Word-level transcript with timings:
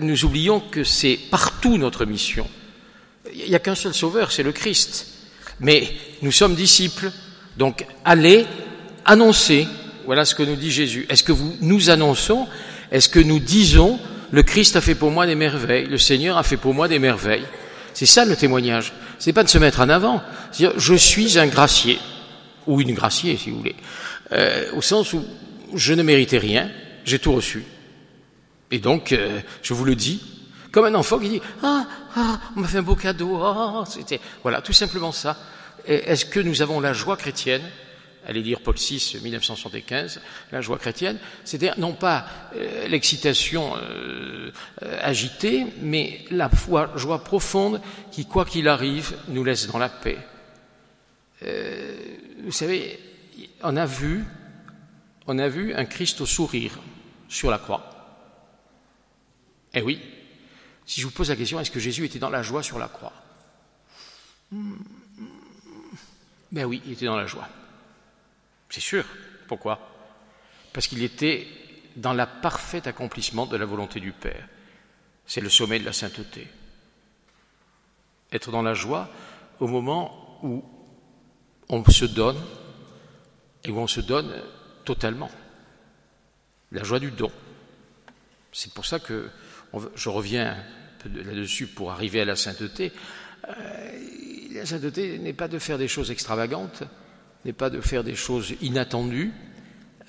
nous 0.00 0.24
oublions 0.24 0.60
que 0.60 0.84
c'est 0.84 1.18
partout 1.30 1.76
notre 1.76 2.04
mission. 2.04 2.48
Il 3.34 3.48
n'y 3.48 3.54
a 3.54 3.58
qu'un 3.58 3.74
seul 3.74 3.94
sauveur, 3.94 4.32
c'est 4.32 4.42
le 4.42 4.52
Christ. 4.52 5.06
Mais 5.60 5.88
nous 6.22 6.32
sommes 6.32 6.54
disciples, 6.54 7.10
donc 7.56 7.86
allez 8.04 8.46
annoncer. 9.04 9.66
Voilà 10.06 10.24
ce 10.24 10.34
que 10.34 10.42
nous 10.42 10.56
dit 10.56 10.70
Jésus. 10.70 11.06
Est-ce 11.08 11.22
que 11.22 11.32
nous 11.60 11.90
annonçons? 11.90 12.48
Est-ce 12.90 13.08
que 13.08 13.20
nous 13.20 13.38
disons 13.38 13.98
le 14.32 14.42
Christ 14.42 14.76
a 14.76 14.80
fait 14.80 14.94
pour 14.94 15.10
moi 15.10 15.26
des 15.26 15.34
merveilles, 15.34 15.86
le 15.86 15.98
Seigneur 15.98 16.38
a 16.38 16.42
fait 16.42 16.56
pour 16.56 16.74
moi 16.74 16.88
des 16.88 16.98
merveilles? 16.98 17.46
C'est 17.94 18.06
ça 18.06 18.24
le 18.24 18.36
témoignage. 18.36 18.92
C'est 19.18 19.32
pas 19.32 19.44
de 19.44 19.48
se 19.48 19.58
mettre 19.58 19.80
en 19.80 19.88
avant. 19.88 20.22
C'est-à-dire, 20.52 20.78
je 20.78 20.94
suis 20.94 21.38
un 21.38 21.46
gracier 21.46 21.98
ou 22.66 22.80
une 22.80 22.94
gracier, 22.94 23.36
si 23.36 23.50
vous 23.50 23.58
voulez, 23.58 23.76
euh, 24.32 24.70
au 24.76 24.82
sens 24.82 25.12
où 25.12 25.24
je 25.74 25.92
ne 25.92 26.02
méritais 26.02 26.38
rien, 26.38 26.70
j'ai 27.04 27.18
tout 27.18 27.32
reçu. 27.32 27.64
Et 28.70 28.78
donc, 28.78 29.12
euh, 29.12 29.40
je 29.62 29.74
vous 29.74 29.84
le 29.84 29.94
dis, 29.94 30.22
comme 30.70 30.84
un 30.84 30.94
enfant 30.94 31.18
qui 31.18 31.28
dit 31.28 31.42
ah 31.62 31.86
ah 32.14 32.40
on 32.56 32.60
m'a 32.60 32.68
fait 32.68 32.78
un 32.78 32.82
beau 32.82 32.94
cadeau 32.94 33.42
ah 33.42 33.84
c'était 33.88 34.20
voilà 34.42 34.62
tout 34.62 34.72
simplement 34.72 35.12
ça. 35.12 35.36
Est-ce 35.86 36.26
que 36.26 36.40
nous 36.40 36.62
avons 36.62 36.78
la 36.78 36.92
joie 36.92 37.16
chrétienne 37.16 37.62
Allez 38.26 38.42
lire 38.42 38.60
Paul 38.60 38.74
VI, 38.76 39.18
1975, 39.22 40.20
la 40.52 40.60
joie 40.60 40.78
chrétienne, 40.78 41.18
c'est-à-dire 41.42 41.74
non 41.78 41.94
pas 41.94 42.26
euh, 42.54 42.86
l'excitation 42.86 43.72
euh, 43.76 44.52
agitée, 45.00 45.66
mais 45.80 46.26
la 46.30 46.50
joie 46.96 47.24
profonde 47.24 47.80
qui, 48.12 48.26
quoi 48.26 48.44
qu'il 48.44 48.68
arrive, 48.68 49.16
nous 49.28 49.42
laisse 49.42 49.68
dans 49.68 49.78
la 49.78 49.88
paix. 49.88 50.18
vous 52.44 52.52
savez, 52.52 53.00
on 53.62 53.74
a 53.78 53.86
vu, 53.86 54.22
on 55.26 55.38
a 55.38 55.48
vu 55.48 55.72
un 55.72 55.86
Christ 55.86 56.20
au 56.20 56.26
sourire 56.26 56.78
sur 57.26 57.50
la 57.50 57.56
croix. 57.56 57.99
Eh 59.74 59.82
oui, 59.82 60.00
si 60.86 61.00
je 61.00 61.06
vous 61.06 61.12
pose 61.12 61.28
la 61.28 61.36
question, 61.36 61.60
est-ce 61.60 61.70
que 61.70 61.80
Jésus 61.80 62.04
était 62.04 62.18
dans 62.18 62.30
la 62.30 62.42
joie 62.42 62.62
sur 62.62 62.78
la 62.78 62.88
croix? 62.88 63.12
Ben 66.50 66.64
oui, 66.64 66.82
il 66.84 66.92
était 66.92 67.06
dans 67.06 67.16
la 67.16 67.26
joie. 67.26 67.48
C'est 68.68 68.80
sûr. 68.80 69.04
Pourquoi? 69.46 69.78
Parce 70.72 70.86
qu'il 70.86 71.02
était 71.02 71.46
dans 71.96 72.12
la 72.12 72.26
parfaite 72.26 72.86
accomplissement 72.86 73.46
de 73.46 73.56
la 73.56 73.66
volonté 73.66 74.00
du 74.00 74.12
Père. 74.12 74.48
C'est 75.26 75.40
le 75.40 75.48
sommet 75.48 75.78
de 75.78 75.84
la 75.84 75.92
sainteté. 75.92 76.48
Être 78.32 78.50
dans 78.50 78.62
la 78.62 78.74
joie 78.74 79.08
au 79.58 79.66
moment 79.66 80.38
où 80.42 80.64
on 81.68 81.84
se 81.84 82.04
donne 82.04 82.40
et 83.64 83.70
où 83.70 83.78
on 83.78 83.86
se 83.86 84.00
donne 84.00 84.42
totalement. 84.84 85.30
La 86.72 86.82
joie 86.82 86.98
du 86.98 87.10
don. 87.10 87.30
C'est 88.52 88.72
pour 88.72 88.86
ça 88.86 88.98
que 88.98 89.30
je 89.94 90.08
reviens 90.08 90.56
là-dessus 91.06 91.66
pour 91.66 91.90
arriver 91.90 92.20
à 92.20 92.24
la 92.24 92.36
sainteté. 92.36 92.92
Euh, 93.48 93.52
la 94.52 94.66
sainteté 94.66 95.18
n'est 95.18 95.32
pas 95.32 95.48
de 95.48 95.58
faire 95.58 95.78
des 95.78 95.88
choses 95.88 96.10
extravagantes, 96.10 96.82
n'est 97.44 97.52
pas 97.52 97.70
de 97.70 97.80
faire 97.80 98.04
des 98.04 98.16
choses 98.16 98.54
inattendues. 98.60 99.32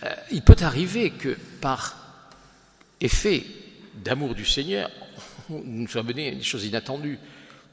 Euh, 0.03 0.09
il 0.31 0.41
peut 0.41 0.55
arriver 0.61 1.11
que 1.11 1.37
par 1.61 1.95
effet 2.99 3.45
d'amour 4.03 4.35
du 4.35 4.45
Seigneur, 4.45 4.89
nous 5.49 5.87
soient 5.87 6.03
menés 6.03 6.29
à 6.29 6.35
des 6.35 6.43
choses 6.43 6.65
inattendues. 6.65 7.19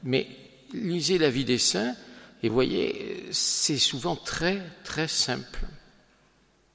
Mais 0.03 0.27
lisez 0.73 1.17
la 1.17 1.29
vie 1.29 1.45
des 1.45 1.57
saints 1.57 1.95
et 2.41 2.49
voyez, 2.49 3.27
c'est 3.31 3.77
souvent 3.77 4.15
très 4.15 4.61
très 4.83 5.07
simple. 5.07 5.59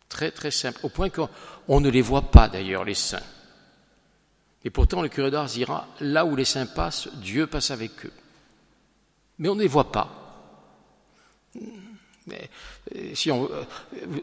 Très 0.09 0.31
très 0.31 0.51
simple. 0.51 0.79
Au 0.83 0.89
point 0.89 1.09
qu'on 1.09 1.81
ne 1.81 1.89
les 1.89 2.03
voit 2.03 2.31
pas 2.31 2.49
d'ailleurs, 2.49 2.85
les 2.85 2.95
saints. 2.95 3.23
Et 4.65 4.71
pourtant, 4.71 5.03
le 5.03 5.09
curé 5.09 5.31
d'Ars 5.31 5.47
dira, 5.47 5.87
là 6.01 6.25
où 6.25 6.35
les 6.37 6.47
saints 6.47 6.67
passent, 6.67 7.09
Dieu 7.15 7.47
passe 7.47 7.71
avec 7.71 8.07
eux. 8.07 8.13
Mais 9.39 9.49
on 9.49 9.55
ne 9.55 9.63
les 9.63 9.69
voit 9.69 9.93
pas. 9.93 10.25
Euh, 12.31 13.15
si 13.15 13.31
on, 13.31 13.45
euh, 13.51 13.65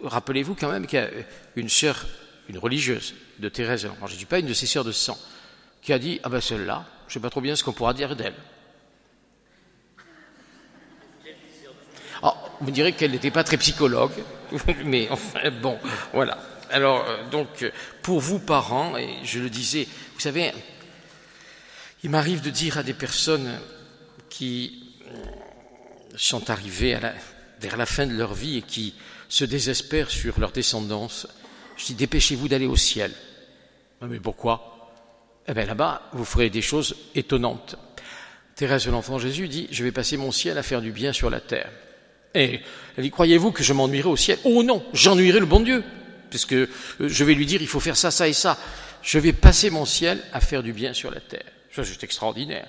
rappelez-vous 0.04 0.56
quand 0.56 0.72
même 0.72 0.88
qu'il 0.88 1.00
y 1.00 1.04
a 1.04 1.10
une 1.56 1.70
sœur, 1.70 2.08
une 2.50 2.58
religieuse 2.58 3.14
de 3.38 3.50
Thérèse, 3.50 3.88
je 4.06 4.14
ne 4.14 4.18
dis 4.18 4.26
pas 4.26 4.40
une 4.40 4.48
de 4.48 4.54
ses 4.54 4.66
sœurs 4.66 4.84
de 4.84 4.92
sang, 4.92 5.18
qui 5.82 5.94
a 5.94 6.00
dit, 6.00 6.20
ah 6.24 6.30
ben 6.30 6.42
celle-là, 6.42 6.86
je 7.08 7.12
ne 7.12 7.14
sais 7.14 7.20
pas 7.20 7.30
trop 7.30 7.42
bien 7.42 7.56
ce 7.56 7.64
qu'on 7.64 7.74
pourra 7.74 7.94
dire 7.94 8.16
d'elle. 8.16 8.36
Oh, 12.24 12.34
vous 12.60 12.72
direz 12.72 12.94
qu'elle 12.94 13.12
n'était 13.12 13.32
pas 13.32 13.44
très 13.44 13.58
psychologue, 13.58 14.12
mais 14.86 15.08
enfin 15.10 15.52
bon, 15.62 15.78
voilà. 16.14 16.38
Alors, 16.72 17.06
euh, 17.08 17.30
donc, 17.30 17.70
pour 18.02 18.20
vous, 18.20 18.40
parents, 18.40 18.98
et 18.98 19.10
je 19.24 19.40
le 19.40 19.50
disais, 19.50 19.88
vous 20.14 20.20
savez, 20.20 20.52
il 22.04 22.10
m'arrive 22.10 22.42
de 22.42 22.50
dire 22.50 22.78
à 22.78 22.84
des 22.84 22.94
personnes 22.94 23.60
qui 24.30 24.96
euh, 25.06 25.14
sont 26.16 26.50
arrivées 26.50 26.98
vers 27.60 27.78
la 27.78 27.86
fin 27.86 28.08
de 28.08 28.14
leur 28.14 28.34
vie 28.34 28.58
et 28.58 28.62
qui 28.62 28.96
se 29.28 29.44
désespèrent 29.46 30.10
sur 30.10 30.40
leur 30.40 30.52
descendance, 30.52 31.28
je 31.78 31.86
dis 31.88 31.96
dépêchez-vous 31.96 32.48
d'aller 32.48 32.68
au 32.68 32.78
ciel. 32.78 33.12
Ah, 34.02 34.08
mais 34.10 34.20
pourquoi? 34.20 34.94
Eh 35.48 35.54
bien 35.54 35.66
là-bas, 35.66 36.10
vous 36.14 36.26
ferez 36.26 36.50
des 36.50 36.62
choses 36.62 36.96
étonnantes. 37.16 37.76
Thérèse 38.56 38.86
de 38.86 38.92
l'Enfant 38.92 39.20
Jésus 39.20 39.48
dit 39.48 39.68
Je 39.72 39.84
vais 39.84 39.92
passer 39.92 40.18
mon 40.18 40.32
ciel 40.32 40.58
à 40.58 40.64
faire 40.64 40.82
du 40.82 40.92
bien 40.92 41.14
sur 41.14 41.30
la 41.30 41.40
terre. 41.40 41.70
Et 42.34 42.62
elle 42.96 43.04
dit 43.04 43.10
Croyez-vous 43.10 43.52
que 43.52 43.64
je 43.64 43.74
m'ennuierai 43.74 44.10
au 44.10 44.18
ciel? 44.18 44.38
Oh 44.44 44.64
non, 44.64 44.84
j'ennuierai 44.94 45.40
le 45.40 45.46
bon 45.46 45.60
Dieu 45.60 45.84
puisque 46.32 46.54
euh, 46.54 46.68
je 47.00 47.24
vais 47.24 47.36
lui 47.36 47.46
dire 47.46 47.62
il 47.62 47.68
faut 47.68 47.80
faire 47.80 47.98
ça, 47.98 48.10
ça 48.10 48.28
et 48.28 48.34
ça. 48.34 48.58
Je 49.04 49.20
vais 49.20 49.34
passer 49.34 49.70
mon 49.70 49.86
ciel 49.86 50.24
à 50.34 50.42
faire 50.42 50.64
du 50.64 50.74
bien 50.74 50.94
sur 50.94 51.12
la 51.12 51.20
terre. 51.20 51.46
Ça, 51.72 51.84
c'est 51.84 52.04
extraordinaire. 52.04 52.68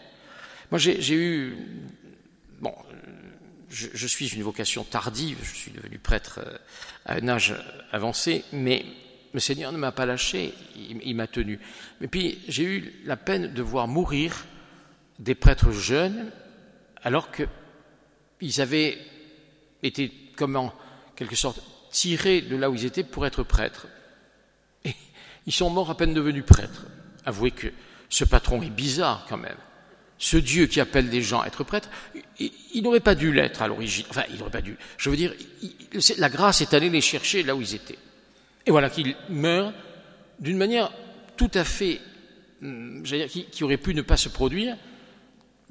Moi, 0.71 0.79
j'ai 0.79 1.15
eu. 1.15 1.57
Bon, 2.61 2.75
je, 3.71 4.07
suis 4.07 4.29
une 4.29 4.43
vocation 4.43 4.85
tardive, 4.85 5.39
je 5.43 5.55
suis 5.55 5.71
devenu 5.71 5.99
prêtre 5.99 6.41
euh, 6.45 6.59
à 7.07 7.15
un 7.15 7.29
âge 7.29 7.55
avancé, 7.91 8.45
mais 8.53 8.85
le 9.33 9.41
Seigneur 9.41 9.73
ne 9.73 9.79
m'a 9.79 9.93
pas 9.93 10.07
lâché, 10.07 10.55
il, 10.77 11.01
il 11.03 11.17
m'a 11.17 11.27
tenu. 11.27 11.59
Et 12.01 12.09
puis, 12.09 12.39
j'ai 12.49 12.65
eu 12.65 12.93
la 13.05 13.17
peine 13.17 13.53
de 13.53 13.63
voir 13.63 13.89
mourir 13.89 14.45
des 15.19 15.35
prêtres 15.35 15.73
jeunes, 15.73 16.31
alors 17.03 17.31
qu'ils 17.33 18.61
avaient 18.61 18.99
été, 19.83 20.13
comme 20.37 20.57
en 20.57 20.73
quelque 21.17 21.37
sorte, 21.37 21.61
tirés 21.93 22.41
de 22.41 22.57
là 22.57 22.71
où 22.71 22.75
ils 22.75 22.85
étaient 22.85 23.05
pour 23.05 23.25
être 23.25 23.45
prêtres. 23.45 23.87
Et 24.85 24.97
ils 25.47 25.53
sont 25.53 25.71
morts 25.71 25.91
à 25.91 25.97
peine 25.97 26.15
devenus 26.15 26.45
prêtres. 26.45 26.87
Avouez 27.25 27.53
que 27.53 27.69
ce 28.09 28.25
patron 28.25 28.61
est 28.63 28.71
bizarre 28.71 29.27
quand 29.29 29.37
même. 29.37 29.57
Ce 30.19 30.37
Dieu 30.37 30.67
qui 30.67 30.81
appelle 30.81 31.11
des 31.11 31.23
gens 31.23 31.41
à 31.41 31.47
être 31.47 31.65
prêtres, 31.65 31.91
il, 32.39 32.83
n'aurait 32.83 33.01
pas 33.01 33.15
dû 33.15 33.33
l'être 33.33 33.63
à 33.63 33.69
l'origine. 33.69 34.07
Enfin, 34.11 34.23
il 34.31 34.39
n'aurait 34.39 34.51
pas 34.51 34.63
dû. 34.63 34.77
Je 34.97 35.11
veux 35.11 35.17
dire, 35.17 35.33
la 36.19 36.29
grâce 36.29 36.61
est 36.61 36.75
allée 36.75 36.91
les 36.91 37.01
chercher 37.01 37.43
là 37.43 37.55
où 37.55 37.61
ils 37.61 37.75
étaient. 37.75 37.99
Et 38.67 38.71
voilà 38.71 38.89
qu'ils 38.89 39.17
meurent 39.29 39.73
d'une 40.39 40.57
manière 40.57 40.93
tout 41.37 41.51
à 41.55 41.65
fait, 41.65 42.01
hum, 42.63 43.03
dire, 43.03 43.29
qui, 43.29 43.47
qui 43.47 43.65
aurait 43.65 43.77
pu 43.77 43.95
ne 43.95 44.03
pas 44.03 44.17
se 44.17 44.29
produire, 44.29 44.77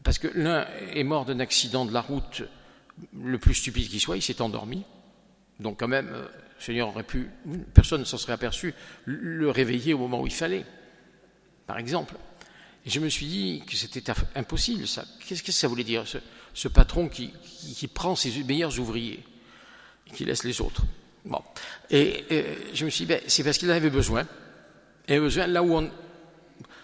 parce 0.04 0.18
que 0.18 0.28
l'un 0.34 0.68
est 0.94 1.04
mort 1.04 1.26
d'un 1.26 1.40
accident 1.40 1.86
de 1.86 1.94
la 1.94 2.02
route 2.02 2.44
le 3.18 3.38
plus 3.38 3.54
stupide 3.54 3.90
qui 3.90 4.00
soit, 4.00 4.18
il 4.18 4.22
s'est 4.22 4.42
endormi. 4.42 4.84
Donc 5.62 5.80
quand 5.80 5.88
même, 5.88 6.10
euh, 6.12 6.28
Seigneur 6.60 6.88
aurait 6.88 7.04
pu, 7.04 7.30
personne 7.74 8.02
ne 8.02 8.06
s'en 8.06 8.18
serait 8.18 8.34
aperçu, 8.34 8.74
le 9.06 9.50
réveiller 9.50 9.94
au 9.94 10.00
moment 10.00 10.22
où 10.22 10.28
il 10.28 10.34
fallait, 10.34 10.66
par 11.68 11.78
exemple. 11.78 12.16
Et 12.86 12.90
je 12.90 13.00
me 13.00 13.10
suis 13.10 13.28
dit 13.28 13.64
que 13.68 13.76
c'était 13.76 14.12
impossible, 14.36 14.88
ça. 14.88 15.06
Qu'est-ce 15.28 15.44
que 15.44 15.52
ça 15.52 15.68
voulait 15.68 15.84
dire, 15.84 16.04
ce, 16.54 16.68
patron 16.68 17.10
qui, 17.10 17.32
prend 17.94 18.16
ses 18.16 18.44
meilleurs 18.44 18.80
ouvriers 18.80 19.24
et 20.08 20.16
qui 20.16 20.26
laisse 20.26 20.44
les 20.44 20.62
autres? 20.62 20.82
Bon. 21.24 21.42
Et, 21.92 22.26
je 22.74 22.86
me 22.86 22.90
suis 22.90 23.06
dit, 23.06 23.14
ben, 23.14 23.22
c'est 23.28 23.44
parce 23.44 23.60
qu'il 23.60 23.70
en 23.70 23.76
avait 23.76 23.92
besoin. 23.92 24.28
Avait 25.08 25.20
besoin 25.20 25.46
là 25.46 25.62
où 25.62 25.76
on... 25.76 25.92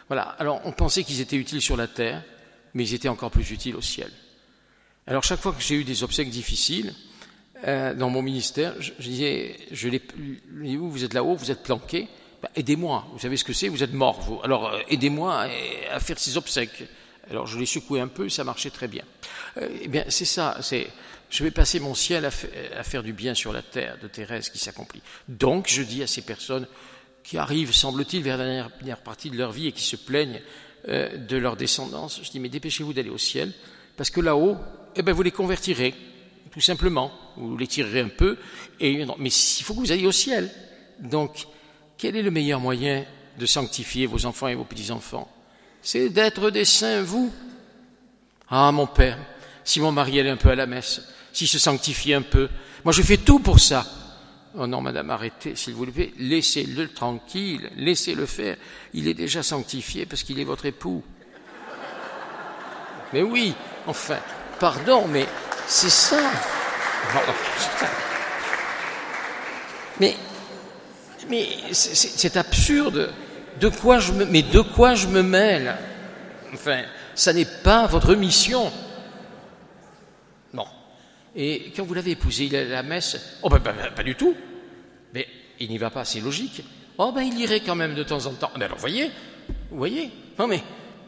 Voilà. 0.07 0.23
Alors, 0.39 0.61
on 0.65 0.71
pensait 0.71 1.03
qu'ils 1.03 1.19
étaient 1.19 1.35
utiles 1.35 1.61
sur 1.61 1.75
la 1.75 1.87
terre, 1.87 2.23
mais 2.75 2.87
ils 2.87 2.93
étaient 2.93 3.09
encore 3.09 3.31
plus 3.31 3.49
utiles 3.49 3.75
au 3.75 3.81
ciel. 3.81 4.11
Alors, 5.07 5.23
chaque 5.23 5.39
fois 5.39 5.51
que 5.51 5.61
j'ai 5.61 5.75
eu 5.75 5.83
des 5.83 6.03
obsèques 6.03 6.29
difficiles, 6.29 6.93
euh, 7.65 7.93
dans 7.93 8.09
mon 8.09 8.21
ministère, 8.21 8.73
je, 8.79 8.91
disais, 8.99 9.55
je 9.71 9.89
vous, 10.77 10.91
vous 10.91 11.03
êtes 11.03 11.13
là-haut, 11.13 11.35
vous 11.35 11.49
êtes 11.49 11.63
planqué, 11.63 12.07
bah, 12.41 12.51
aidez-moi, 12.55 13.07
vous 13.13 13.19
savez 13.19 13.35
ce 13.35 13.43
que 13.43 13.53
c'est, 13.53 13.67
vous 13.67 13.83
êtes 13.83 13.93
mort, 13.93 14.21
vous. 14.21 14.39
Alors 14.43 14.67
euh, 14.67 14.79
aidez-moi 14.89 15.47
à, 15.91 15.99
faire 15.99 16.19
ces 16.19 16.37
obsèques. 16.37 16.83
Alors 17.31 17.47
je 17.47 17.57
l'ai 17.57 17.65
secoué 17.65 17.99
un 17.99 18.07
peu, 18.07 18.29
ça 18.29 18.43
marchait 18.43 18.69
très 18.69 18.87
bien. 18.87 19.03
Euh, 19.57 19.67
eh 19.81 19.87
bien, 19.87 20.05
c'est 20.09 20.25
ça, 20.25 20.57
c'est, 20.61 20.87
je 21.29 21.43
vais 21.43 21.49
passer 21.49 21.79
mon 21.79 21.95
ciel 21.95 22.25
à, 22.25 22.29
à, 22.77 22.83
faire 22.83 23.01
du 23.01 23.13
bien 23.13 23.33
sur 23.33 23.51
la 23.51 23.63
terre 23.63 23.97
de 24.01 24.07
Thérèse 24.07 24.49
qui 24.49 24.59
s'accomplit. 24.59 25.01
Donc 25.27 25.67
je 25.67 25.81
dis 25.81 26.03
à 26.03 26.07
ces 26.07 26.21
personnes 26.21 26.67
qui 27.23 27.37
arrivent, 27.37 27.73
semble-t-il, 27.73 28.21
vers 28.21 28.37
la 28.37 28.45
dernière 28.45 28.99
partie 28.99 29.31
de 29.31 29.37
leur 29.37 29.51
vie 29.51 29.67
et 29.67 29.71
qui 29.71 29.83
se 29.83 29.95
plaignent 29.95 30.41
de 30.87 31.35
leur 31.35 31.57
descendance, 31.57 32.21
je 32.23 32.29
dis, 32.29 32.39
mais 32.39 32.47
dépêchez-vous 32.47 32.93
d'aller 32.93 33.09
au 33.09 33.17
ciel, 33.17 33.51
parce 33.97 34.09
que 34.09 34.21
là-haut, 34.21 34.55
eh 34.95 35.01
ben, 35.01 35.11
vous 35.11 35.23
les 35.23 35.31
convertirez 35.31 35.93
tout 36.57 36.61
simplement. 36.61 37.11
Vous 37.35 37.55
les 37.55 37.67
tirerez 37.67 37.99
un 37.99 38.09
peu, 38.09 38.35
et, 38.79 39.05
mais 39.19 39.29
il 39.29 39.63
faut 39.63 39.75
que 39.75 39.79
vous 39.79 39.91
ayez 39.91 40.07
au 40.07 40.11
ciel. 40.11 40.49
Donc, 40.99 41.45
quel 41.99 42.15
est 42.15 42.23
le 42.23 42.31
meilleur 42.31 42.59
moyen 42.59 43.05
de 43.37 43.45
sanctifier 43.45 44.07
vos 44.07 44.25
enfants 44.25 44.47
et 44.47 44.55
vos 44.55 44.63
petits-enfants? 44.63 45.31
C'est 45.83 46.09
d'être 46.09 46.49
des 46.49 46.65
saints, 46.65 47.03
vous. 47.03 47.31
Ah, 48.49 48.71
mon 48.71 48.87
père, 48.87 49.19
si 49.63 49.79
mon 49.79 49.91
mari 49.91 50.19
allait 50.19 50.31
un 50.31 50.37
peu 50.37 50.49
à 50.49 50.55
la 50.55 50.65
messe, 50.65 51.03
s'il 51.31 51.47
se 51.47 51.59
sanctifiait 51.59 52.15
un 52.15 52.23
peu, 52.23 52.49
moi 52.83 52.91
je 52.91 53.03
fais 53.03 53.17
tout 53.17 53.37
pour 53.37 53.59
ça. 53.59 53.85
Oh 54.57 54.65
non, 54.65 54.81
madame, 54.81 55.11
arrêtez, 55.11 55.55
s'il 55.55 55.75
vous 55.75 55.85
plaît, 55.85 56.11
laissez-le 56.17 56.87
tranquille, 56.87 57.69
laissez-le 57.75 58.25
faire. 58.25 58.57
Il 58.95 59.07
est 59.07 59.13
déjà 59.13 59.43
sanctifié 59.43 60.07
parce 60.07 60.23
qu'il 60.23 60.39
est 60.39 60.43
votre 60.43 60.65
époux. 60.65 61.03
Mais 63.13 63.21
oui, 63.21 63.53
enfin, 63.85 64.17
pardon, 64.59 65.07
mais 65.07 65.27
c'est 65.67 65.89
ça. 65.89 66.19
Mais, 69.99 70.15
mais 71.29 71.47
c'est 71.71 72.37
absurde. 72.37 73.13
De 73.59 73.69
quoi 73.69 73.99
je 73.99 74.13
me, 74.13 74.25
mais 74.25 74.43
de 74.43 74.61
quoi 74.61 74.93
je 74.93 75.07
me 75.07 75.23
mêle? 75.23 75.75
Enfin, 76.53 76.83
ça 77.15 77.33
n'est 77.33 77.45
pas 77.45 77.87
votre 77.87 78.13
mission. 78.13 78.71
Bon. 80.53 80.65
Et 81.35 81.73
quand 81.75 81.83
vous 81.83 81.95
l'avez 81.95 82.11
épousé, 82.11 82.45
il 82.45 82.55
est 82.55 82.61
à 82.61 82.65
la 82.65 82.83
messe? 82.83 83.39
Oh, 83.41 83.49
ben, 83.49 83.57
ben, 83.57 83.73
ben, 83.75 83.91
pas 83.93 84.03
du 84.03 84.15
tout. 84.15 84.35
Mais 85.13 85.27
il 85.59 85.69
n'y 85.69 85.79
va 85.79 85.89
pas, 85.89 86.05
c'est 86.05 86.19
logique. 86.19 86.63
Oh, 86.99 87.11
ben, 87.11 87.21
il 87.21 87.39
irait 87.39 87.61
quand 87.61 87.75
même 87.75 87.95
de 87.95 88.03
temps 88.03 88.25
en 88.27 88.33
temps. 88.33 88.51
Ben, 88.55 88.63
alors, 88.63 88.77
voyez, 88.77 89.11
vous 89.71 89.77
voyez 89.77 90.11
Non, 90.37 90.47
mais, 90.47 90.61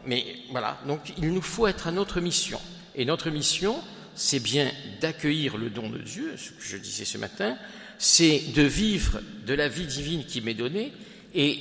mais 0.07 0.25
voilà. 0.51 0.79
Donc, 0.87 1.13
il 1.17 1.31
nous 1.31 1.41
faut 1.41 1.67
être 1.67 1.87
à 1.87 1.91
notre 1.91 2.19
mission. 2.19 2.59
Et 2.95 3.05
notre 3.05 3.29
mission, 3.29 3.79
c'est 4.15 4.39
bien 4.39 4.71
d'accueillir 5.01 5.57
le 5.57 5.69
don 5.69 5.89
de 5.89 5.99
Dieu, 5.99 6.35
ce 6.37 6.51
que 6.51 6.63
je 6.63 6.77
disais 6.77 7.05
ce 7.05 7.17
matin, 7.17 7.57
c'est 7.97 8.53
de 8.53 8.63
vivre 8.63 9.21
de 9.45 9.53
la 9.53 9.67
vie 9.67 9.85
divine 9.85 10.25
qui 10.25 10.41
m'est 10.41 10.53
donnée, 10.53 10.93
et 11.33 11.59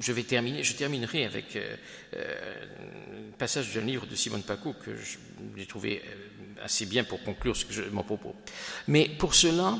je 0.00 0.12
vais 0.12 0.22
terminer, 0.22 0.64
je 0.64 0.74
terminerai 0.74 1.24
avec 1.24 1.56
euh, 1.56 1.76
euh, 2.16 2.64
un 3.30 3.36
passage 3.38 3.72
d'un 3.74 3.82
livre 3.82 4.06
de 4.06 4.14
Simone 4.14 4.42
Paco 4.42 4.74
que 4.84 4.90
j'ai 5.56 5.66
trouvé 5.66 6.02
euh, 6.04 6.64
assez 6.64 6.86
bien 6.86 7.04
pour 7.04 7.22
conclure 7.22 7.56
ce 7.56 7.64
que 7.64 7.72
je, 7.72 7.82
mon 7.90 8.02
propos. 8.02 8.34
Mais 8.88 9.08
pour 9.08 9.34
cela, 9.34 9.78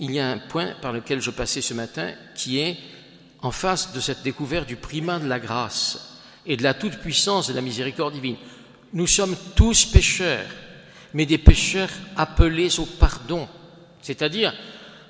il 0.00 0.12
y 0.12 0.20
a 0.20 0.30
un 0.30 0.38
point 0.38 0.74
par 0.80 0.92
lequel 0.92 1.20
je 1.20 1.30
passais 1.30 1.60
ce 1.60 1.74
matin 1.74 2.14
qui 2.34 2.58
est 2.58 2.76
en 3.40 3.50
face 3.50 3.92
de 3.92 4.00
cette 4.00 4.22
découverte 4.22 4.66
du 4.66 4.76
primat 4.76 5.18
de 5.18 5.28
la 5.28 5.38
grâce 5.38 6.18
et 6.46 6.56
de 6.56 6.62
la 6.62 6.74
toute-puissance 6.74 7.48
de 7.48 7.54
la 7.54 7.60
miséricorde 7.60 8.14
divine. 8.14 8.36
Nous 8.92 9.06
sommes 9.06 9.36
tous 9.54 9.84
pécheurs, 9.84 10.46
mais 11.18 11.26
des 11.26 11.36
pécheurs 11.36 11.90
appelés 12.14 12.78
au 12.78 12.86
pardon, 12.86 13.48
c'est-à-dire 14.02 14.54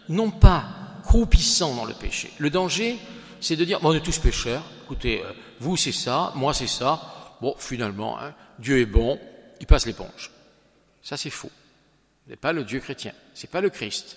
non 0.09 0.31
pas 0.31 0.65
croupissant 1.05 1.75
dans 1.75 1.85
le 1.85 1.93
péché. 1.93 2.31
Le 2.39 2.49
danger, 2.49 2.97
c'est 3.43 3.57
de 3.57 3.65
dire, 3.67 3.79
bon, 3.81 3.91
on 3.91 3.95
est 3.95 4.01
tous 4.01 4.19
pécheurs, 4.19 4.65
écoutez, 4.85 5.23
euh, 5.23 5.31
vous 5.61 5.77
c'est 5.77 5.93
ça, 5.93 6.33
moi 6.35 6.55
c'est 6.55 6.67
ça, 6.67 7.37
bon, 7.43 7.55
finalement, 7.59 8.19
hein, 8.19 8.33
Dieu 8.59 8.81
est 8.81 8.87
bon, 8.87 9.21
il 9.61 9.67
passe 9.67 9.85
l'éponge. 9.85 10.31
Ça 11.03 11.19
c'est 11.19 11.29
faux. 11.29 11.51
Ce 12.25 12.31
n'est 12.31 12.37
pas 12.37 12.55
le 12.55 12.65
Dieu 12.65 12.81
chrétien, 12.81 13.13
ce 13.35 13.45
n'est 13.45 13.51
pas 13.51 13.61
le 13.61 13.69
Christ. 13.69 14.17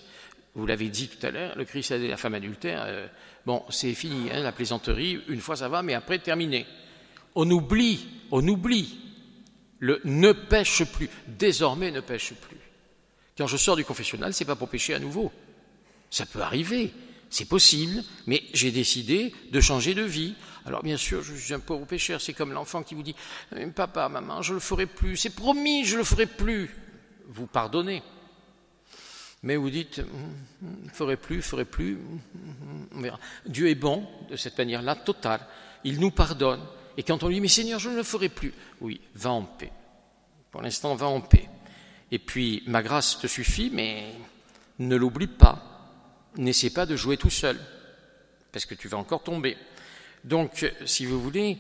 Vous 0.56 0.66
l'avez 0.66 0.88
dit 0.88 1.10
tout 1.10 1.28
à 1.28 1.32
l'heure, 1.32 1.58
le 1.58 1.66
Christ 1.66 1.92
a 1.92 1.98
la 1.98 2.16
femme 2.16 2.36
adultère, 2.36 2.84
euh, 2.86 3.06
bon, 3.46 3.66
c'est 3.70 3.94
fini, 3.96 4.32
hein, 4.32 4.44
la 4.44 4.54
plaisanterie, 4.54 5.20
une 5.28 5.42
fois 5.42 5.58
ça 5.58 5.68
va, 5.68 5.84
mais 5.84 5.94
après 5.94 6.20
terminé. 6.20 6.66
On 7.36 7.52
oublie, 7.52 8.08
on 8.32 8.48
oublie 8.48 9.11
le 9.82 10.00
ne 10.06 10.32
pêche 10.32 10.86
plus, 10.86 11.10
désormais 11.28 11.92
ne 11.92 12.00
pêche 12.00 12.34
plus. 12.34 12.58
Quand 13.38 13.48
je 13.48 13.58
sors 13.58 13.76
du 13.76 13.84
confessionnal, 13.84 14.34
c'est 14.34 14.46
pas 14.46 14.56
pour 14.56 14.70
pécher 14.70 14.94
à 14.94 15.00
nouveau. 15.00 15.32
Ça 16.12 16.26
peut 16.26 16.42
arriver, 16.42 16.94
c'est 17.30 17.46
possible, 17.46 18.04
mais 18.28 18.44
j'ai 18.54 18.72
décidé 18.72 19.34
de 19.52 19.60
changer 19.60 19.96
de 19.96 20.04
vie. 20.04 20.36
Alors 20.66 20.84
bien 20.84 20.98
sûr, 20.98 21.24
je 21.24 21.34
suis 21.34 21.54
un 21.54 21.60
pauvre 21.60 21.88
pécheur, 21.88 22.22
c'est 22.22 22.34
comme 22.34 22.54
l'enfant 22.54 22.84
qui 22.84 22.94
vous 22.94 23.02
dit 23.02 23.16
Papa, 23.76 24.08
maman, 24.08 24.44
je 24.44 24.52
ne 24.52 24.56
le 24.56 24.60
ferai 24.60 24.86
plus, 24.86 25.18
c'est 25.18 25.32
promis, 25.32 25.84
je 25.84 25.94
ne 25.94 26.00
le 26.00 26.04
ferai 26.04 26.28
plus. 26.28 26.70
Vous 27.28 27.48
pardonnez. 27.48 28.04
Mais 29.42 29.56
vous 29.56 29.72
dites 29.72 30.00
hum, 30.00 30.90
ferai 30.94 31.18
plus, 31.18 31.42
ferai 31.42 31.66
plus, 31.66 31.96
hum, 31.96 32.88
on 32.94 33.02
verra. 33.02 33.20
Dieu 33.48 33.68
est 33.70 33.76
bon 33.76 34.08
de 34.30 34.36
cette 34.36 34.58
manière-là, 34.60 34.96
totale. 34.96 35.42
Il 35.84 36.00
nous 36.00 36.12
pardonne. 36.12 36.62
Et 37.02 37.04
quand 37.04 37.24
on 37.24 37.30
lui 37.30 37.36
dit 37.36 37.42
Mais 37.42 37.48
Seigneur, 37.48 37.80
je 37.80 37.90
ne 37.90 37.96
le 37.96 38.04
ferai 38.04 38.30
plus, 38.30 38.54
oui, 38.80 39.02
va 39.16 39.32
en 39.32 39.42
paix. 39.42 39.72
Pour 40.52 40.62
l'instant, 40.62 40.94
va 40.94 41.08
en 41.08 41.20
paix. 41.20 41.50
Et 42.12 42.20
puis, 42.20 42.62
ma 42.68 42.84
grâce 42.84 43.18
te 43.18 43.26
suffit, 43.26 43.72
mais 43.74 44.06
ne 44.78 44.96
l'oublie 44.96 45.26
pas 45.26 45.72
n'essaie 46.38 46.70
pas 46.70 46.86
de 46.86 46.96
jouer 46.96 47.18
tout 47.18 47.32
seul, 47.32 47.60
parce 48.52 48.66
que 48.66 48.76
tu 48.76 48.88
vas 48.88 48.98
encore 48.98 49.24
tomber. 49.24 49.58
Donc, 50.24 50.72
si 50.86 51.06
vous 51.06 51.20
voulez, 51.20 51.58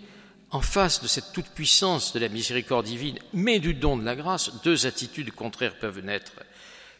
en 0.51 0.61
face 0.61 1.01
de 1.01 1.07
cette 1.07 1.33
toute-puissance 1.33 2.13
de 2.13 2.19
la 2.19 2.29
miséricorde 2.29 2.85
divine, 2.85 3.17
mais 3.33 3.59
du 3.59 3.73
don 3.73 3.97
de 3.97 4.05
la 4.05 4.15
grâce, 4.15 4.51
deux 4.63 4.85
attitudes 4.85 5.31
contraires 5.31 5.79
peuvent 5.79 6.03
naître. 6.03 6.33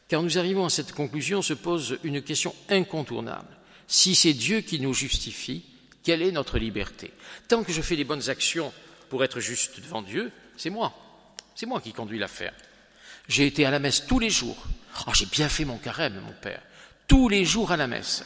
Car 0.07 0.23
nous 0.23 0.39
arrivons 0.39 0.65
à 0.65 0.69
cette 0.69 0.93
conclusion, 0.93 1.43
se 1.43 1.53
pose 1.53 1.99
une 2.03 2.23
question 2.23 2.55
incontournable. 2.67 3.55
Si 3.87 4.15
c'est 4.15 4.33
Dieu 4.33 4.61
qui 4.61 4.79
nous 4.79 4.93
justifie, 4.93 5.63
quelle 6.03 6.21
est 6.21 6.31
notre 6.31 6.57
liberté? 6.57 7.11
Tant 7.47 7.63
que 7.63 7.73
je 7.73 7.81
fais 7.81 7.95
les 7.95 8.03
bonnes 8.03 8.29
actions 8.29 8.73
pour 9.09 9.23
être 9.23 9.39
juste 9.39 9.79
devant 9.81 10.01
Dieu, 10.01 10.31
c'est 10.57 10.69
moi. 10.69 10.93
C'est 11.55 11.65
moi 11.65 11.81
qui 11.81 11.93
conduis 11.93 12.19
l'affaire. 12.19 12.53
J'ai 13.27 13.45
été 13.45 13.65
à 13.65 13.71
la 13.71 13.79
messe 13.79 14.05
tous 14.07 14.19
les 14.19 14.29
jours. 14.29 14.57
Oh, 15.07 15.13
j'ai 15.13 15.25
bien 15.25 15.49
fait 15.49 15.65
mon 15.65 15.77
carême, 15.77 16.19
mon 16.25 16.33
père 16.33 16.61
tous 17.11 17.27
les 17.27 17.43
jours 17.43 17.73
à 17.73 17.75
la 17.75 17.87
messe. 17.87 18.23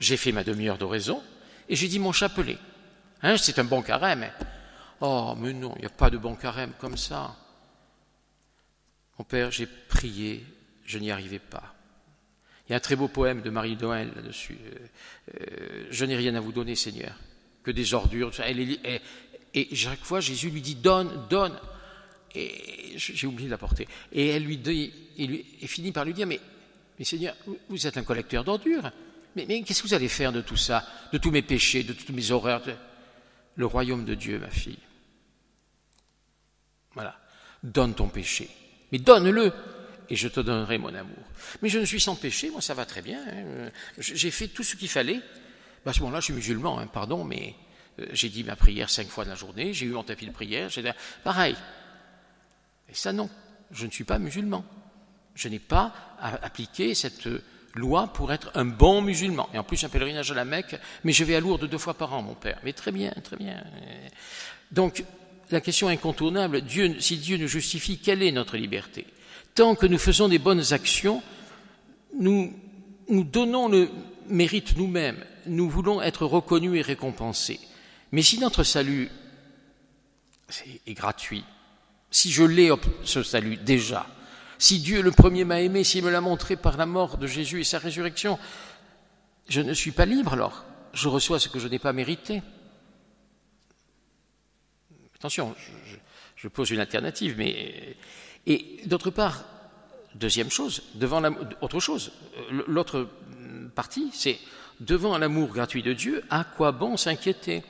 J'ai 0.00 0.18
fait 0.18 0.32
ma 0.32 0.44
demi-heure 0.44 0.76
d'oraison 0.76 1.22
et 1.66 1.74
j'ai 1.74 1.88
dit 1.88 1.98
mon 1.98 2.12
chapelet. 2.12 2.58
Hein, 3.22 3.38
c'est 3.38 3.58
un 3.58 3.64
bon 3.64 3.80
carême. 3.80 4.30
Oh, 5.00 5.34
mais 5.38 5.54
non, 5.54 5.72
il 5.76 5.80
n'y 5.80 5.86
a 5.86 5.88
pas 5.88 6.10
de 6.10 6.18
bon 6.18 6.36
carême 6.36 6.74
comme 6.78 6.98
ça. 6.98 7.34
Mon 9.18 9.24
père, 9.24 9.50
j'ai 9.50 9.64
prié, 9.66 10.44
je 10.84 10.98
n'y 10.98 11.10
arrivais 11.10 11.38
pas. 11.38 11.74
Il 12.68 12.72
y 12.72 12.74
a 12.74 12.76
un 12.76 12.80
très 12.80 12.96
beau 12.96 13.08
poème 13.08 13.40
de 13.40 13.50
Marie 13.50 13.76
Noël 13.76 14.12
là-dessus. 14.14 14.58
Euh, 14.66 14.78
euh, 15.40 15.86
je 15.90 16.04
n'ai 16.04 16.16
rien 16.16 16.34
à 16.34 16.40
vous 16.40 16.52
donner, 16.52 16.74
Seigneur, 16.74 17.14
que 17.62 17.70
des 17.70 17.94
ordures. 17.94 18.30
et 19.54 19.74
chaque 19.74 20.04
fois, 20.04 20.20
Jésus 20.20 20.50
lui 20.50 20.60
dit 20.60 20.74
donne, 20.74 21.26
donne. 21.30 21.58
Et 22.34 22.92
j'ai 22.96 23.26
oublié 23.26 23.48
de 23.48 23.52
la 23.52 23.58
porter. 23.58 23.88
Et 24.12 24.28
elle 24.28 24.44
lui 24.44 24.58
dit, 24.58 24.92
il, 25.16 25.30
lui, 25.30 25.44
finit 25.66 25.92
par 25.92 26.04
lui 26.04 26.12
dire 26.12 26.26
mais 26.26 26.40
mais 26.98 27.04
Seigneur, 27.04 27.34
vous 27.68 27.86
êtes 27.86 27.96
un 27.96 28.02
collecteur 28.02 28.44
d'ordures. 28.44 28.90
Mais, 29.36 29.62
qu'est-ce 29.62 29.82
que 29.82 29.88
vous 29.88 29.94
allez 29.94 30.08
faire 30.08 30.32
de 30.32 30.40
tout 30.40 30.56
ça, 30.56 30.84
de 31.12 31.18
tous 31.18 31.30
mes 31.30 31.42
péchés, 31.42 31.84
de 31.84 31.92
toutes 31.92 32.10
mes 32.10 32.32
horreurs 32.32 32.62
Le 33.54 33.66
royaume 33.66 34.04
de 34.04 34.14
Dieu, 34.14 34.38
ma 34.38 34.50
fille. 34.50 34.78
Voilà. 36.94 37.16
Donne 37.62 37.94
ton 37.94 38.08
péché. 38.08 38.50
Mais 38.90 38.98
donne-le 38.98 39.52
et 40.10 40.16
je 40.16 40.28
te 40.28 40.40
donnerai 40.40 40.78
mon 40.78 40.94
amour. 40.94 41.24
Mais 41.62 41.68
je 41.68 41.78
ne 41.78 41.84
suis 41.84 42.00
sans 42.00 42.16
péché, 42.16 42.50
moi 42.50 42.60
ça 42.60 42.74
va 42.74 42.86
très 42.86 43.02
bien. 43.02 43.20
Hein. 43.28 43.70
J'ai 43.98 44.30
fait 44.30 44.48
tout 44.48 44.62
ce 44.62 44.76
qu'il 44.76 44.88
fallait. 44.88 45.20
À 45.86 45.92
ce 45.92 46.00
moment-là, 46.00 46.20
je 46.20 46.26
suis 46.26 46.34
musulman, 46.34 46.78
hein, 46.78 46.86
pardon, 46.86 47.24
mais 47.24 47.54
euh, 47.98 48.06
j'ai 48.12 48.28
dit 48.28 48.44
ma 48.44 48.56
prière 48.56 48.90
cinq 48.90 49.08
fois 49.08 49.24
dans 49.24 49.30
la 49.30 49.36
journée, 49.36 49.72
j'ai 49.72 49.86
eu 49.86 49.90
mon 49.90 50.02
tapis 50.02 50.26
de 50.26 50.32
prière, 50.32 50.68
j'ai 50.68 50.84
pareil. 51.24 51.56
Et 52.90 52.94
ça 52.94 53.12
non, 53.12 53.30
je 53.70 53.86
ne 53.86 53.90
suis 53.90 54.04
pas 54.04 54.18
musulman. 54.18 54.64
Je 55.34 55.48
n'ai 55.48 55.60
pas 55.60 55.94
appliqué 56.20 56.94
cette 56.94 57.28
loi 57.74 58.12
pour 58.12 58.32
être 58.32 58.50
un 58.54 58.64
bon 58.64 59.02
musulman. 59.02 59.48
Et 59.54 59.58
en 59.58 59.62
plus, 59.62 59.84
un 59.84 59.88
pèlerinage 59.88 60.32
à 60.32 60.34
la 60.34 60.44
Mecque, 60.44 60.76
mais 61.04 61.12
je 61.12 61.22
vais 61.22 61.36
à 61.36 61.40
Lourdes 61.40 61.68
deux 61.68 61.78
fois 61.78 61.94
par 61.94 62.12
an, 62.12 62.22
mon 62.22 62.34
père. 62.34 62.58
Mais 62.64 62.72
très 62.72 62.90
bien, 62.90 63.12
très 63.22 63.36
bien. 63.36 63.62
Donc, 64.72 65.04
la 65.50 65.60
question 65.60 65.88
incontournable, 65.88 66.62
Dieu, 66.62 67.00
si 67.00 67.18
Dieu 67.18 67.36
nous 67.36 67.46
justifie, 67.46 67.98
quelle 67.98 68.22
est 68.22 68.32
notre 68.32 68.56
liberté? 68.56 69.06
Tant 69.58 69.74
que 69.74 69.86
nous 69.86 69.98
faisons 69.98 70.28
des 70.28 70.38
bonnes 70.38 70.72
actions, 70.72 71.20
nous, 72.16 72.54
nous 73.08 73.24
donnons 73.24 73.66
le 73.66 73.90
mérite 74.28 74.76
nous-mêmes. 74.76 75.24
Nous 75.46 75.68
voulons 75.68 76.00
être 76.00 76.26
reconnus 76.26 76.78
et 76.78 76.80
récompensés. 76.80 77.58
Mais 78.12 78.22
si 78.22 78.38
notre 78.38 78.62
salut 78.62 79.10
est 80.86 80.94
gratuit, 80.94 81.42
si 82.08 82.30
je 82.30 82.44
l'ai, 82.44 82.70
ce 83.02 83.24
salut 83.24 83.56
déjà, 83.56 84.06
si 84.60 84.78
Dieu 84.78 85.02
le 85.02 85.10
premier 85.10 85.42
m'a 85.42 85.60
aimé, 85.60 85.82
s'il 85.82 86.04
me 86.04 86.10
l'a 86.10 86.20
montré 86.20 86.54
par 86.54 86.76
la 86.76 86.86
mort 86.86 87.18
de 87.18 87.26
Jésus 87.26 87.62
et 87.62 87.64
sa 87.64 87.80
résurrection, 87.80 88.38
je 89.48 89.60
ne 89.60 89.74
suis 89.74 89.90
pas 89.90 90.06
libre 90.06 90.34
alors. 90.34 90.66
Je 90.92 91.08
reçois 91.08 91.40
ce 91.40 91.48
que 91.48 91.58
je 91.58 91.66
n'ai 91.66 91.80
pas 91.80 91.92
mérité. 91.92 92.42
Attention, 95.16 95.52
je, 96.36 96.46
pose 96.46 96.70
une 96.70 96.78
alternative, 96.78 97.34
mais. 97.36 97.96
Et 98.48 98.80
d'autre 98.86 99.10
part, 99.10 99.44
deuxième 100.14 100.50
chose, 100.50 100.82
devant 100.94 101.22
autre 101.60 101.80
chose, 101.80 102.12
l'autre 102.66 103.06
partie, 103.74 104.10
c'est 104.12 104.38
devant 104.80 105.18
l'amour 105.18 105.48
gratuit 105.48 105.82
de 105.82 105.92
Dieu, 105.92 106.24
à 106.30 106.44
quoi 106.44 106.72
bon 106.72 106.96
s'inquiéter? 106.96 107.62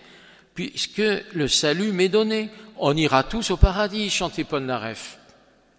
Puisque 0.55 1.03
le 1.33 1.49
salut 1.49 1.93
m'est 1.93 2.09
donné, 2.09 2.51
on 2.77 2.97
ira 2.97 3.25
tous 3.25 3.51
au 3.51 3.57
paradis, 3.57 4.09
chantait 4.09 4.45
Paul 4.45 4.63
Naref. 4.63 5.19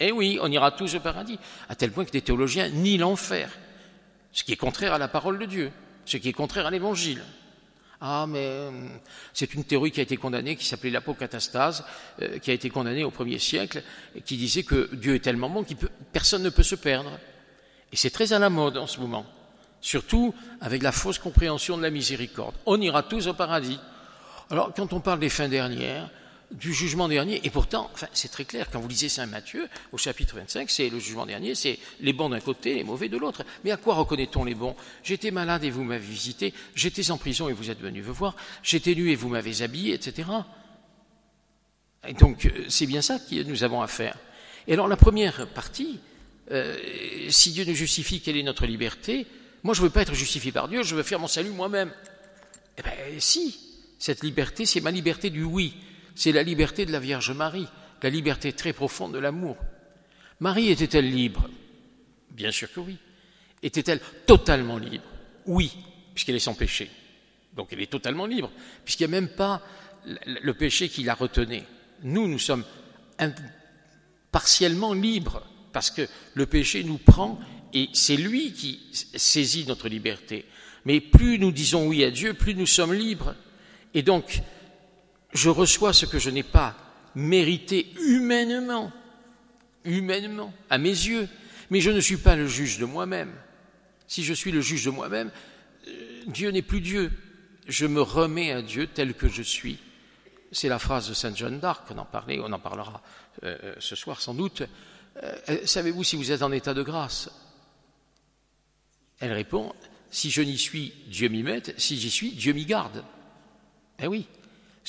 Eh 0.01 0.11
oui, 0.11 0.37
on 0.41 0.51
ira 0.51 0.71
tous 0.71 0.95
au 0.95 0.99
paradis, 0.99 1.39
à 1.69 1.75
tel 1.75 1.91
point 1.91 2.05
que 2.05 2.11
des 2.11 2.21
théologiens 2.21 2.69
nient 2.69 2.97
l'enfer, 2.97 3.49
ce 4.33 4.43
qui 4.43 4.51
est 4.51 4.57
contraire 4.57 4.93
à 4.93 4.97
la 4.97 5.07
parole 5.07 5.39
de 5.39 5.45
Dieu, 5.45 5.71
ce 6.05 6.17
qui 6.17 6.29
est 6.29 6.33
contraire 6.33 6.67
à 6.67 6.71
l'évangile. 6.71 7.23
Ah, 8.01 8.25
mais 8.27 8.45
euh, 8.45 8.71
c'est 9.33 9.53
une 9.53 9.65
théorie 9.65 9.91
qui 9.91 9.99
a 9.99 10.03
été 10.03 10.15
condamnée, 10.15 10.55
qui 10.55 10.65
s'appelait 10.65 10.89
l'apocatastase, 10.89 11.83
euh, 12.21 12.39
qui 12.39 12.49
a 12.49 12.53
été 12.53 12.69
condamnée 12.69 13.03
au 13.03 13.11
premier 13.11 13.39
siècle, 13.39 13.83
qui 14.25 14.37
disait 14.37 14.63
que 14.63 14.89
Dieu 14.95 15.15
est 15.15 15.19
tellement 15.19 15.49
bon 15.49 15.63
que 15.63 15.73
personne 16.13 16.43
ne 16.43 16.49
peut 16.49 16.63
se 16.63 16.75
perdre. 16.75 17.11
Et 17.91 17.97
c'est 17.97 18.09
très 18.09 18.31
à 18.31 18.39
la 18.39 18.49
mode 18.49 18.77
en 18.77 18.87
ce 18.87 19.01
moment, 19.01 19.25
surtout 19.81 20.33
avec 20.61 20.81
la 20.81 20.93
fausse 20.93 21.19
compréhension 21.19 21.77
de 21.77 21.81
la 21.81 21.89
miséricorde. 21.89 22.55
On 22.65 22.79
ira 22.79 23.03
tous 23.03 23.27
au 23.27 23.33
paradis. 23.33 23.79
Alors, 24.49 24.73
quand 24.73 24.93
on 24.93 25.01
parle 25.01 25.19
des 25.19 25.29
fins 25.29 25.49
dernières, 25.49 26.09
du 26.51 26.73
jugement 26.73 27.07
dernier. 27.07 27.41
Et 27.43 27.49
pourtant, 27.49 27.91
c'est 28.13 28.31
très 28.31 28.45
clair, 28.45 28.69
quand 28.71 28.79
vous 28.79 28.87
lisez 28.87 29.09
Saint 29.09 29.25
Matthieu, 29.27 29.67
au 29.91 29.97
chapitre 29.97 30.35
25, 30.35 30.69
c'est 30.69 30.89
le 30.89 30.99
jugement 30.99 31.25
dernier, 31.25 31.55
c'est 31.55 31.77
les 32.01 32.13
bons 32.13 32.29
d'un 32.29 32.39
côté, 32.39 32.75
les 32.75 32.83
mauvais 32.83 33.09
de 33.09 33.17
l'autre. 33.17 33.43
Mais 33.63 33.71
à 33.71 33.77
quoi 33.77 33.95
reconnaît-on 33.95 34.43
les 34.43 34.55
bons? 34.55 34.75
J'étais 35.03 35.31
malade 35.31 35.63
et 35.63 35.69
vous 35.69 35.83
m'avez 35.83 36.05
visité, 36.05 36.53
j'étais 36.75 37.11
en 37.11 37.17
prison 37.17 37.49
et 37.49 37.53
vous 37.53 37.69
êtes 37.69 37.79
venu 37.79 38.01
me 38.01 38.11
voir, 38.11 38.35
j'étais 38.63 38.95
nu 38.95 39.11
et 39.11 39.15
vous 39.15 39.29
m'avez 39.29 39.61
habillé, 39.61 39.93
etc. 39.93 40.27
Et 42.07 42.13
donc, 42.13 42.45
euh, 42.45 42.65
c'est 42.69 42.87
bien 42.87 43.01
ça 43.01 43.19
que 43.19 43.43
nous 43.43 43.63
avons 43.63 43.81
à 43.81 43.87
faire. 43.87 44.17
Et 44.67 44.73
alors, 44.73 44.87
la 44.87 44.97
première 44.97 45.47
partie, 45.47 45.99
euh, 46.51 46.77
si 47.29 47.51
Dieu 47.51 47.65
nous 47.65 47.75
justifie, 47.75 48.21
quelle 48.21 48.37
est 48.37 48.43
notre 48.43 48.65
liberté? 48.65 49.27
Moi, 49.63 49.75
je 49.75 49.81
ne 49.81 49.87
veux 49.87 49.91
pas 49.91 50.01
être 50.01 50.15
justifié 50.15 50.51
par 50.51 50.67
Dieu, 50.67 50.81
je 50.83 50.95
veux 50.95 51.03
faire 51.03 51.19
mon 51.19 51.27
salut 51.27 51.49
moi-même. 51.49 51.91
Eh 52.77 52.81
bien, 52.81 52.93
si, 53.19 53.59
cette 53.99 54.23
liberté, 54.23 54.65
c'est 54.65 54.81
ma 54.81 54.91
liberté 54.91 55.29
du 55.29 55.43
oui 55.43 55.75
c'est 56.19 56.33
la 56.33 56.43
liberté 56.43 56.85
de 56.85 56.91
la 56.91 56.99
Vierge 56.99 57.31
Marie, 57.31 57.67
la 58.03 58.09
liberté 58.09 58.51
très 58.51 58.73
profonde 58.73 59.13
de 59.13 59.19
l'amour. 59.19 59.55
Marie 60.41 60.69
était-elle 60.69 61.09
libre? 61.09 61.49
Bien 62.31 62.51
sûr 62.51 62.69
que 62.73 62.81
oui. 62.81 62.97
Était-elle 63.63 64.01
totalement 64.25 64.77
libre? 64.77 65.05
Oui, 65.45 65.71
puisqu'elle 66.13 66.35
est 66.35 66.39
sans 66.39 66.55
péché. 66.55 66.91
Donc 67.55 67.69
elle 67.71 67.79
est 67.79 67.89
totalement 67.89 68.25
libre, 68.25 68.51
puisqu'il 68.83 69.07
n'y 69.07 69.15
a 69.15 69.21
même 69.21 69.29
pas 69.29 69.61
le 70.05 70.53
péché 70.53 70.89
qui 70.89 71.03
la 71.03 71.13
retenait. 71.13 71.63
Nous, 72.03 72.27
nous 72.27 72.37
sommes 72.37 72.65
partiellement 74.29 74.91
libres, 74.91 75.41
parce 75.71 75.89
que 75.89 76.05
le 76.33 76.45
péché 76.45 76.83
nous 76.83 76.97
prend 76.97 77.39
et 77.73 77.87
c'est 77.93 78.17
lui 78.17 78.51
qui 78.51 78.81
saisit 78.91 79.65
notre 79.67 79.87
liberté. 79.87 80.43
Mais 80.83 80.99
plus 80.99 81.39
nous 81.39 81.53
disons 81.53 81.87
oui 81.87 82.03
à 82.03 82.11
Dieu, 82.11 82.33
plus 82.33 82.55
nous 82.55 82.67
sommes 82.67 82.93
libres. 82.93 83.35
Et 83.93 84.01
donc, 84.01 84.41
je 85.33 85.49
reçois 85.49 85.93
ce 85.93 86.05
que 86.05 86.19
je 86.19 86.29
n'ai 86.29 86.43
pas 86.43 86.75
mérité 87.15 87.91
humainement, 88.05 88.91
humainement, 89.83 90.53
à 90.69 90.77
mes 90.77 90.89
yeux, 90.89 91.27
mais 91.69 91.81
je 91.81 91.91
ne 91.91 91.99
suis 91.99 92.17
pas 92.17 92.35
le 92.35 92.47
juge 92.47 92.79
de 92.79 92.85
moi-même. 92.85 93.33
Si 94.07 94.23
je 94.23 94.33
suis 94.33 94.51
le 94.51 94.61
juge 94.61 94.85
de 94.85 94.89
moi-même, 94.89 95.31
euh, 95.87 96.23
Dieu 96.27 96.49
n'est 96.49 96.63
plus 96.63 96.81
Dieu. 96.81 97.11
Je 97.67 97.85
me 97.85 98.01
remets 98.01 98.51
à 98.51 98.61
Dieu 98.61 98.87
tel 98.87 99.13
que 99.13 99.27
je 99.27 99.43
suis. 99.43 99.77
C'est 100.51 100.69
la 100.69 100.79
phrase 100.79 101.07
de 101.09 101.13
Sainte 101.13 101.37
Jeanne 101.37 101.59
d'Arc, 101.59 101.85
on 101.91 101.97
en 101.99 102.05
parlait, 102.05 102.39
on 102.39 102.51
en 102.51 102.59
parlera 102.59 103.03
euh, 103.43 103.55
euh, 103.63 103.75
ce 103.79 103.95
soir 103.95 104.21
sans 104.21 104.33
doute. 104.33 104.63
Savez-vous 105.65 106.03
si 106.03 106.15
vous 106.15 106.31
êtes 106.31 106.43
en 106.43 106.51
état 106.51 106.73
de 106.73 106.81
grâce? 106.81 107.29
Elle 109.19 109.33
répond, 109.33 109.73
si 110.09 110.29
je 110.31 110.41
n'y 110.41 110.57
suis, 110.57 110.93
Dieu 111.07 111.27
m'y 111.27 111.43
mette, 111.43 111.77
si 111.77 111.99
j'y 111.99 112.09
suis, 112.09 112.31
Dieu 112.31 112.53
m'y 112.53 112.65
garde. 112.65 113.03
Eh 114.01 114.07
oui, 114.07 114.27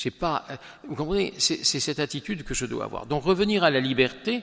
pas, 0.09 0.45
euh, 0.49 0.55
vous 0.87 0.95
comprenez, 0.95 1.33
c'est 1.37 1.63
cette 1.63 1.99
attitude 1.99 2.43
que 2.43 2.53
je 2.53 2.65
dois 2.65 2.85
avoir. 2.85 3.05
Donc 3.05 3.23
revenir 3.23 3.63
à 3.63 3.69
la 3.69 3.79
liberté, 3.79 4.41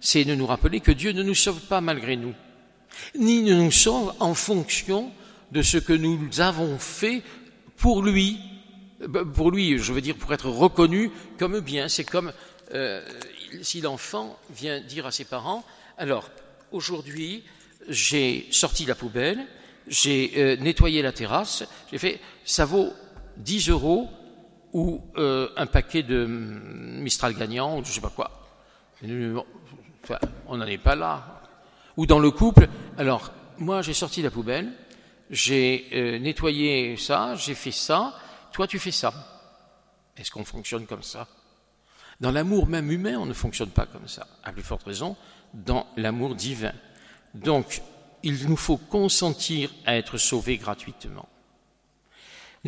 c'est 0.00 0.24
de 0.24 0.34
nous 0.34 0.46
rappeler 0.46 0.80
que 0.80 0.92
Dieu 0.92 1.12
ne 1.12 1.22
nous 1.22 1.34
sauve 1.34 1.60
pas 1.60 1.80
malgré 1.80 2.16
nous, 2.16 2.34
ni 3.18 3.42
ne 3.42 3.54
nous 3.54 3.70
sauve 3.70 4.12
en 4.20 4.34
fonction 4.34 5.10
de 5.52 5.62
ce 5.62 5.78
que 5.78 5.92
nous 5.92 6.40
avons 6.40 6.78
fait 6.78 7.22
pour 7.76 8.02
lui. 8.02 8.38
Euh, 9.02 9.24
pour 9.24 9.50
lui, 9.50 9.78
je 9.78 9.92
veux 9.92 10.00
dire, 10.00 10.16
pour 10.16 10.34
être 10.34 10.50
reconnu 10.50 11.10
comme 11.38 11.60
bien. 11.60 11.88
C'est 11.88 12.04
comme 12.04 12.32
euh, 12.74 13.02
si 13.62 13.80
l'enfant 13.80 14.38
vient 14.50 14.80
dire 14.80 15.06
à 15.06 15.10
ses 15.10 15.24
parents, 15.24 15.64
alors 15.96 16.28
aujourd'hui, 16.70 17.44
j'ai 17.88 18.46
sorti 18.50 18.84
la 18.84 18.94
poubelle, 18.94 19.46
j'ai 19.86 20.58
nettoyé 20.60 21.00
la 21.00 21.12
terrasse, 21.12 21.64
j'ai 21.90 21.96
fait, 21.96 22.20
ça 22.44 22.66
vaut 22.66 22.92
10 23.38 23.70
euros 23.70 24.10
ou 24.78 25.02
euh, 25.16 25.48
un 25.56 25.66
paquet 25.66 26.04
de 26.04 26.24
Mistral 26.24 27.34
gagnant, 27.34 27.78
ou 27.78 27.84
je 27.84 27.88
ne 27.88 27.94
sais 27.94 28.00
pas 28.00 28.10
quoi. 28.14 28.30
on 30.46 30.56
n'en 30.56 30.66
est 30.66 30.78
pas 30.78 30.94
là. 30.94 31.42
Ou 31.96 32.06
dans 32.06 32.20
le 32.20 32.30
couple, 32.30 32.68
alors, 32.96 33.32
moi 33.58 33.82
j'ai 33.82 33.92
sorti 33.92 34.22
la 34.22 34.30
poubelle, 34.30 34.70
j'ai 35.30 35.88
euh, 35.92 36.20
nettoyé 36.20 36.96
ça, 36.96 37.34
j'ai 37.34 37.56
fait 37.56 37.72
ça, 37.72 38.14
toi 38.52 38.68
tu 38.68 38.78
fais 38.78 38.92
ça. 38.92 39.12
Est-ce 40.16 40.30
qu'on 40.30 40.44
fonctionne 40.44 40.86
comme 40.86 41.02
ça? 41.02 41.26
Dans 42.20 42.30
l'amour 42.30 42.68
même 42.68 42.92
humain, 42.92 43.18
on 43.18 43.26
ne 43.26 43.32
fonctionne 43.32 43.70
pas 43.70 43.86
comme 43.86 44.06
ça. 44.06 44.28
À 44.44 44.52
plus 44.52 44.62
forte 44.62 44.84
raison, 44.84 45.16
dans 45.54 45.88
l'amour 45.96 46.36
divin. 46.36 46.72
Donc, 47.34 47.82
il 48.22 48.48
nous 48.48 48.56
faut 48.56 48.76
consentir 48.76 49.70
à 49.86 49.96
être 49.96 50.18
sauvés 50.18 50.56
gratuitement. 50.56 51.28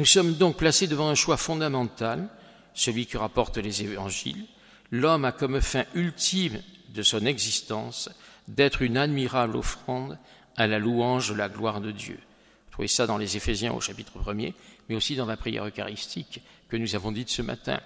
Nous 0.00 0.07
sommes 0.07 0.33
donc 0.33 0.57
placés 0.57 0.87
devant 0.87 1.11
un 1.11 1.14
choix 1.14 1.37
fondamental, 1.37 2.26
celui 2.73 3.04
que 3.04 3.19
rapportent 3.19 3.59
les 3.59 3.83
évangiles. 3.83 4.47
L'homme 4.90 5.26
a 5.26 5.33
comme 5.33 5.61
fin 5.61 5.85
ultime 5.95 6.62
de 6.95 7.02
son 7.02 7.26
existence 7.26 8.09
d'être 8.49 8.80
une 8.80 8.97
admirable 8.97 9.59
offrande 9.59 10.19
à 10.57 10.66
la 10.66 10.78
louange 10.78 11.28
de 11.28 11.35
la 11.35 11.50
gloire 11.50 11.83
de 11.83 11.90
Dieu. 11.90 12.19
Vous 12.19 12.73
trouvez 12.73 12.88
ça 12.88 13.07
dans 13.07 13.19
les 13.19 13.37
Éphésiens 13.37 13.75
au 13.75 13.83
chapitre 13.83 14.19
1er, 14.19 14.54
mais 14.88 14.97
aussi 14.97 15.16
dans 15.16 15.26
la 15.26 15.37
prière 15.37 15.66
eucharistique 15.66 16.40
que 16.71 16.78
nous 16.78 16.95
avons 16.95 17.12
dite 17.12 17.28
ce 17.28 17.42
matin. 17.42 17.78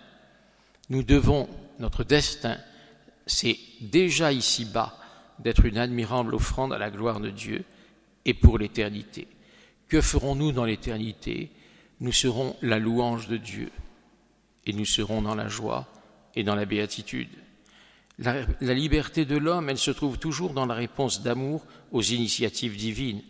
Nous 0.91 1.03
devons, 1.03 1.49
notre 1.81 2.05
destin, 2.05 2.59
c'est 3.27 3.59
déjà 3.81 4.31
ici-bas 4.31 4.97
d'être 5.41 5.65
une 5.65 5.79
admirable 5.79 6.37
offrande 6.37 6.73
à 6.73 6.79
la 6.79 6.93
gloire 6.93 7.19
de 7.19 7.31
Dieu 7.31 7.65
et 8.25 8.35
pour 8.35 8.57
l'éternité. 8.57 9.27
Que 9.89 10.01
ferons-nous 10.01 10.53
dans 10.53 10.65
l'éternité? 10.65 11.51
Nous 12.01 12.13
serons 12.13 12.57
la 12.63 12.79
louange 12.79 13.29
de 13.29 13.37
Dieu 13.37 13.71
et 14.67 14.73
nous 14.73 14.85
serons 14.85 15.23
dans 15.23 15.35
la 15.35 15.49
joie 15.49 15.87
et 16.35 16.43
dans 16.43 16.55
la 16.55 16.65
béatitude. 16.65 17.29
La, 18.19 18.45
liberté 18.75 19.25
de 19.25 19.37
l'homme, 19.37 19.69
elle 19.69 19.79
se 19.79 19.91
trouve 19.91 20.19
toujours 20.19 20.53
dans 20.53 20.67
la 20.67 20.75
réponse 20.75 21.23
d'amour 21.23 21.67
aux 21.91 22.03
initiatives 22.03 22.77
divines. 22.77 23.23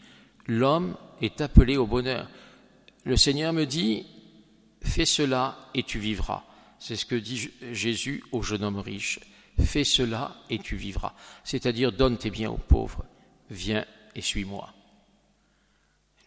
L'homme 0.46 0.96
est 1.22 1.40
appelé 1.40 1.76
au 1.76 1.86
bonheur. 1.86 2.28
Le 3.04 3.16
Seigneur 3.16 3.52
me 3.52 3.64
dit, 3.64 4.06
fais 4.82 5.06
cela 5.06 5.56
et 5.74 5.82
tu 5.82 5.98
vivras. 5.98 6.44
C'est 6.78 6.96
ce 6.96 7.06
que 7.06 7.14
dit 7.14 7.50
Jésus 7.72 8.22
au 8.30 8.42
jeune 8.42 8.62
homme 8.62 8.78
riche. 8.78 9.20
Fais 9.58 9.84
cela 9.84 10.36
et 10.50 10.58
tu 10.58 10.76
vivras. 10.76 11.14
C'est-à-dire, 11.44 11.92
donne 11.92 12.18
tes 12.18 12.30
biens 12.30 12.50
aux 12.50 12.58
pauvres. 12.58 13.04
Viens 13.50 13.86
et 14.14 14.20
suis-moi 14.20 14.74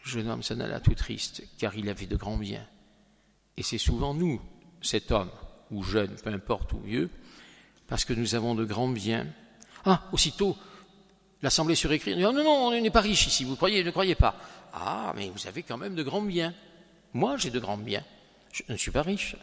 jeune 0.08 0.30
homme 0.30 0.44
s'en 0.44 0.60
alla 0.60 0.80
tout 0.80 0.96
triste, 0.96 1.44
car 1.58 1.76
il 1.76 1.90
avait 1.90 2.06
de 2.06 2.16
grands 2.16 2.38
biens. 2.38 2.66
Et 3.56 3.64
c'est 3.64 3.78
souvent 3.78 4.14
nous, 4.14 4.42
cet 4.82 5.12
homme, 5.12 5.32
ou 5.72 5.84
jeune, 5.84 6.16
peu 6.16 6.30
importe, 6.30 6.74
ou 6.74 6.80
vieux, 6.80 7.10
parce 7.88 8.06
que 8.06 8.14
nous 8.14 8.36
avons 8.36 8.56
de 8.56 8.66
grands 8.66 8.88
biens. 8.88 9.28
Ah, 9.86 10.04
aussitôt, 10.12 10.58
l'Assemblée 11.42 11.76
surécrit, 11.76 12.16
non, 12.16 12.34
non, 12.34 12.44
non, 12.44 12.68
on 12.68 12.82
n'est 12.82 12.90
pas 12.90 13.02
riche 13.02 13.28
ici, 13.28 13.44
vous 13.44 13.56
croyez, 13.56 13.84
ne 13.84 13.92
croyez 13.92 14.16
pas. 14.16 14.36
Ah, 14.74 15.14
mais 15.16 15.30
vous 15.30 15.48
avez 15.48 15.64
quand 15.64 15.78
même 15.78 15.96
de 15.96 16.04
grands 16.04 16.22
biens. 16.22 16.54
Moi, 17.14 17.38
j'ai 17.38 17.50
de 17.50 17.60
grands 17.60 17.78
biens. 17.78 18.04
Je 18.52 18.64
ne 18.70 18.78
suis 18.78 18.92
pas 18.92 19.02
riche 19.02 19.36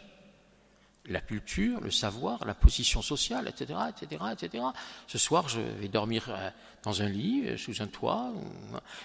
la 1.07 1.21
culture, 1.21 1.81
le 1.81 1.91
savoir, 1.91 2.45
la 2.45 2.53
position 2.53 3.01
sociale, 3.01 3.47
etc., 3.47 3.79
etc., 3.89 4.23
etc. 4.31 4.63
Ce 5.07 5.17
soir, 5.17 5.49
je 5.49 5.59
vais 5.59 5.87
dormir 5.87 6.25
euh, 6.29 6.49
dans 6.83 7.01
un 7.01 7.09
lit, 7.09 7.43
euh, 7.45 7.57
sous 7.57 7.81
un 7.81 7.87
toit. 7.87 8.33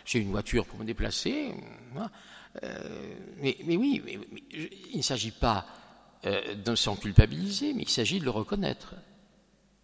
J'ai 0.04 0.21
une 0.21 0.30
voiture 0.30 0.66
pour 0.66 0.78
me 0.78 0.85
déplacer. 0.85 1.54
Euh, 2.62 3.14
mais, 3.38 3.57
oui, 3.76 4.02
il 4.92 4.97
ne 4.97 5.02
s'agit 5.02 5.30
pas 5.30 5.66
de 6.23 6.75
s'en 6.75 6.97
culpabiliser, 6.97 7.73
mais 7.73 7.83
il 7.83 7.88
s'agit 7.88 8.21
de 8.21 8.25
le 8.25 8.30
reconnaître. 8.30 8.95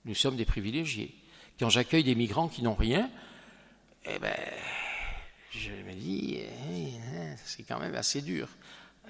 Nous 0.05 0.15
sommes 0.15 0.37
des 0.37 0.45
privilégiés. 0.45 1.15
Quand 1.59 1.71
j'accueille 1.71 2.05
des 2.05 2.15
migrants 2.15 2.49
qui 2.49 2.63
n'ont 2.63 2.75
rien, 2.75 3.11
eh 4.05 4.19
ben, 4.19 4.37
je 5.51 5.71
me 5.71 5.95
dis, 5.95 6.35
eh, 6.37 6.49
eh, 6.49 7.35
c'est 7.43 7.63
quand 7.63 7.79
même 7.79 7.95
assez 7.95 8.21
dur 8.21 8.49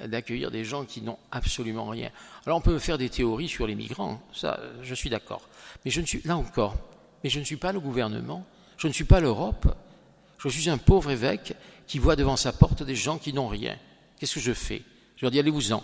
d'accueillir 0.05 0.51
des 0.51 0.65
gens 0.65 0.85
qui 0.85 1.01
n'ont 1.01 1.19
absolument 1.31 1.87
rien. 1.87 2.11
Alors 2.45 2.59
on 2.59 2.61
peut 2.61 2.79
faire 2.79 2.99
des 2.99 3.09
théories 3.09 3.49
sur 3.49 3.67
les 3.67 3.75
migrants, 3.75 4.21
ça 4.35 4.61
je 4.83 4.95
suis 4.95 5.11
d'accord. 5.11 5.43
Mais 5.85 5.91
je 5.91 6.01
ne 6.01 6.07
suis 6.07 6.21
là 6.25 6.37
encore, 6.37 6.77
mais 7.25 7.31
je 7.31 7.39
ne 7.39 7.45
suis 7.45 7.57
pas 7.57 7.73
le 7.73 7.81
gouvernement, 7.81 8.45
je 8.77 8.89
ne 8.89 8.93
suis 8.93 9.05
pas 9.05 9.21
l'Europe. 9.21 9.75
Je 10.39 10.49
suis 10.49 10.69
un 10.71 10.79
pauvre 10.79 11.11
évêque 11.11 11.55
qui 11.87 11.99
voit 11.99 12.17
devant 12.17 12.37
sa 12.37 12.53
porte 12.53 12.83
des 12.83 12.95
gens 12.95 13.19
qui 13.19 13.33
n'ont 13.33 13.49
rien. 13.49 13.77
Qu'est-ce 14.19 14.35
que 14.35 14.41
je 14.41 14.53
fais? 14.53 14.83
Je 15.17 15.25
leur 15.25 15.31
dis 15.31 15.39
allez-vous-en. 15.39 15.79
De 15.79 15.83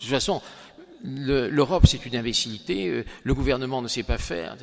toute 0.00 0.08
façon, 0.08 0.40
l'Europe 1.04 1.86
c'est 1.86 2.04
une 2.06 2.16
imbécilité, 2.16 2.88
euh, 2.88 3.04
le 3.22 3.34
gouvernement 3.34 3.82
ne 3.82 3.88
sait 3.88 4.02
pas 4.02 4.18
faire. 4.18 4.56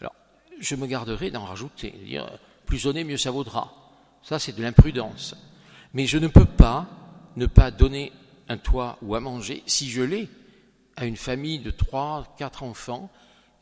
Alors, 0.00 0.14
je 0.60 0.76
me 0.76 0.86
garderai 0.86 1.30
d'en 1.30 1.44
rajouter, 1.44 1.90
dire 2.04 2.38
plus 2.64 2.86
on 2.86 2.94
est, 2.94 3.04
mieux 3.04 3.16
ça 3.16 3.30
vaudra. 3.30 3.72
Ça 4.22 4.38
c'est 4.38 4.52
de 4.52 4.62
l'imprudence. 4.62 5.34
Mais 5.92 6.06
je 6.06 6.18
ne 6.18 6.28
peux 6.28 6.44
pas 6.44 6.86
ne 7.36 7.46
pas 7.46 7.70
donner 7.70 8.12
un 8.48 8.56
toit 8.56 8.98
ou 9.02 9.14
à 9.14 9.20
manger, 9.20 9.62
si 9.66 9.90
je 9.90 10.02
l'ai, 10.02 10.28
à 10.96 11.04
une 11.04 11.16
famille 11.16 11.58
de 11.58 11.70
trois, 11.70 12.34
quatre 12.38 12.62
enfants, 12.62 13.10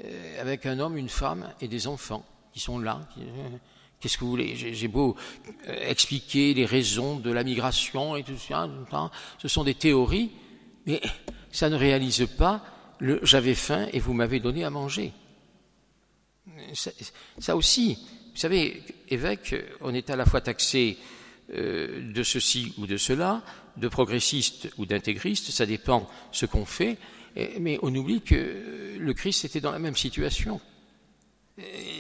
euh, 0.04 0.40
avec 0.40 0.66
un 0.66 0.78
homme, 0.78 0.96
une 0.96 1.08
femme 1.08 1.52
et 1.60 1.68
des 1.68 1.86
enfants 1.86 2.24
qui 2.52 2.60
sont 2.60 2.78
là. 2.78 3.00
Euh, 3.18 3.48
qu'est-ce 4.00 4.18
que 4.18 4.24
vous 4.24 4.30
voulez 4.30 4.54
J'ai 4.56 4.88
beau 4.88 5.16
euh, 5.68 5.90
expliquer 5.90 6.54
les 6.54 6.66
raisons 6.66 7.18
de 7.18 7.30
la 7.30 7.44
migration 7.44 8.16
et 8.16 8.22
tout 8.22 8.36
ça, 8.38 8.68
ce 9.38 9.48
sont 9.48 9.64
des 9.64 9.74
théories, 9.74 10.30
mais 10.86 11.00
ça 11.50 11.70
ne 11.70 11.76
réalise 11.76 12.26
pas 12.38 12.62
j'avais 13.22 13.54
faim 13.54 13.86
et 13.92 14.00
vous 14.00 14.12
m'avez 14.12 14.40
donné 14.40 14.64
à 14.64 14.70
manger. 14.70 15.12
Ça, 17.38 17.56
aussi, 17.56 17.94
vous 18.32 18.38
savez, 18.40 18.82
évêque, 19.08 19.54
on 19.80 19.94
est 19.94 20.10
à 20.10 20.16
la 20.16 20.26
fois 20.26 20.40
taxé 20.40 20.98
de 21.50 22.22
ceci 22.22 22.72
ou 22.78 22.86
de 22.86 22.96
cela, 22.96 23.42
de 23.76 23.88
progressiste 23.88 24.70
ou 24.78 24.86
d'intégriste, 24.86 25.50
ça 25.50 25.66
dépend 25.66 26.08
ce 26.32 26.46
qu'on 26.46 26.64
fait, 26.64 26.96
mais 27.60 27.78
on 27.82 27.94
oublie 27.94 28.22
que 28.22 28.96
le 28.98 29.14
Christ 29.14 29.44
était 29.44 29.60
dans 29.60 29.72
la 29.72 29.78
même 29.78 29.96
situation. 29.96 30.60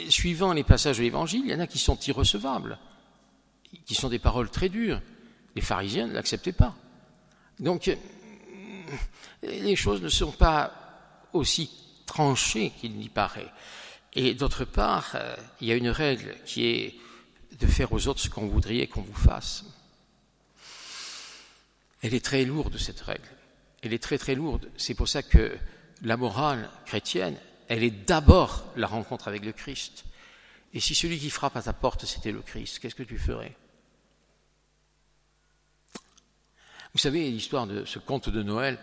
suivant 0.08 0.52
les 0.52 0.64
passages 0.64 0.98
de 0.98 1.02
l'Évangile, 1.02 1.42
il 1.44 1.50
y 1.50 1.54
en 1.54 1.60
a 1.60 1.66
qui 1.66 1.78
sont 1.78 1.98
irrecevables, 2.00 2.78
qui 3.84 3.94
sont 3.94 4.08
des 4.08 4.18
paroles 4.18 4.50
très 4.50 4.68
dures. 4.68 5.00
Les 5.54 5.62
pharisiens 5.62 6.06
ne 6.06 6.12
l'acceptaient 6.12 6.52
pas. 6.52 6.74
Donc, 7.60 7.96
les 9.42 9.76
choses 9.76 10.02
ne 10.02 10.08
sont 10.08 10.32
pas 10.32 10.72
aussi 11.32 11.70
tranchées 12.06 12.72
qu'il 12.80 12.92
n'y 12.92 13.08
paraît. 13.08 13.50
Et 14.12 14.34
d'autre 14.34 14.64
part, 14.64 15.16
il 15.60 15.68
y 15.68 15.72
a 15.72 15.76
une 15.76 15.88
règle 15.88 16.36
qui 16.44 16.66
est 16.66 16.94
de 17.58 17.66
faire 17.66 17.92
aux 17.92 18.08
autres 18.08 18.20
ce 18.20 18.28
qu'on 18.28 18.48
voudrait 18.48 18.86
qu'on 18.86 19.02
vous 19.02 19.14
fasse. 19.14 19.64
Elle 22.02 22.14
est 22.14 22.24
très 22.24 22.44
lourde, 22.44 22.76
cette 22.78 23.00
règle 23.00 23.28
elle 23.84 23.92
est 23.92 24.02
très 24.02 24.18
très 24.18 24.34
lourde. 24.34 24.70
C'est 24.76 24.94
pour 24.94 25.08
ça 25.08 25.22
que 25.22 25.56
la 26.02 26.16
morale 26.16 26.70
chrétienne, 26.86 27.36
elle 27.68 27.84
est 27.84 27.90
d'abord 27.90 28.64
la 28.76 28.86
rencontre 28.86 29.28
avec 29.28 29.44
le 29.44 29.52
Christ. 29.52 30.04
Et 30.72 30.80
si 30.80 30.94
celui 30.94 31.18
qui 31.18 31.30
frappe 31.30 31.56
à 31.56 31.62
ta 31.62 31.72
porte, 31.72 32.04
c'était 32.06 32.32
le 32.32 32.40
Christ, 32.40 32.78
qu'est-ce 32.78 32.94
que 32.94 33.02
tu 33.02 33.18
ferais? 33.18 33.54
Vous 36.94 36.98
savez 36.98 37.30
l'histoire 37.30 37.66
de 37.66 37.84
ce 37.84 37.98
conte 37.98 38.30
de 38.30 38.42
Noël, 38.42 38.78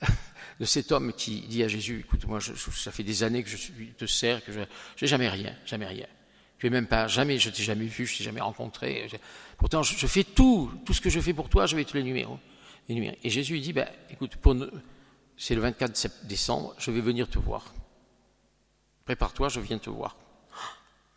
de 0.60 0.64
cet 0.64 0.92
homme 0.92 1.12
qui 1.12 1.40
dit 1.40 1.64
à 1.64 1.68
Jésus, 1.68 2.00
écoute, 2.00 2.24
moi, 2.26 2.40
ça 2.40 2.92
fait 2.92 3.02
des 3.02 3.22
années 3.22 3.42
que 3.42 3.50
je 3.50 3.56
te 3.96 4.06
sers, 4.06 4.44
que 4.44 4.52
je 4.52 4.60
n'ai 4.60 4.66
jamais 5.00 5.28
rien, 5.28 5.54
jamais 5.66 5.86
rien. 5.86 6.06
Je 6.58 6.66
n'ai 6.66 6.70
même 6.70 6.86
pas, 6.86 7.06
jamais, 7.06 7.38
je 7.38 7.50
t'ai 7.50 7.62
jamais 7.62 7.86
vu, 7.86 8.06
je 8.06 8.18
t'ai 8.18 8.24
jamais 8.24 8.40
rencontré. 8.40 9.08
Pourtant, 9.56 9.82
je, 9.82 10.06
fais 10.06 10.24
tout, 10.24 10.70
tout 10.84 10.92
ce 10.92 11.00
que 11.00 11.10
je 11.10 11.20
fais 11.20 11.32
pour 11.32 11.48
toi, 11.48 11.66
je 11.66 11.76
vais 11.76 11.84
te 11.84 11.96
l'énumérer. 11.96 12.28
Et 12.88 13.30
Jésus 13.30 13.60
dit, 13.60 13.72
ben, 13.72 13.88
écoute, 14.10 14.38
c'est 15.36 15.54
le 15.54 15.60
24 15.60 16.26
décembre, 16.26 16.74
je 16.78 16.90
vais 16.90 17.00
venir 17.00 17.28
te 17.28 17.38
voir. 17.38 17.74
Prépare-toi, 19.04 19.48
je 19.48 19.60
viens 19.60 19.78
te 19.78 19.88
voir. 19.88 20.16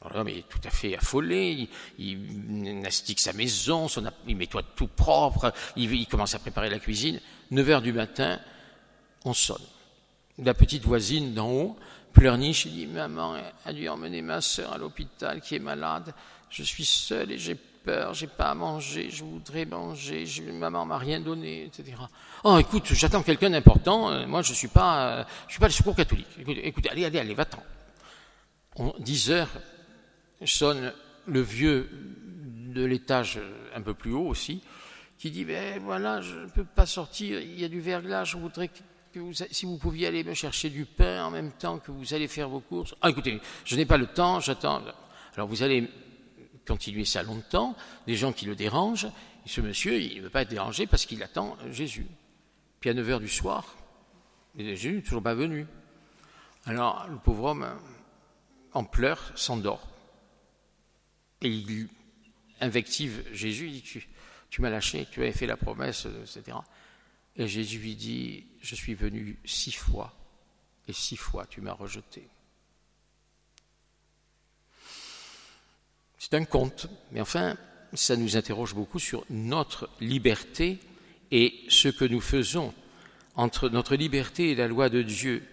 Alors 0.01 0.17
l'homme 0.17 0.29
est 0.29 0.47
tout 0.49 0.59
à 0.63 0.71
fait 0.71 0.97
affolé, 0.97 1.69
il, 1.99 2.17
il 2.63 2.79
nastique 2.79 3.19
sa 3.19 3.33
maison, 3.33 3.87
son, 3.87 4.11
il 4.27 4.35
met 4.35 4.47
toi 4.47 4.63
tout 4.63 4.87
propre, 4.87 5.53
il, 5.75 6.07
commence 6.07 6.33
à 6.33 6.39
préparer 6.39 6.69
la 6.69 6.79
cuisine. 6.79 7.19
9 7.51 7.69
heures 7.69 7.81
du 7.81 7.93
matin, 7.93 8.39
on 9.25 9.33
sonne. 9.33 9.61
La 10.39 10.55
petite 10.55 10.83
voisine 10.83 11.33
d'en 11.33 11.51
haut 11.51 11.77
pleurniche, 12.13 12.65
il 12.65 12.73
dit 12.73 12.87
Maman 12.87 13.35
a 13.65 13.73
dû 13.73 13.87
emmener 13.87 14.21
ma 14.21 14.41
soeur 14.41 14.73
à 14.73 14.77
l'hôpital 14.77 15.41
qui 15.41 15.55
est 15.55 15.59
malade, 15.59 16.13
je 16.49 16.63
suis 16.63 16.85
seule 16.85 17.31
et 17.31 17.37
j'ai 17.37 17.55
peur, 17.55 18.13
j'ai 18.13 18.27
pas 18.27 18.51
à 18.51 18.55
manger, 18.55 19.09
je 19.09 19.23
voudrais 19.23 19.65
manger, 19.65 20.25
maman 20.53 20.85
m'a 20.85 20.97
rien 20.97 21.19
donné, 21.19 21.65
etc. 21.65 21.97
Oh, 22.43 22.57
écoute, 22.59 22.87
j'attends 22.91 23.23
quelqu'un 23.23 23.49
d'important, 23.49 24.11
euh, 24.11 24.27
moi 24.27 24.41
je 24.41 24.53
suis 24.53 24.67
pas, 24.67 25.19
euh, 25.19 25.23
je 25.47 25.53
suis 25.53 25.59
pas 25.59 25.67
le 25.67 25.73
secours 25.73 25.95
catholique. 25.95 26.27
Écoute, 26.37 26.87
allez, 26.89 27.05
allez, 27.05 27.19
allez, 27.19 27.33
va-t'en. 27.33 27.63
10 28.99 29.31
heures 29.31 29.49
sonne 30.45 30.93
le 31.25 31.41
vieux 31.41 31.89
de 32.73 32.83
l'étage 32.83 33.39
un 33.75 33.81
peu 33.81 33.93
plus 33.93 34.13
haut 34.13 34.27
aussi, 34.27 34.63
qui 35.17 35.29
dit, 35.29 35.45
ben 35.45 35.79
voilà, 35.83 36.21
je 36.21 36.35
ne 36.35 36.49
peux 36.49 36.63
pas 36.63 36.85
sortir, 36.85 37.39
il 37.39 37.59
y 37.59 37.65
a 37.65 37.67
du 37.67 37.79
verglas, 37.79 38.23
je 38.23 38.37
voudrais 38.37 38.69
si 39.51 39.65
vous 39.65 39.77
pouviez 39.77 40.07
aller 40.07 40.23
me 40.23 40.33
chercher 40.33 40.69
du 40.69 40.85
pain 40.85 41.25
en 41.25 41.31
même 41.31 41.51
temps 41.51 41.79
que 41.79 41.91
vous 41.91 42.13
allez 42.13 42.27
faire 42.27 42.49
vos 42.49 42.59
courses. 42.59 42.95
Ah, 43.01 43.09
écoutez, 43.09 43.39
je 43.65 43.75
n'ai 43.75 43.85
pas 43.85 43.97
le 43.97 44.07
temps, 44.07 44.39
j'attends. 44.39 44.81
Alors 45.35 45.47
vous 45.47 45.63
allez 45.63 45.89
continuer 46.67 47.05
ça 47.05 47.23
longtemps, 47.23 47.75
des 48.07 48.15
gens 48.15 48.31
qui 48.31 48.45
le 48.45 48.55
dérangent, 48.55 49.07
et 49.45 49.49
ce 49.49 49.61
monsieur, 49.61 49.99
il 49.99 50.17
ne 50.17 50.21
veut 50.23 50.29
pas 50.29 50.43
être 50.43 50.49
dérangé 50.49 50.87
parce 50.87 51.05
qu'il 51.05 51.23
attend 51.23 51.57
Jésus. 51.71 52.05
Puis 52.79 52.89
à 52.89 52.93
9 52.93 53.09
heures 53.09 53.19
du 53.19 53.27
soir, 53.27 53.75
Jésus 54.57 54.95
n'est 54.95 55.01
toujours 55.01 55.23
pas 55.23 55.33
venu. 55.33 55.65
Alors 56.65 57.07
le 57.09 57.17
pauvre 57.17 57.45
homme, 57.45 57.67
en 58.73 58.83
pleurs, 58.83 59.31
s'endort. 59.35 59.87
Et 61.41 61.49
il 61.49 61.87
invective 62.59 63.23
Jésus, 63.33 63.67
il 63.67 63.81
dit, 63.81 64.03
tu 64.49 64.61
m'as 64.61 64.69
lâché, 64.69 65.07
tu 65.11 65.21
avais 65.21 65.31
fait 65.31 65.47
la 65.47 65.57
promesse, 65.57 66.05
etc. 66.05 66.57
Et 67.37 67.47
Jésus 67.47 67.79
lui 67.79 67.95
dit, 67.95 68.45
je 68.61 68.75
suis 68.75 68.93
venu 68.93 69.39
six 69.45 69.71
fois, 69.71 70.13
et 70.87 70.93
six 70.93 71.15
fois 71.15 71.45
tu 71.47 71.61
m'as 71.61 71.73
rejeté. 71.73 72.27
C'est 76.17 76.33
un 76.35 76.45
conte, 76.45 76.87
mais 77.11 77.21
enfin, 77.21 77.57
ça 77.93 78.15
nous 78.15 78.37
interroge 78.37 78.75
beaucoup 78.75 78.99
sur 78.99 79.25
notre 79.29 79.89
liberté 79.99 80.79
et 81.31 81.53
ce 81.69 81.87
que 81.87 82.05
nous 82.05 82.21
faisons 82.21 82.73
entre 83.35 83.69
notre 83.69 83.95
liberté 83.95 84.51
et 84.51 84.55
la 84.55 84.67
loi 84.67 84.89
de 84.89 85.01
Dieu. 85.01 85.43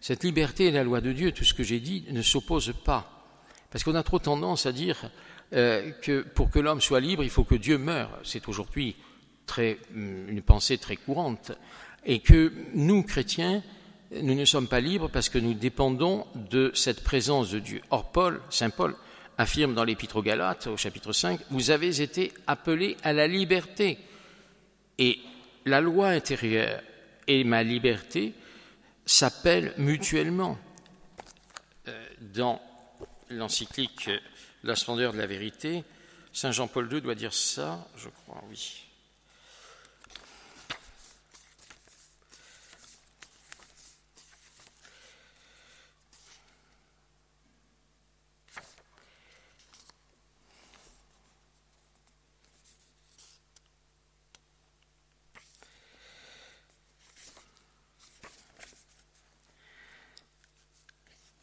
Cette 0.00 0.24
liberté 0.24 0.66
et 0.66 0.70
la 0.70 0.84
loi 0.84 1.00
de 1.00 1.12
Dieu, 1.12 1.32
tout 1.32 1.44
ce 1.44 1.54
que 1.54 1.62
j'ai 1.62 1.80
dit, 1.80 2.04
ne 2.10 2.22
s'opposent 2.22 2.74
pas. 2.84 3.38
Parce 3.70 3.84
qu'on 3.84 3.94
a 3.94 4.02
trop 4.02 4.18
tendance 4.18 4.66
à 4.66 4.72
dire 4.72 5.10
euh, 5.52 5.90
que 6.02 6.22
pour 6.22 6.50
que 6.50 6.58
l'homme 6.58 6.80
soit 6.80 7.00
libre, 7.00 7.22
il 7.22 7.30
faut 7.30 7.44
que 7.44 7.54
Dieu 7.54 7.78
meure. 7.78 8.10
C'est 8.24 8.48
aujourd'hui 8.48 8.96
hum, 9.94 10.28
une 10.28 10.42
pensée 10.42 10.78
très 10.78 10.96
courante. 10.96 11.52
Et 12.04 12.20
que 12.20 12.52
nous, 12.74 13.02
chrétiens, 13.02 13.62
nous 14.22 14.34
ne 14.34 14.44
sommes 14.44 14.68
pas 14.68 14.80
libres 14.80 15.10
parce 15.10 15.28
que 15.28 15.38
nous 15.38 15.54
dépendons 15.54 16.26
de 16.34 16.70
cette 16.74 17.02
présence 17.02 17.50
de 17.50 17.58
Dieu. 17.58 17.80
Or, 17.90 18.12
Paul, 18.12 18.40
Saint 18.50 18.70
Paul, 18.70 18.94
affirme 19.38 19.74
dans 19.74 19.84
l'Épître 19.84 20.16
aux 20.16 20.22
Galates, 20.22 20.66
au 20.66 20.76
chapitre 20.76 21.12
5, 21.12 21.40
Vous 21.50 21.70
avez 21.70 22.00
été 22.00 22.32
appelés 22.46 22.96
à 23.02 23.12
la 23.12 23.26
liberté. 23.26 23.98
Et 24.98 25.18
la 25.64 25.80
loi 25.80 26.08
intérieure 26.08 26.80
et 27.26 27.44
ma 27.44 27.62
liberté 27.62 28.32
s'appellent 29.04 29.74
mutuellement. 29.78 30.58
Euh, 31.88 32.06
dans 32.34 32.60
l'encyclique 33.30 34.10
La 34.62 34.74
splendeur 34.74 35.12
de 35.12 35.18
la 35.18 35.26
vérité, 35.26 35.84
Saint 36.32 36.50
Jean-Paul 36.50 36.92
II 36.92 37.00
doit 37.00 37.14
dire 37.14 37.34
ça, 37.34 37.86
je 37.96 38.08
crois, 38.08 38.42
oui. 38.48 38.85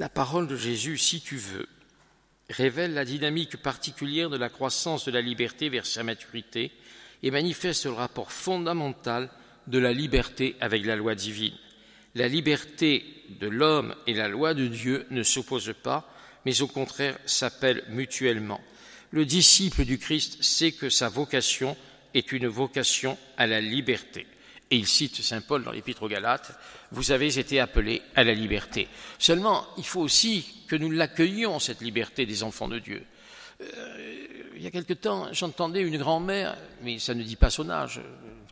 La 0.03 0.09
parole 0.09 0.49
de 0.49 0.57
Jésus, 0.57 0.97
si 0.97 1.21
tu 1.21 1.37
veux, 1.37 1.65
révèle 2.49 2.93
la 2.93 3.05
dynamique 3.05 3.55
particulière 3.55 4.29
de 4.29 4.35
la 4.35 4.49
croissance 4.49 5.05
de 5.05 5.11
la 5.11 5.21
liberté 5.21 5.69
vers 5.69 5.85
sa 5.85 6.03
maturité 6.03 6.73
et 7.23 7.31
manifeste 7.31 7.85
le 7.85 7.93
rapport 7.93 8.29
fondamental 8.29 9.29
de 9.67 9.79
la 9.79 9.93
liberté 9.93 10.57
avec 10.59 10.85
la 10.85 10.97
loi 10.97 11.15
divine. 11.15 11.55
La 12.15 12.27
liberté 12.27 13.05
de 13.39 13.47
l'homme 13.47 13.95
et 14.05 14.13
la 14.13 14.27
loi 14.27 14.53
de 14.53 14.67
Dieu 14.67 15.05
ne 15.09 15.23
s'opposent 15.23 15.73
pas, 15.83 16.13
mais 16.45 16.61
au 16.61 16.67
contraire 16.67 17.17
s'appellent 17.25 17.85
mutuellement. 17.87 18.59
Le 19.11 19.25
disciple 19.25 19.85
du 19.85 19.99
Christ 19.99 20.43
sait 20.43 20.73
que 20.73 20.89
sa 20.89 21.07
vocation 21.07 21.77
est 22.13 22.33
une 22.33 22.47
vocation 22.47 23.17
à 23.37 23.47
la 23.47 23.61
liberté. 23.61 24.27
Et 24.73 24.77
il 24.77 24.87
cite 24.87 25.21
Saint 25.21 25.41
Paul 25.41 25.63
dans 25.63 25.71
l'Épître 25.71 26.01
aux 26.01 26.07
Galates, 26.07 26.57
Vous 26.89 27.11
avez 27.11 27.37
été 27.37 27.59
appelés 27.59 28.01
à 28.15 28.23
la 28.23 28.33
liberté. 28.33 28.87
Seulement, 29.19 29.67
il 29.77 29.85
faut 29.85 30.01
aussi 30.01 30.63
que 30.67 30.75
nous 30.75 30.89
l'accueillions, 30.89 31.59
cette 31.59 31.81
liberté 31.81 32.25
des 32.25 32.41
enfants 32.41 32.67
de 32.67 32.79
Dieu. 32.79 33.05
Euh, 33.61 33.65
il 34.55 34.63
y 34.63 34.65
a 34.65 34.71
quelque 34.71 34.93
temps, 34.93 35.27
j'entendais 35.31 35.83
une 35.83 35.99
grand-mère, 35.99 36.57
mais 36.81 36.97
ça 36.97 37.13
ne 37.13 37.21
dit 37.21 37.35
pas 37.35 37.51
son 37.51 37.69
âge, 37.69 38.01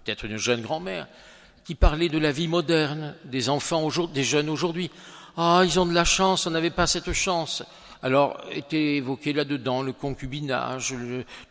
peut-être 0.05 0.25
une 0.25 0.37
jeune 0.37 0.61
grand-mère, 0.61 1.07
qui 1.65 1.73
parlait 1.73 2.07
de 2.07 2.19
la 2.19 2.31
vie 2.31 2.47
moderne 2.47 3.15
des 3.25 3.49
enfants, 3.49 3.89
des 4.13 4.23
jeunes 4.23 4.49
aujourd'hui. 4.49 4.91
Ah, 5.37 5.63
ils 5.65 5.79
ont 5.79 5.87
de 5.87 5.93
la 5.95 6.05
chance, 6.05 6.45
on 6.45 6.51
n'avait 6.51 6.69
pas 6.69 6.85
cette 6.85 7.13
chance. 7.13 7.63
Alors, 8.03 8.41
était 8.51 8.95
évoqué 8.95 9.31
là-dedans 9.31 9.83
le 9.83 9.93
concubinage, 9.93 10.95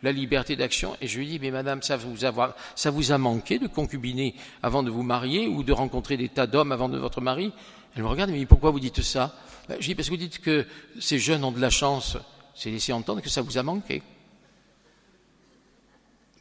la 0.03 0.11
liberté 0.11 0.57
d'action. 0.57 0.97
Et 0.99 1.07
je 1.07 1.17
lui 1.17 1.27
dis, 1.27 1.39
mais 1.39 1.51
madame, 1.51 1.81
ça 1.81 1.95
vous, 1.95 2.25
a, 2.25 2.55
ça 2.75 2.91
vous 2.91 3.11
a 3.13 3.17
manqué 3.17 3.57
de 3.57 3.67
concubiner 3.67 4.35
avant 4.61 4.83
de 4.83 4.89
vous 4.89 5.03
marier 5.03 5.47
ou 5.47 5.63
de 5.63 5.71
rencontrer 5.71 6.17
des 6.17 6.27
tas 6.27 6.47
d'hommes 6.47 6.73
avant 6.73 6.89
de 6.89 6.97
votre 6.97 7.21
mari? 7.21 7.53
Elle 7.95 8.03
me 8.03 8.07
regarde 8.07 8.31
et 8.31 8.45
pourquoi 8.45 8.71
vous 8.71 8.81
dites 8.81 9.01
ça? 9.01 9.33
Ben, 9.69 9.77
Je 9.79 9.85
dis, 9.85 9.95
parce 9.95 10.09
que 10.09 10.13
vous 10.13 10.17
dites 10.17 10.39
que 10.39 10.65
ces 10.99 11.19
jeunes 11.19 11.43
ont 11.45 11.51
de 11.51 11.61
la 11.61 11.69
chance. 11.69 12.17
C'est 12.53 12.69
laisser 12.69 12.91
entendre 12.91 13.21
que 13.21 13.29
ça 13.29 13.41
vous 13.41 13.57
a 13.57 13.63
manqué. 13.63 14.03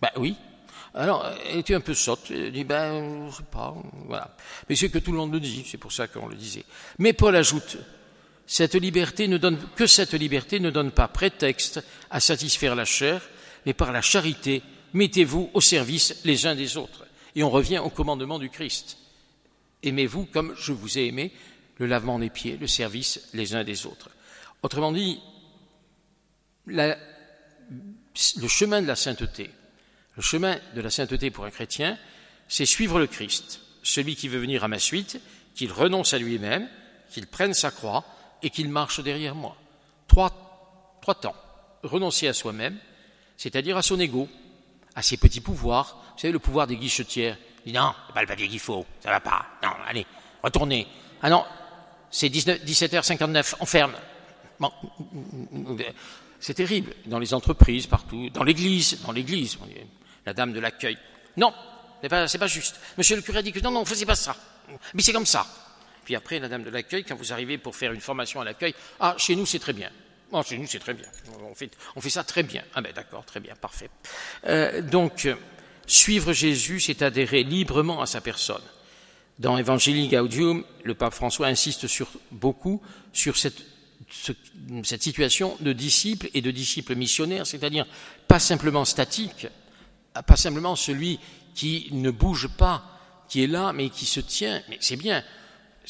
Ben 0.02 0.10
oui. 0.16 0.34
Alors, 0.92 1.24
elle 1.48 1.58
était 1.58 1.74
un 1.74 1.80
peu 1.80 1.94
sotte. 1.94 2.32
Elle 2.32 2.50
dit, 2.50 2.64
ben, 2.64 3.30
je 3.30 3.36
sais 3.36 3.42
pas, 3.44 3.76
voilà. 4.06 4.34
Mais 4.68 4.74
c'est 4.74 4.88
que 4.88 4.98
tout 4.98 5.12
le 5.12 5.18
monde 5.18 5.32
le 5.32 5.38
dit, 5.38 5.64
c'est 5.68 5.78
pour 5.78 5.92
ça 5.92 6.08
qu'on 6.08 6.26
le 6.26 6.34
disait. 6.34 6.64
Mais 6.98 7.12
Paul 7.12 7.36
ajoute, 7.36 7.78
cette 8.50 8.74
liberté 8.74 9.28
ne 9.28 9.38
donne, 9.38 9.60
que 9.76 9.86
cette 9.86 10.14
liberté 10.14 10.58
ne 10.58 10.70
donne 10.70 10.90
pas 10.90 11.06
prétexte 11.06 11.80
à 12.10 12.18
satisfaire 12.18 12.74
la 12.74 12.84
chair, 12.84 13.22
mais 13.64 13.74
par 13.74 13.92
la 13.92 14.02
charité, 14.02 14.64
mettez-vous 14.92 15.52
au 15.54 15.60
service 15.60 16.20
les 16.24 16.46
uns 16.46 16.56
des 16.56 16.76
autres. 16.76 17.06
Et 17.36 17.44
on 17.44 17.50
revient 17.50 17.78
au 17.78 17.90
commandement 17.90 18.40
du 18.40 18.50
Christ. 18.50 18.98
Aimez-vous 19.84 20.26
comme 20.26 20.56
je 20.58 20.72
vous 20.72 20.98
ai 20.98 21.06
aimé, 21.06 21.32
le 21.78 21.86
lavement 21.86 22.18
des 22.18 22.28
pieds, 22.28 22.56
le 22.56 22.66
service 22.66 23.28
les 23.34 23.54
uns 23.54 23.62
des 23.62 23.86
autres. 23.86 24.10
Autrement 24.64 24.90
dit, 24.90 25.20
le 26.66 26.96
chemin 28.48 28.82
de 28.82 28.88
la 28.88 28.96
sainteté, 28.96 29.48
le 30.16 30.22
chemin 30.22 30.58
de 30.74 30.80
la 30.80 30.90
sainteté 30.90 31.30
pour 31.30 31.44
un 31.44 31.52
chrétien, 31.52 31.96
c'est 32.48 32.66
suivre 32.66 32.98
le 32.98 33.06
Christ, 33.06 33.60
celui 33.84 34.16
qui 34.16 34.26
veut 34.26 34.40
venir 34.40 34.64
à 34.64 34.68
ma 34.68 34.80
suite, 34.80 35.20
qu'il 35.54 35.70
renonce 35.70 36.14
à 36.14 36.18
lui-même, 36.18 36.68
qu'il 37.12 37.28
prenne 37.28 37.54
sa 37.54 37.70
croix, 37.70 38.04
et 38.42 38.50
qu'il 38.50 38.68
marche 38.68 39.00
derrière 39.00 39.34
moi. 39.34 39.56
Trois, 40.06 40.30
temps. 41.20 41.34
Renoncer 41.82 42.28
à 42.28 42.32
soi-même, 42.32 42.78
c'est-à-dire 43.36 43.76
à 43.76 43.82
son 43.82 43.98
ego, 43.98 44.28
à 44.94 45.02
ses 45.02 45.16
petits 45.16 45.40
pouvoirs. 45.40 45.96
Vous 46.14 46.20
savez, 46.20 46.32
le 46.32 46.38
pouvoir 46.38 46.66
des 46.66 46.76
guichetières. 46.76 47.36
Il 47.64 47.72
dit 47.72 47.78
non, 47.78 47.92
pas 48.14 48.20
le 48.22 48.26
papier 48.26 48.48
qu'il 48.48 48.60
faut, 48.60 48.86
ça 49.00 49.10
va 49.10 49.20
pas. 49.20 49.46
Non, 49.62 49.70
allez, 49.86 50.06
retournez. 50.42 50.86
Ah 51.22 51.30
non, 51.30 51.44
c'est 52.10 52.28
17h59, 52.28 53.54
on 53.60 53.66
ferme. 53.66 53.94
C'est 56.38 56.54
terrible, 56.54 56.94
dans 57.06 57.18
les 57.18 57.34
entreprises, 57.34 57.86
partout, 57.86 58.30
dans 58.30 58.44
l'église, 58.44 59.00
dans 59.02 59.12
l'église, 59.12 59.58
la 60.26 60.32
dame 60.32 60.52
de 60.52 60.60
l'accueil. 60.60 60.98
Non, 61.36 61.52
c'est 62.02 62.08
pas, 62.08 62.26
pas 62.26 62.46
juste. 62.46 62.80
Monsieur 62.96 63.16
le 63.16 63.22
curé 63.22 63.38
a 63.38 63.42
dit 63.42 63.52
que 63.52 63.60
non, 63.60 63.70
non, 63.70 63.84
faisait 63.84 64.06
pas 64.06 64.14
ça. 64.14 64.34
Mais 64.94 65.02
c'est 65.02 65.12
comme 65.12 65.26
ça. 65.26 65.46
Puis 66.04 66.16
après, 66.16 66.38
la 66.38 66.48
dame 66.48 66.64
de 66.64 66.70
l'accueil, 66.70 67.04
quand 67.04 67.16
vous 67.16 67.32
arrivez 67.32 67.58
pour 67.58 67.76
faire 67.76 67.92
une 67.92 68.00
formation 68.00 68.40
à 68.40 68.44
l'accueil, 68.44 68.74
ah, 69.00 69.14
chez 69.18 69.36
nous, 69.36 69.46
c'est 69.46 69.58
très 69.58 69.72
bien. 69.72 69.90
Oh, 70.32 70.42
chez 70.42 70.58
nous, 70.58 70.66
c'est 70.66 70.78
très 70.78 70.94
bien. 70.94 71.06
On 71.94 72.00
fait, 72.00 72.10
ça 72.10 72.22
très 72.24 72.42
bien. 72.42 72.62
Ah 72.74 72.80
ben 72.80 72.92
d'accord, 72.92 73.24
très 73.24 73.40
bien, 73.40 73.54
parfait. 73.56 73.90
Euh, 74.46 74.80
donc, 74.80 75.28
suivre 75.86 76.32
Jésus, 76.32 76.80
c'est 76.80 77.02
adhérer 77.02 77.42
librement 77.42 78.00
à 78.00 78.06
sa 78.06 78.20
personne. 78.20 78.62
Dans 79.38 79.58
Evangelii 79.58 80.08
Gaudium, 80.08 80.64
le 80.84 80.94
pape 80.94 81.14
François 81.14 81.46
insiste 81.46 81.86
beaucoup 82.30 82.80
sur 83.12 83.36
cette, 83.36 83.62
cette 84.84 85.02
situation 85.02 85.56
de 85.60 85.72
disciple 85.72 86.28
et 86.34 86.42
de 86.42 86.50
disciple 86.50 86.94
missionnaire, 86.94 87.46
c'est-à-dire 87.46 87.86
pas 88.28 88.38
simplement 88.38 88.84
statique, 88.84 89.48
pas 90.26 90.36
simplement 90.36 90.76
celui 90.76 91.18
qui 91.54 91.88
ne 91.92 92.10
bouge 92.10 92.48
pas, 92.48 92.84
qui 93.28 93.42
est 93.42 93.46
là, 93.46 93.72
mais 93.72 93.88
qui 93.88 94.06
se 94.06 94.20
tient. 94.20 94.62
Mais 94.68 94.76
c'est 94.80 94.96
bien, 94.96 95.24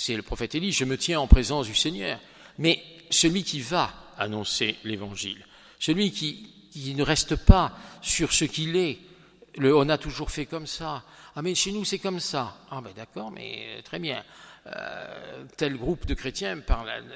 c'est 0.01 0.17
le 0.17 0.23
prophète 0.23 0.55
Élie, 0.55 0.73
je 0.73 0.87
me 0.87 0.97
tiens 0.97 1.21
en 1.21 1.27
présence 1.27 1.67
du 1.67 1.75
Seigneur. 1.75 2.19
Mais 2.57 2.83
celui 3.11 3.45
qui 3.45 3.61
va 3.61 3.93
annoncer 4.17 4.77
l'Évangile, 4.83 5.45
celui 5.79 6.11
qui, 6.11 6.95
ne 6.97 7.03
reste 7.03 7.37
pas 7.37 7.77
sur 8.01 8.33
ce 8.33 8.47
qu'il 8.47 8.77
est, 8.77 8.99
on 9.59 9.91
a 9.91 9.99
toujours 9.99 10.31
fait 10.31 10.47
comme 10.47 10.67
ça. 10.67 11.03
Ah 11.37 11.43
mais 11.43 11.55
chez 11.55 11.71
nous 11.71 11.85
c'est 11.85 11.99
comme 11.99 12.19
ça. 12.19 12.57
Ah 12.71 12.81
ben 12.81 12.93
d'accord, 12.97 13.31
mais 13.31 13.67
euh, 13.67 13.83
très 13.83 13.99
bien. 13.99 14.25
Euh, 14.69 15.45
tel 15.59 15.77
groupe 15.77 16.07
de 16.07 16.15
chrétiens 16.15 16.63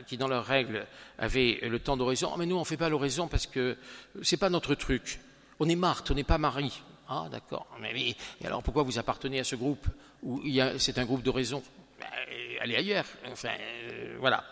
qui 0.07 0.19
dans 0.19 0.29
leurs 0.29 0.45
règles 0.45 0.87
avaient 1.19 1.61
le 1.63 1.79
temps 1.79 1.97
d'oraison. 1.97 2.33
Ah 2.35 2.37
mais 2.39 2.45
nous 2.45 2.57
on 2.57 2.61
ne 2.61 2.65
fait 2.67 2.77
pas 2.77 2.91
l'oraison 2.91 3.29
parce 3.29 3.47
que 3.47 3.79
c'est 4.21 4.37
pas 4.37 4.51
notre 4.51 4.75
truc. 4.75 5.21
On 5.59 5.71
est 5.71 5.77
Marthe, 5.77 6.11
on 6.11 6.15
n'est 6.15 6.23
pas 6.23 6.39
Marie. 6.39 6.83
Ah 7.09 7.29
d'accord. 7.31 7.67
Mais, 7.81 8.15
alors 8.45 8.63
pourquoi 8.63 8.83
vous 8.83 8.99
appartenez 8.99 9.41
à 9.41 9.45
ce 9.45 9.57
groupe 9.57 9.87
où 10.23 10.43
c'est 10.77 10.99
un 10.99 11.05
groupe 11.07 11.23
d'oraison? 11.23 11.63
Aller 12.61 12.77
ailleurs. 12.77 13.07
Enfin, 13.31 13.51
euh, 13.51 14.17
voilà. 14.19 14.45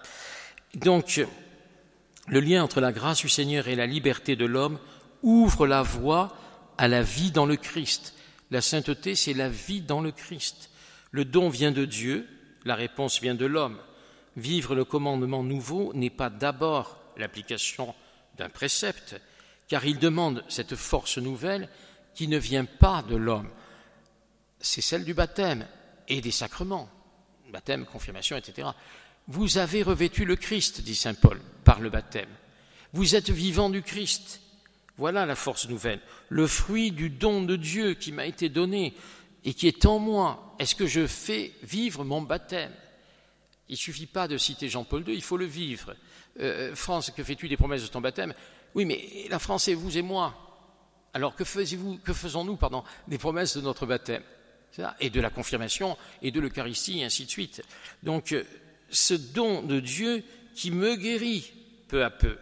Donc, 0.75 1.25
le 2.29 2.41
lien 2.41 2.63
entre 2.63 2.81
la 2.81 2.93
grâce 2.93 3.21
du 3.21 3.29
Seigneur 3.29 3.69
et 3.69 3.75
la 3.75 3.87
liberté 3.87 4.37
de 4.37 4.45
l'homme 4.45 4.79
ouvre 5.23 5.67
la 5.67 5.83
voie 5.83 6.37
à 6.79 6.89
la 6.89 7.03
vie 7.03 7.31
dans 7.31 7.47
le 7.47 7.57
Christ. 7.57 8.15
La 8.51 8.61
sainteté, 8.61 9.15
c'est 9.15 9.35
la 9.35 9.49
vie 9.49 9.81
dans 9.81 10.01
le 10.01 10.13
Christ. 10.13 10.71
Le 11.11 11.25
don 11.25 11.49
vient 11.49 11.73
de 11.73 11.85
Dieu, 11.85 12.29
la 12.65 12.75
réponse 12.75 13.21
vient 13.21 13.35
de 13.35 13.47
l'homme. 13.47 13.79
Vivre 14.37 14.75
le 14.75 14.85
commandement 14.85 15.43
nouveau 15.43 15.93
n'est 15.95 16.11
pas 16.11 16.31
d'abord 16.31 16.99
l'application 17.17 17.95
d'un 18.37 18.49
précepte, 18.49 19.21
car 19.69 19.85
il 19.85 19.99
demande 19.99 20.45
cette 20.49 20.75
force 20.75 21.19
nouvelle 21.19 21.69
qui 22.15 22.29
ne 22.29 22.39
vient 22.39 22.65
pas 22.65 23.03
de 23.03 23.17
l'homme. 23.17 23.51
C'est 24.61 24.81
celle 24.81 25.05
du 25.05 25.13
baptême 25.13 25.67
et 26.09 26.21
des 26.21 26.31
sacrements 26.31 26.89
baptême, 27.53 27.85
confirmation, 27.85 28.37
etc. 28.37 28.69
Vous 29.29 29.59
avez 29.59 29.83
revêtu 29.83 30.25
le 30.25 30.37
Christ, 30.37 30.81
dit 30.81 30.97
Saint 30.97 31.15
Paul, 31.15 31.41
par 31.65 31.81
le 31.81 31.91
baptême. 31.91 32.29
Vous 32.93 33.15
êtes 33.15 33.31
vivant 33.31 33.71
du 33.71 33.83
Christ. 33.83 34.41
Voilà 34.99 35.25
la 35.25 35.35
force 35.35 35.69
nouvelle, 35.69 36.01
le 36.29 36.47
fruit 36.47 36.91
du 36.91 37.09
don 37.09 37.43
de 37.43 37.57
Dieu 37.57 37.95
qui 37.95 38.13
m'a 38.13 38.27
été 38.27 38.49
donné 38.49 38.95
et 39.45 39.55
qui 39.55 39.67
est 39.67 39.87
en 39.87 39.99
moi. 39.99 40.55
Est-ce 40.59 40.75
que 40.75 40.87
je 40.87 41.07
fais 41.07 41.53
vivre 41.63 42.05
mon 42.05 42.21
baptême? 42.21 42.73
Il 43.69 43.73
ne 43.73 43.79
suffit 43.79 44.07
pas 44.07 44.29
de 44.29 44.37
citer 44.37 44.69
Jean-Paul 44.69 45.09
II, 45.09 45.15
il 45.15 45.23
faut 45.23 45.39
le 45.39 45.47
vivre. 45.47 45.95
Euh, 46.41 46.75
France, 46.75 47.11
que 47.11 47.25
fais-tu 47.25 47.49
des 47.49 47.57
promesses 47.57 47.83
de 47.83 47.89
ton 47.89 48.01
baptême? 48.01 48.35
Oui, 48.75 48.85
mais 48.85 49.27
la 49.31 49.39
France, 49.39 49.65
c'est 49.65 49.75
vous 49.75 49.97
et 49.97 50.03
moi. 50.03 50.35
Alors 51.15 51.35
que, 51.35 51.45
que 51.45 52.13
faisons-nous 52.13 52.57
pardon, 52.57 52.85
des 53.09 53.19
promesses 53.19 53.57
de 53.57 53.63
notre 53.63 53.87
baptême? 53.87 54.23
Et 55.01 55.11
de 55.11 55.21
la 55.21 55.31
confirmation 55.31 55.97
et 56.23 56.31
de 56.31 56.41
l'Eucharistie, 56.41 57.01
et 57.01 57.05
ainsi 57.05 57.25
de 57.25 57.31
suite. 57.31 57.63
Donc, 58.03 58.33
euh, 58.33 58.45
ce 58.91 59.15
don 59.15 59.63
de 59.63 59.81
Dieu 59.81 60.23
qui 60.55 60.71
me 60.71 60.97
guérit 60.97 61.53
peu 61.89 62.05
à 62.05 62.11
peu. 62.11 62.37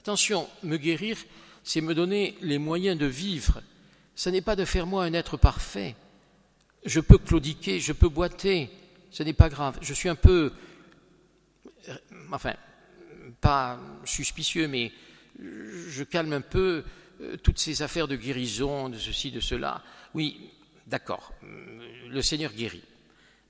Attention, 0.00 0.48
me 0.62 0.76
guérir, 0.76 1.18
c'est 1.64 1.80
me 1.80 1.94
donner 1.94 2.36
les 2.40 2.58
moyens 2.58 2.98
de 2.98 3.06
vivre. 3.06 3.62
Ce 4.14 4.30
n'est 4.30 4.42
pas 4.42 4.56
de 4.56 4.64
faire 4.64 4.86
moi 4.86 5.04
un 5.04 5.12
être 5.12 5.36
parfait. 5.36 5.96
Je 6.84 7.00
peux 7.00 7.18
claudiquer, 7.18 7.80
je 7.80 7.92
peux 7.92 8.08
boiter, 8.08 8.70
ce 9.10 9.22
n'est 9.22 9.32
pas 9.32 9.48
grave. 9.48 9.78
Je 9.82 9.92
suis 9.92 10.08
un 10.08 10.14
peu, 10.14 10.52
euh, 11.88 11.94
enfin, 12.32 12.54
pas 13.40 13.80
suspicieux, 14.04 14.68
mais 14.68 14.92
je 15.38 16.02
calme 16.04 16.32
un 16.32 16.40
peu 16.40 16.84
euh, 17.20 17.36
toutes 17.36 17.58
ces 17.58 17.82
affaires 17.82 18.08
de 18.08 18.16
guérison, 18.16 18.88
de 18.88 18.98
ceci, 18.98 19.30
de 19.30 19.40
cela. 19.40 19.82
Oui, 20.14 20.50
D'accord, 20.86 21.32
le 21.42 22.22
Seigneur 22.22 22.52
guérit. 22.52 22.84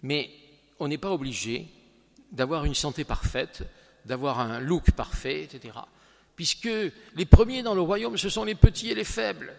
Mais 0.03 0.31
on 0.79 0.89
n'est 0.89 0.99
pas 0.99 1.11
obligé 1.11 1.67
d'avoir 2.33 2.65
une 2.65 2.75
santé 2.75 3.05
parfaite, 3.05 3.63
d'avoir 4.05 4.41
un 4.41 4.61
look 4.61 4.91
parfait, 4.93 5.45
etc. 5.45 5.75
Puisque 6.35 6.69
les 7.15 7.27
premiers 7.27 7.63
dans 7.63 7.75
le 7.75 7.81
royaume, 7.81 8.17
ce 8.17 8.29
sont 8.29 8.45
les 8.45 8.55
petits 8.55 8.91
et 8.91 8.95
les 8.95 9.05
faibles. 9.05 9.55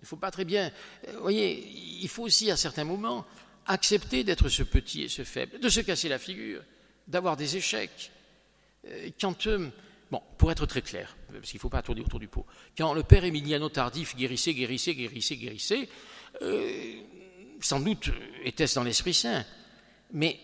Il 0.00 0.02
ne 0.02 0.06
faut 0.06 0.16
pas 0.16 0.30
très 0.30 0.44
bien. 0.44 0.70
Euh, 1.08 1.12
vous 1.14 1.22
voyez, 1.22 1.66
il 2.00 2.08
faut 2.08 2.22
aussi 2.22 2.50
à 2.50 2.56
certains 2.56 2.84
moments 2.84 3.26
accepter 3.66 4.24
d'être 4.24 4.48
ce 4.48 4.62
petit 4.62 5.02
et 5.02 5.08
ce 5.08 5.24
faible, 5.24 5.58
de 5.60 5.68
se 5.68 5.80
casser 5.80 6.08
la 6.08 6.18
figure, 6.18 6.62
d'avoir 7.06 7.36
des 7.36 7.56
échecs. 7.56 8.12
Euh, 8.86 9.10
quand, 9.20 9.46
euh, 9.46 9.68
bon, 10.10 10.22
pour 10.36 10.50
être 10.52 10.66
très 10.66 10.82
clair, 10.82 11.16
parce 11.32 11.50
qu'il 11.50 11.58
ne 11.58 11.60
faut 11.60 11.68
pas 11.68 11.82
tourner 11.82 12.00
autour 12.00 12.20
du 12.20 12.28
pot, 12.28 12.46
quand 12.76 12.94
le 12.94 13.02
père 13.02 13.24
Emiliano 13.24 13.68
Tardif 13.68 14.16
guérissait, 14.16 14.54
guérissait, 14.54 14.94
guérissait, 14.94 15.36
guérissait, 15.36 15.88
euh, 16.42 16.94
sans 17.60 17.80
doute 17.80 18.10
était-ce 18.44 18.76
dans 18.76 18.84
l'Esprit 18.84 19.14
Saint, 19.14 19.44
mais 20.12 20.38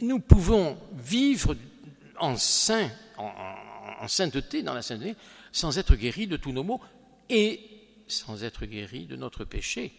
nous 0.00 0.20
pouvons 0.20 0.78
vivre 0.94 1.56
en 2.18 2.36
saint, 2.36 2.90
en, 3.16 4.08
sainteté, 4.08 4.62
dans 4.62 4.74
la 4.74 4.82
sainteté, 4.82 5.14
sans 5.52 5.78
être 5.78 5.96
guéris 5.96 6.26
de 6.26 6.36
tous 6.36 6.52
nos 6.52 6.64
maux 6.64 6.80
et 7.28 7.60
sans 8.06 8.44
être 8.44 8.66
guéris 8.66 9.06
de 9.06 9.16
notre 9.16 9.44
péché. 9.44 9.92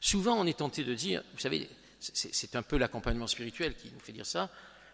Souvent, 0.00 0.40
on 0.40 0.46
est 0.46 0.58
tenté 0.58 0.84
de 0.84 0.94
dire, 0.94 1.22
vous 1.32 1.40
savez, 1.40 1.68
c'est 2.00 2.56
un 2.56 2.62
peu 2.62 2.78
l'accompagnement 2.78 3.26
spirituel 3.26 3.74
qui 3.76 3.90
nous 3.92 4.00
fait 4.00 4.12
dire 4.12 4.26
ça. 4.26 4.50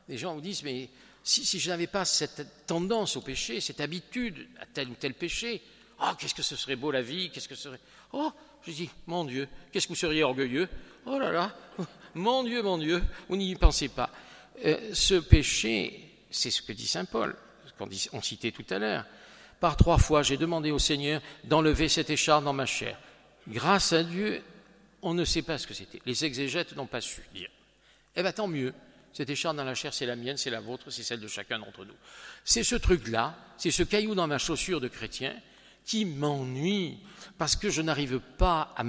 Les 0.09 0.19
gens 0.19 0.35
vous 0.35 0.41
disent, 0.41 0.63
mais 0.63 0.91
si, 1.23 1.45
si 1.45 1.61
je 1.61 1.71
n'avais 1.71 1.87
pas 1.87 2.05
cette 2.05 2.67
tendance 2.67 3.17
au 3.17 3.21
péché, 3.21 3.61
cette 3.61 3.81
habitude 3.81 4.49
à 4.61 4.67
tel 4.67 4.89
ou 4.89 4.95
tel 4.95 5.15
péché, 5.15 5.63
oh, 6.01 6.11
qu'est-ce 6.19 6.35
que 6.35 6.43
ce 6.43 6.57
serait 6.57 6.77
beau 6.77 6.91
la 6.91 7.03
vie, 7.03 7.31
qu'est-ce 7.31 7.49
que 7.49 7.55
ce 7.55 7.65
serait. 7.65 7.81
Oh, 8.13 8.33
je 8.67 8.73
dis, 8.73 8.91
mon 9.07 9.25
Dieu, 9.25 9.49
qu'est-ce 9.71 9.87
que 9.87 9.93
vous 9.93 9.99
seriez 9.99 10.25
orgueilleux? 10.25 10.69
Oh 11.07 11.19
là 11.19 11.31
là, 11.31 11.55
mon 12.15 12.43
Dieu, 12.43 12.63
mon 12.63 12.79
Dieu, 12.79 13.03
vous 13.29 13.37
n'y 13.37 13.55
pensez 13.55 13.89
pas. 13.89 14.11
Euh, 14.65 14.91
ce 14.93 15.15
péché, 15.15 16.11
c'est 16.31 16.51
ce 16.51 16.63
que 16.63 16.73
dit 16.73 16.87
Saint 16.87 17.05
Paul, 17.05 17.37
qu'on 17.79 18.23
citait 18.23 18.53
tout 18.53 18.65
à 18.71 18.79
l'heure. 18.79 19.05
Par 19.61 19.77
trois 19.77 19.99
fois, 19.99 20.23
j'ai 20.23 20.37
demandé 20.37 20.71
au 20.71 20.79
Seigneur 20.79 21.23
d'enlever 21.45 21.89
cette 21.89 22.11
écharpe 22.11 22.45
dans 22.45 22.53
ma 22.53 22.67
chair. 22.67 22.99
Grâce 23.49 23.93
à 23.93 24.03
Dieu, 24.03 24.43
on 25.03 25.15
ne 25.15 25.25
sait 25.25 25.43
pas 25.43 25.59
ce 25.59 25.67
que 25.67 25.75
c'était. 25.75 26.01
Les 26.05 26.25
exégètes 26.25 26.75
n'ont 26.75 26.87
pas 26.87 27.01
su 27.01 27.23
dire. 27.35 27.49
Eh 28.17 28.23
bien, 28.23 28.33
tant 28.33 28.49
mieux. 28.49 28.75
Cette 29.13 29.31
écharpe 29.31 29.57
dans 29.57 29.65
la 29.65 29.75
chair, 29.75 29.95
c'est 29.95 30.05
la 30.05 30.17
mienne, 30.17 30.37
c'est 30.37 30.51
la 30.51 30.61
vôtre, 30.61 30.91
c'est 30.91 31.03
celle 31.03 31.21
de 31.21 31.29
chacun 31.29 31.59
d'entre 31.59 31.85
nous. 31.85 31.95
C'est 32.45 32.65
ce 32.65 32.75
truc-là, 32.75 33.35
c'est 33.57 33.71
ce 33.71 33.83
caillou 33.83 34.15
dans 34.15 34.27
ma 34.27 34.39
chaussure 34.39 34.81
de 34.81 34.89
chrétien 34.89 35.35
qui 35.87 36.05
m'ennuie 36.05 36.99
parce 37.39 37.57
que 37.57 37.71
je 37.71 37.81
n'arrive 37.81 38.19
pas 38.19 38.75
à, 38.77 38.85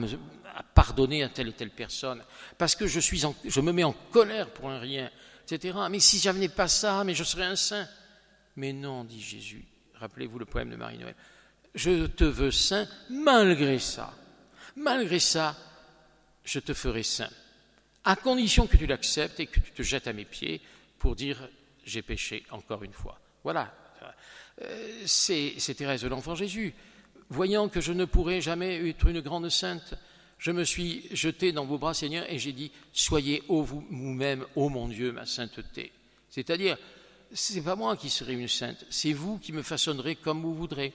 pardonner 0.73 1.23
à 1.23 1.29
telle 1.29 1.49
et 1.49 1.53
telle 1.53 1.69
personne, 1.69 2.21
parce 2.57 2.75
que 2.75 2.87
je, 2.87 3.61
me 3.61 3.71
mets 3.71 3.83
en 3.83 3.93
colère 4.11 4.49
pour 4.49 4.69
un 4.69 4.79
rien, 4.79 5.09
etc. 5.43 5.77
Mais 5.89 5.99
si 5.99 6.19
j'avais 6.19 6.49
pas 6.49 6.67
ça, 6.67 7.03
mais 7.03 7.13
je 7.13 7.23
serais 7.23 7.45
un 7.45 7.55
saint. 7.55 7.87
Mais 8.55 8.73
non, 8.73 9.03
dit 9.03 9.21
Jésus. 9.21 9.63
Rappelez-vous 9.95 10.39
le 10.39 10.45
poème 10.45 10.71
de 10.71 10.75
Marie-Noël. 10.75 11.15
Je 11.75 12.07
te 12.07 12.23
veux 12.23 12.51
saint 12.51 12.87
malgré 13.09 13.79
ça. 13.79 14.13
Malgré 14.75 15.19
ça, 15.19 15.55
je 16.43 16.59
te 16.59 16.73
ferai 16.73 17.03
saint 17.03 17.29
à 18.07 18.15
condition 18.15 18.67
que 18.67 18.77
tu 18.77 18.87
l'acceptes 18.87 19.41
et 19.41 19.47
que 19.47 19.59
tu 19.59 19.71
te 19.71 19.83
jettes 19.83 20.07
à 20.07 20.13
mes 20.13 20.23
pieds 20.23 20.61
pour 20.97 21.13
dire 21.13 21.49
j'ai 21.83 22.01
péché 22.01 22.45
encore 22.51 22.83
une 22.83 22.93
fois. 22.93 23.19
Voilà, 23.43 23.73
c'est 25.05 25.75
Thérèse 25.75 26.01
de 26.01 26.07
l'Enfant 26.07 26.35
Jésus. 26.35 26.73
Voyant 27.29 27.69
que 27.69 27.81
je 27.81 27.91
ne 27.91 28.05
pourrais 28.05 28.41
jamais 28.41 28.89
être 28.89 29.07
une 29.07 29.21
grande 29.21 29.49
sainte, 29.49 29.95
je 30.37 30.51
me 30.51 30.63
suis 30.63 31.07
jeté 31.11 31.51
dans 31.51 31.65
vos 31.65 31.77
bras, 31.77 31.93
Seigneur, 31.93 32.25
et 32.31 32.39
j'ai 32.39 32.53
dit 32.53 32.71
Soyez 32.93 33.43
ô 33.47 33.63
vous-même, 33.63 34.45
ô 34.55 34.69
mon 34.69 34.87
Dieu, 34.87 35.11
ma 35.11 35.25
sainteté. 35.25 35.91
C'est-à-dire, 36.29 36.77
ce 37.33 37.53
n'est 37.53 37.61
pas 37.61 37.75
moi 37.75 37.97
qui 37.97 38.09
serai 38.09 38.33
une 38.33 38.47
sainte, 38.47 38.85
c'est 38.89 39.13
vous 39.13 39.39
qui 39.39 39.51
me 39.51 39.61
façonnerez 39.61 40.15
comme 40.15 40.41
vous 40.41 40.55
voudrez. 40.55 40.93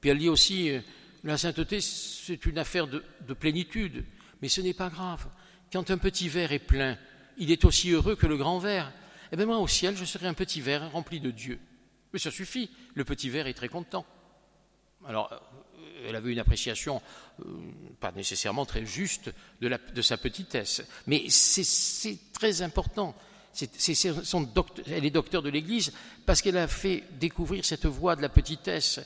Puis 0.00 0.10
elle 0.10 0.18
dit 0.18 0.28
aussi 0.28 0.70
euh, 0.70 0.80
La 1.24 1.36
sainteté, 1.36 1.80
c'est 1.80 2.46
une 2.46 2.58
affaire 2.58 2.86
de 2.86 3.34
plénitude, 3.34 4.04
mais 4.40 4.48
ce 4.48 4.60
n'est 4.60 4.74
pas 4.74 4.90
grave 4.90 5.26
quand 5.72 5.90
un 5.90 5.98
petit 5.98 6.28
verre 6.28 6.52
est 6.52 6.58
plein, 6.58 6.96
il 7.36 7.50
est 7.50 7.64
aussi 7.64 7.90
heureux 7.90 8.16
que 8.16 8.26
le 8.26 8.36
grand 8.36 8.58
verre. 8.58 8.92
Eh 9.32 9.36
bien 9.36 9.46
moi 9.46 9.58
au 9.58 9.68
ciel, 9.68 9.96
je 9.96 10.04
serai 10.04 10.26
un 10.26 10.34
petit 10.34 10.60
verre 10.60 10.90
rempli 10.92 11.20
de 11.20 11.30
Dieu. 11.30 11.58
Mais 12.12 12.18
ça 12.18 12.30
suffit, 12.30 12.70
le 12.94 13.04
petit 13.04 13.30
verre 13.30 13.46
est 13.46 13.54
très 13.54 13.68
content. 13.68 14.06
Alors, 15.06 15.32
euh, 15.32 15.36
elle 16.06 16.16
avait 16.16 16.32
une 16.32 16.38
appréciation 16.38 17.00
euh, 17.40 17.44
pas 18.00 18.12
nécessairement 18.12 18.66
très 18.66 18.86
juste 18.86 19.30
de, 19.60 20.02
sa 20.02 20.16
petitesse, 20.16 20.82
mais 21.06 21.28
c'est 21.28 22.18
très 22.32 22.62
important. 22.62 23.14
elle 24.86 25.04
est 25.04 25.10
docteur 25.10 25.42
de 25.42 25.50
l'Église 25.50 25.92
parce 26.26 26.42
qu'elle 26.42 26.56
a 26.56 26.68
fait 26.68 27.04
découvrir 27.12 27.64
cette 27.64 27.86
voie 27.86 28.16
de 28.16 28.22
la 28.22 28.28
petitesse. 28.28 29.00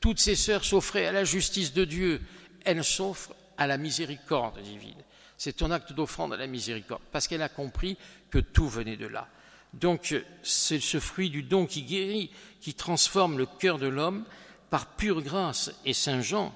Toutes 0.00 0.20
ses 0.20 0.36
sœurs 0.36 0.64
s'offraient 0.64 1.06
à 1.06 1.12
la 1.12 1.24
justice 1.24 1.72
de 1.72 1.84
Dieu, 1.84 2.20
elle 2.64 2.84
s'offre 2.84 3.34
à 3.56 3.66
la 3.66 3.78
miséricorde 3.78 4.60
divine. 4.60 5.02
C'est 5.38 5.62
un 5.62 5.70
acte 5.70 5.92
d'offrande 5.92 6.32
à 6.32 6.36
la 6.36 6.46
miséricorde, 6.46 7.02
parce 7.12 7.28
qu'elle 7.28 7.42
a 7.42 7.48
compris 7.48 7.96
que 8.30 8.38
tout 8.38 8.68
venait 8.68 8.96
de 8.96 9.06
là. 9.06 9.28
Donc 9.74 10.14
c'est 10.42 10.80
ce 10.80 11.00
fruit 11.00 11.30
du 11.30 11.42
don 11.42 11.66
qui 11.66 11.82
guérit, 11.82 12.30
qui 12.60 12.74
transforme 12.74 13.38
le 13.38 13.46
cœur 13.46 13.78
de 13.78 13.86
l'homme 13.86 14.24
par 14.70 14.86
pure 14.96 15.22
grâce. 15.22 15.72
Et 15.84 15.92
Saint 15.92 16.20
Jean, 16.20 16.54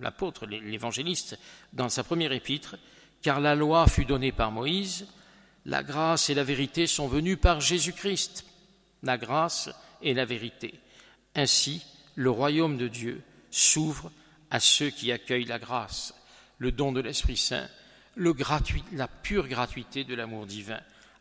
l'apôtre, 0.00 0.46
l'évangéliste, 0.46 1.38
dans 1.72 1.88
sa 1.88 2.04
première 2.04 2.32
épître, 2.32 2.76
car 3.22 3.40
la 3.40 3.54
loi 3.54 3.86
fut 3.86 4.04
donnée 4.04 4.32
par 4.32 4.50
Moïse, 4.50 5.06
la 5.64 5.82
grâce 5.82 6.30
et 6.30 6.34
la 6.34 6.44
vérité 6.44 6.86
sont 6.86 7.08
venues 7.08 7.36
par 7.36 7.60
Jésus-Christ. 7.60 8.44
La 9.02 9.18
grâce 9.18 9.70
et 10.02 10.14
la 10.14 10.24
vérité. 10.24 10.74
Ainsi, 11.34 11.84
le 12.14 12.30
royaume 12.30 12.76
de 12.76 12.88
Dieu 12.88 13.22
s'ouvre 13.50 14.10
à 14.50 14.60
ceux 14.60 14.90
qui 14.90 15.12
accueillent 15.12 15.44
la 15.44 15.58
grâce, 15.58 16.14
le 16.58 16.72
don 16.72 16.90
de 16.90 17.00
l'Esprit 17.00 17.36
Saint 17.36 17.68
la 18.92 19.08
pure 19.08 19.48
gratuité 19.48 20.04
de 20.04 20.14
l'amour 20.14 20.46
divin. 20.46 20.80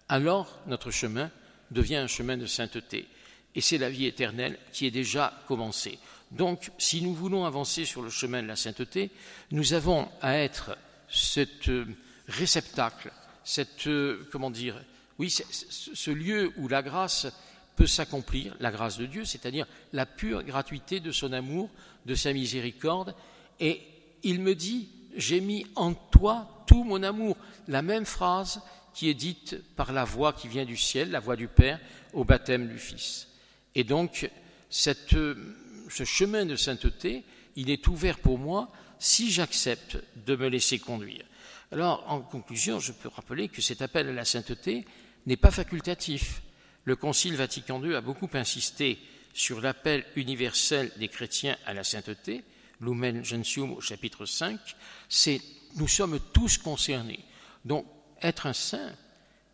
Alors 0.10 0.60
notre 0.68 0.92
chemin 0.92 1.32
devient 1.72 1.98
un 1.98 2.08
chemin 2.08 2.38
de 2.38 2.46
sainteté. 2.46 3.08
Et 3.56 3.62
c'est 3.62 3.78
la 3.78 3.90
vie 3.90 4.06
éternelle 4.06 4.58
qui 4.72 4.86
est 4.86 4.92
déjà 4.92 5.34
commencée. 5.48 6.00
Donc, 6.32 6.72
si 6.78 7.02
nous 7.02 7.14
voulons 7.14 7.46
avancer 7.46 7.86
sur 7.86 8.02
le 8.02 8.10
chemin 8.10 8.44
de 8.44 8.48
la 8.48 8.56
sainteté, 8.56 9.10
nous 9.52 9.74
avons 9.74 10.10
à 10.22 10.38
être 10.38 10.78
cet 11.10 11.70
euh, 11.70 11.86
réceptacle, 12.28 13.12
cette, 13.44 13.88
euh, 13.88 14.28
comment 14.32 14.52
dire, 14.52 14.80
oui, 15.20 15.30
ce 15.30 16.12
lieu 16.12 16.52
où 16.58 16.68
la 16.68 16.84
grâce 16.84 17.28
peut 17.76 17.88
s'accomplir, 17.88 18.56
la 18.60 18.72
grâce 18.72 18.98
de 18.98 19.06
Dieu, 19.06 19.26
c'est-à-dire 19.26 19.66
la 19.94 20.06
pure 20.06 20.44
gratuité 20.44 21.00
de 21.00 21.12
son 21.12 21.32
amour, 21.32 21.70
de 22.06 22.14
sa 22.14 22.34
miséricorde. 22.34 23.16
Et 23.60 23.82
il 24.24 24.42
me 24.42 24.54
dit, 24.54 24.90
j'ai 25.16 25.42
mis 25.42 25.66
en 25.76 25.94
toi 25.94 26.64
tout 26.68 26.84
mon 26.84 27.02
amour. 27.04 27.38
La 27.68 27.82
même 27.82 28.06
phrase 28.06 28.62
qui 28.98 29.10
est 29.10 29.14
dite 29.14 29.56
par 29.76 29.94
la 29.94 30.06
voix 30.06 30.34
qui 30.34 30.48
vient 30.48 30.66
du 30.66 30.76
ciel, 30.76 31.12
la 31.12 31.20
voix 31.20 31.36
du 31.36 31.48
Père, 31.48 31.80
au 32.14 32.24
baptême 32.24 32.68
du 32.68 32.80
Fils. 32.80 33.28
Et 33.76 33.84
donc, 33.84 34.28
cette, 34.72 35.12
ce 35.12 36.04
chemin 36.04 36.48
de 36.48 36.56
sainteté, 36.56 37.24
il 37.56 37.70
est 37.70 37.86
ouvert 37.86 38.18
pour 38.18 38.40
moi 38.40 38.72
si 38.98 39.30
j'accepte 39.30 40.00
de 40.26 40.36
me 40.36 40.48
laisser 40.48 40.80
conduire. 40.80 41.24
Alors, 41.72 42.06
en 42.08 42.22
conclusion, 42.22 42.80
je 42.80 42.92
peux 42.92 43.10
rappeler 43.10 43.50
que 43.50 43.62
cet 43.62 43.84
appel 43.84 44.10
à 44.10 44.14
la 44.14 44.26
sainteté 44.26 44.84
n'est 45.28 45.38
pas 45.38 45.52
facultatif. 45.52 46.42
Le 46.84 46.96
Concile 46.96 47.36
Vatican 47.36 47.80
II 47.84 47.94
a 47.94 48.02
beaucoup 48.02 48.30
insisté 48.34 48.98
sur 49.32 49.62
l'appel 49.62 50.06
universel 50.16 50.92
des 50.98 51.08
chrétiens 51.08 51.56
à 51.68 51.76
la 51.76 51.84
sainteté, 51.84 52.44
Lumen 52.82 53.24
Gentium 53.24 53.74
au 53.74 53.82
chapitre 53.82 54.26
5, 54.26 54.60
c'est 55.08 55.40
nous 55.76 55.88
sommes 55.88 56.20
tous 56.34 56.58
concernés. 56.58 57.24
Donc, 57.64 57.86
être 58.22 58.48
un 58.48 58.54
saint, 58.54 58.92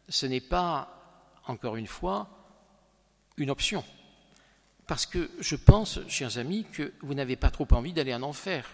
ce 0.10 0.26
n'est 0.26 0.42
pas, 0.42 1.40
encore 1.48 1.76
une 1.76 1.88
fois, 1.88 2.30
une 3.38 3.50
option. 3.50 3.84
Parce 4.88 5.06
que 5.06 5.32
je 5.40 5.56
pense, 5.56 6.00
chers 6.08 6.38
amis, 6.38 6.66
que 6.72 6.94
vous 7.02 7.14
n'avez 7.14 7.36
pas 7.36 7.50
trop 7.50 7.68
envie 7.72 7.94
d'aller 7.94 8.14
en 8.14 8.22
enfer. 8.22 8.68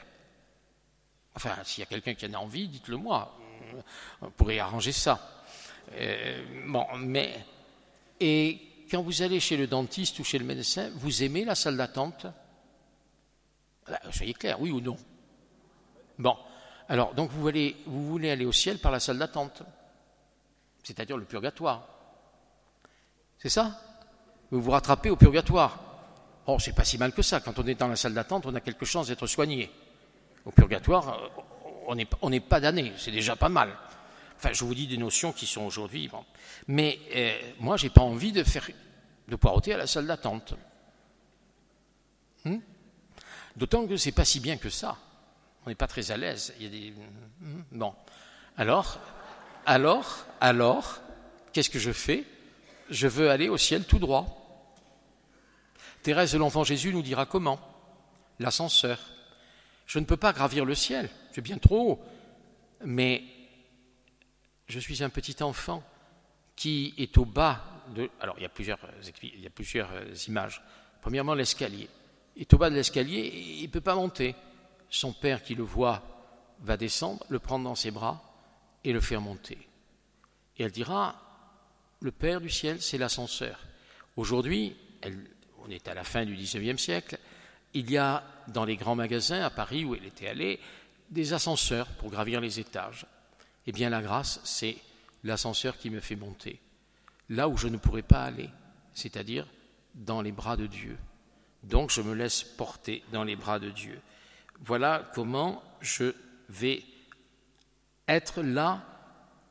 Enfin, 1.36 1.56
s'il 1.64 1.82
y 1.82 1.84
a 1.84 1.86
quelqu'un 1.86 2.16
qui 2.16 2.26
en 2.26 2.34
a 2.34 2.38
envie, 2.38 2.68
dites-le 2.68 2.98
moi. 2.98 3.38
On 4.22 4.32
pourrait 4.32 4.60
arranger 4.60 4.92
ça. 4.92 5.44
Euh, 5.94 6.44
bon, 6.68 6.86
mais. 6.98 7.46
Et 8.20 8.60
quand 8.90 9.02
vous 9.02 9.22
allez 9.22 9.40
chez 9.40 9.56
le 9.56 9.68
dentiste 9.68 10.20
ou 10.20 10.24
chez 10.24 10.40
le 10.40 10.46
médecin, 10.46 10.90
vous 10.96 11.24
aimez 11.24 11.46
la 11.46 11.56
salle 11.56 11.78
d'attente? 11.78 12.26
Soyez 14.12 14.34
clair, 14.34 14.60
oui 14.60 14.72
ou 14.72 14.82
non? 14.82 14.98
Bon, 16.18 16.36
alors, 16.90 17.14
donc 17.14 17.32
vous 17.32 17.42
voulez, 17.42 17.78
vous 17.86 18.08
voulez 18.08 18.32
aller 18.32 18.46
au 18.46 18.52
ciel 18.52 18.80
par 18.80 18.92
la 18.92 19.00
salle 19.00 19.20
d'attente, 19.20 19.62
c'est-à-dire 20.84 21.18
le 21.18 21.26
purgatoire. 21.26 21.88
C'est 23.38 23.50
ça? 23.50 23.80
Vous 24.52 24.62
vous 24.62 24.72
rattrapez 24.72 25.10
au 25.10 25.16
purgatoire. 25.16 25.80
Oh, 26.48 26.58
c'est 26.60 26.74
pas 26.74 26.84
si 26.84 26.98
mal 26.98 27.14
que 27.14 27.22
ça. 27.22 27.40
Quand 27.40 27.58
on 27.60 27.68
est 27.68 27.76
dans 27.76 27.88
la 27.88 27.96
salle 27.96 28.14
d'attente, 28.14 28.46
on 28.46 28.56
a 28.56 28.62
quelque 28.62 28.86
chance 28.86 29.08
d'être 29.08 29.28
soigné. 29.28 29.72
Au 30.46 30.52
purgatoire, 30.52 31.20
euh, 31.90 31.96
on 32.22 32.30
n'est 32.30 32.40
pas 32.40 32.60
damné, 32.60 32.92
c'est 32.98 33.12
déjà 33.12 33.36
pas 33.36 33.50
mal. 33.50 33.76
Enfin, 34.38 34.54
je 34.54 34.64
vous 34.64 34.74
dis 34.74 34.88
des 34.88 34.98
notions 34.98 35.34
qui 35.34 35.46
sont 35.46 35.62
aujourd'hui. 35.62 36.10
Mais 36.68 37.00
euh, 37.16 37.38
moi, 37.60 37.78
j'ai 37.78 37.90
pas 37.90 38.02
envie 38.02 38.32
de 38.32 38.44
faire 38.44 38.70
de 39.28 39.36
poireauter 39.36 39.74
à 39.74 39.78
la 39.78 39.88
salle 39.88 40.08
d'attente. 40.08 40.56
Hmm? 42.46 42.60
D'autant 43.56 43.86
que 43.86 43.98
c'est 43.98 44.14
pas 44.14 44.26
si 44.26 44.40
bien 44.40 44.58
que 44.58 44.70
ça 44.70 44.98
on 45.66 45.70
n'est 45.70 45.76
pas 45.76 45.88
très 45.88 46.12
à 46.12 46.18
l'aise. 46.18 46.54
Il 46.60 46.64
y 46.64 46.68
a 46.68 46.70
des... 46.70 46.94
Hmm, 47.42 47.62
bon. 47.72 47.94
Alors, 48.58 49.00
alors, 49.70 50.26
alors, 50.42 51.00
qu'est-ce 51.54 51.70
que 51.70 51.78
je 51.78 51.92
fais? 51.92 52.26
Je 52.90 53.08
veux 53.08 53.30
aller 53.30 53.50
au 53.50 53.58
ciel 53.58 53.86
tout 53.86 54.00
droit. 54.00 54.26
Thérèse 56.02 56.34
de 56.34 56.40
l'Enfant 56.40 56.64
Jésus 56.64 56.92
nous 56.92 57.04
dira 57.04 57.28
comment 57.28 57.60
L'ascenseur. 58.40 59.00
Je 59.86 60.00
ne 60.00 60.06
peux 60.06 60.18
pas 60.18 60.34
gravir 60.34 60.66
le 60.66 60.74
ciel, 60.74 61.08
c'est 61.32 61.42
bien 61.42 61.60
trop 61.60 61.92
haut. 61.92 62.00
Mais 62.84 63.24
je 64.68 64.80
suis 64.80 65.04
un 65.04 65.10
petit 65.10 65.44
enfant 65.44 65.84
qui 66.56 66.96
est 66.98 67.16
au 67.20 67.26
bas 67.26 67.62
de. 67.94 68.10
Alors, 68.22 68.38
il 68.40 68.42
y 68.42 68.48
a 68.48 68.50
plusieurs, 68.50 68.80
il 69.22 69.42
y 69.42 69.46
a 69.46 69.52
plusieurs 69.52 69.92
images. 70.28 70.64
Premièrement, 71.00 71.36
l'escalier. 71.36 71.88
Il 72.36 72.42
est 72.42 72.54
au 72.56 72.58
bas 72.58 72.72
de 72.72 72.76
l'escalier 72.76 73.60
il 73.60 73.68
ne 73.68 73.72
peut 73.72 73.82
pas 73.82 73.94
monter 73.94 74.34
son 74.90 75.14
père 75.14 75.44
qui 75.44 75.54
le 75.54 75.64
voit 75.64 76.02
va 76.62 76.76
descendre, 76.76 77.24
le 77.30 77.38
prendre 77.38 77.66
dans 77.66 77.76
ses 77.76 77.92
bras 77.92 78.29
et 78.84 78.94
le 78.94 79.02
faire 79.02 79.22
monter. 79.22 79.58
Et 80.58 80.64
elle 80.64 80.72
dira, 80.72 81.16
le 82.02 82.12
Père 82.12 82.42
du 82.42 82.50
ciel, 82.50 82.82
c'est 82.82 82.98
l'ascenseur. 82.98 83.60
Aujourd'hui, 84.16 84.76
on 85.60 85.70
est 85.70 85.88
à 85.88 85.94
la 85.94 86.04
fin 86.04 86.26
du 86.26 86.36
XIXe 86.36 86.82
siècle, 86.82 87.18
il 87.74 87.92
y 87.92 87.98
a 87.98 88.24
dans 88.48 88.66
les 88.66 88.78
grands 88.78 88.96
magasins 88.96 89.42
à 89.42 89.50
Paris 89.50 89.86
où 89.86 89.96
elle 89.96 90.06
était 90.06 90.28
allée 90.28 90.60
des 91.10 91.34
ascenseurs 91.34 91.88
pour 92.00 92.10
gravir 92.10 92.42
les 92.42 92.60
étages. 92.60 93.06
Eh 93.68 93.72
bien, 93.72 93.90
la 93.90 94.02
grâce, 94.02 94.40
c'est 94.44 94.78
l'ascenseur 95.24 95.78
qui 95.78 95.90
me 95.90 96.00
fait 96.00 96.16
monter 96.16 96.60
là 97.30 97.48
où 97.48 97.58
je 97.58 97.68
ne 97.68 97.78
pourrais 97.78 98.02
pas 98.02 98.24
aller, 98.24 98.50
c'est-à-dire 98.94 99.48
dans 99.96 100.22
les 100.22 100.32
bras 100.32 100.58
de 100.58 100.68
Dieu. 100.68 100.98
Donc 101.64 101.92
je 101.92 102.02
me 102.02 102.14
laisse 102.14 102.44
porter 102.44 103.04
dans 103.12 103.24
les 103.24 103.36
bras 103.36 103.60
de 103.60 103.70
Dieu. 103.70 104.00
Voilà 104.62 105.10
comment 105.14 105.64
je 105.82 106.14
vais 106.50 106.84
être 108.10 108.42
là 108.42 108.84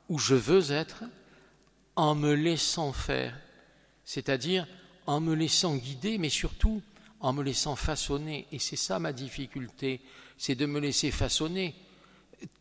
où 0.09 0.19
je 0.19 0.35
veux 0.35 0.73
être 0.73 1.05
en 1.97 2.15
me 2.15 2.35
laissant 2.35 2.93
faire, 2.93 3.39
c'est-à-dire 4.05 4.67
en 5.07 5.21
me 5.21 5.35
laissant 5.35 5.77
guider, 5.77 6.19
mais 6.19 6.29
surtout 6.29 6.83
en 7.21 7.33
me 7.33 7.43
laissant 7.43 7.77
façonner. 7.77 8.47
Et 8.53 8.59
c'est 8.59 8.77
ça 8.77 8.99
ma 8.99 9.13
difficulté, 9.13 10.01
c'est 10.37 10.55
de 10.55 10.67
me 10.67 10.81
laisser 10.81 11.11
façonner 11.11 11.75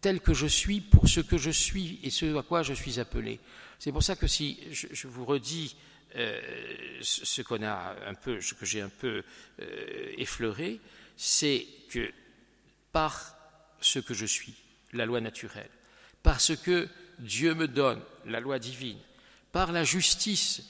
tel 0.01 0.21
que 0.21 0.33
je 0.33 0.47
suis 0.47 0.81
pour 0.81 1.07
ce 1.07 1.19
que 1.19 1.37
je 1.37 1.51
suis 1.51 1.99
et 2.03 2.09
ce 2.09 2.35
à 2.37 2.43
quoi 2.43 2.63
je 2.63 2.73
suis 2.73 2.99
appelé. 2.99 3.39
C'est 3.79 3.91
pour 3.91 4.03
ça 4.03 4.15
que 4.15 4.27
si 4.27 4.59
je, 4.71 5.07
vous 5.07 5.25
redis 5.25 5.75
euh, 6.15 6.39
ce 7.01 7.41
qu'on 7.41 7.61
a 7.63 7.95
un 8.07 8.15
peu, 8.15 8.41
ce 8.41 8.53
que 8.53 8.65
j'ai 8.65 8.81
un 8.81 8.89
peu 8.89 9.23
euh, 9.61 10.13
effleuré, 10.17 10.79
c'est 11.15 11.67
que 11.89 12.11
par 12.91 13.35
ce 13.81 13.99
que 13.99 14.13
je 14.13 14.25
suis, 14.25 14.55
la 14.93 15.05
loi 15.05 15.21
naturelle, 15.21 15.69
parce 16.23 16.55
que 16.55 16.87
Dieu 17.19 17.53
me 17.53 17.67
donne 17.67 18.01
la 18.25 18.39
loi 18.39 18.59
divine, 18.59 18.99
par 19.51 19.71
la 19.71 19.83
justice 19.83 20.63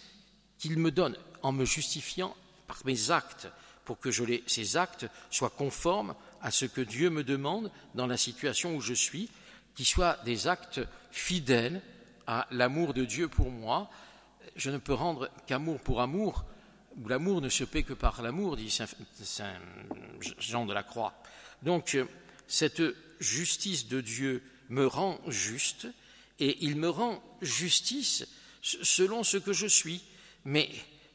qu'il 0.57 0.77
me 0.77 0.91
donne 0.91 1.17
en 1.41 1.51
me 1.51 1.65
justifiant 1.65 2.35
par 2.67 2.81
mes 2.85 3.11
actes, 3.11 3.47
pour 3.85 3.99
que 3.99 4.09
ces 4.47 4.75
actes 4.75 5.07
soient 5.31 5.49
conformes 5.49 6.13
à 6.41 6.51
ce 6.51 6.65
que 6.65 6.81
Dieu 6.81 7.09
me 7.09 7.23
demande 7.23 7.71
dans 7.95 8.07
la 8.07 8.17
situation 8.17 8.75
où 8.75 8.81
je 8.81 8.93
suis, 8.93 9.29
qui 9.75 9.85
soient 9.85 10.17
des 10.25 10.47
actes 10.47 10.81
fidèles 11.11 11.81
à 12.25 12.47
l'amour 12.51 12.93
de 12.93 13.05
Dieu 13.05 13.27
pour 13.29 13.49
moi. 13.49 13.89
Je 14.55 14.69
ne 14.69 14.77
peux 14.77 14.93
rendre 14.93 15.29
qu'amour 15.45 15.79
pour 15.79 16.01
amour, 16.01 16.43
où 16.97 17.07
l'amour 17.07 17.41
ne 17.41 17.49
se 17.49 17.63
paie 17.63 17.83
que 17.83 17.93
par 17.93 18.21
l'amour, 18.21 18.57
dit 18.57 18.69
Saint, 18.69 18.87
Jean 20.39 20.65
de 20.65 20.73
la 20.73 20.83
Croix. 20.83 21.13
Donc, 21.61 21.97
cette 22.47 22.81
justice 23.19 23.87
de 23.87 24.01
Dieu 24.01 24.43
me 24.69 24.85
rend 24.85 25.19
juste, 25.27 25.87
et 26.39 26.57
il 26.61 26.75
me 26.75 26.89
rend 26.89 27.21
justice 27.41 28.27
selon 28.61 29.23
ce 29.23 29.37
que 29.37 29.53
je 29.53 29.67
suis. 29.67 30.03
Mais, 30.45 30.69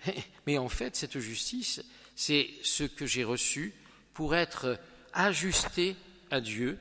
mais 0.46 0.58
en 0.58 0.68
fait, 0.68 0.96
cette 0.96 1.18
justice, 1.18 1.82
c'est 2.16 2.48
ce 2.62 2.84
que 2.84 3.06
j'ai 3.06 3.24
reçu 3.24 3.74
pour 4.14 4.34
être 4.34 4.78
ajusté 5.12 5.96
à 6.30 6.40
Dieu 6.40 6.78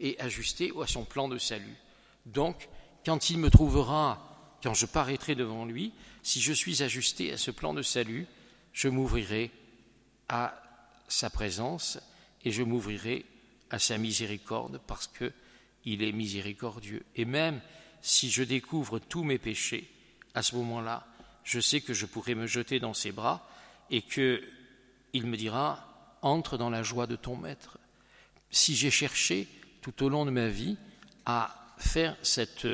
et 0.00 0.18
ajusté 0.20 0.72
à 0.82 0.86
son 0.86 1.04
plan 1.04 1.28
de 1.28 1.38
salut. 1.38 1.76
Donc, 2.26 2.68
quand 3.04 3.30
il 3.30 3.38
me 3.38 3.50
trouvera, 3.50 4.56
quand 4.62 4.74
je 4.74 4.86
paraîtrai 4.86 5.34
devant 5.34 5.64
lui, 5.64 5.92
si 6.22 6.40
je 6.40 6.52
suis 6.52 6.82
ajusté 6.82 7.32
à 7.32 7.36
ce 7.36 7.50
plan 7.50 7.74
de 7.74 7.82
salut, 7.82 8.26
je 8.72 8.88
m'ouvrirai 8.88 9.50
à 10.28 10.60
sa 11.06 11.30
présence 11.30 11.98
et 12.44 12.50
je 12.50 12.62
m'ouvrirai 12.62 13.24
à 13.70 13.78
sa 13.78 13.98
miséricorde 13.98 14.80
parce 14.86 15.06
que 15.06 15.32
il 15.84 16.02
est 16.02 16.12
miséricordieux. 16.12 17.04
Et 17.16 17.24
même 17.24 17.60
si 18.02 18.30
je 18.30 18.42
découvre 18.42 18.98
tous 18.98 19.24
mes 19.24 19.38
péchés, 19.38 19.90
à 20.34 20.42
ce 20.42 20.56
moment-là, 20.56 21.06
je 21.44 21.60
sais 21.60 21.80
que 21.80 21.94
je 21.94 22.06
pourrai 22.06 22.34
me 22.34 22.46
jeter 22.46 22.80
dans 22.80 22.94
ses 22.94 23.12
bras 23.12 23.48
et 23.90 24.02
que 24.02 24.42
il 25.12 25.26
me 25.26 25.36
dira 25.36 26.18
entre 26.22 26.56
dans 26.56 26.70
la 26.70 26.82
joie 26.82 27.06
de 27.06 27.16
ton 27.16 27.36
maître. 27.36 27.78
Si 28.50 28.74
j'ai 28.74 28.90
cherché 28.90 29.46
tout 29.80 30.02
au 30.02 30.08
long 30.08 30.24
de 30.24 30.30
ma 30.30 30.48
vie 30.48 30.76
à 31.26 31.54
faire 31.78 32.16
cette 32.22 32.66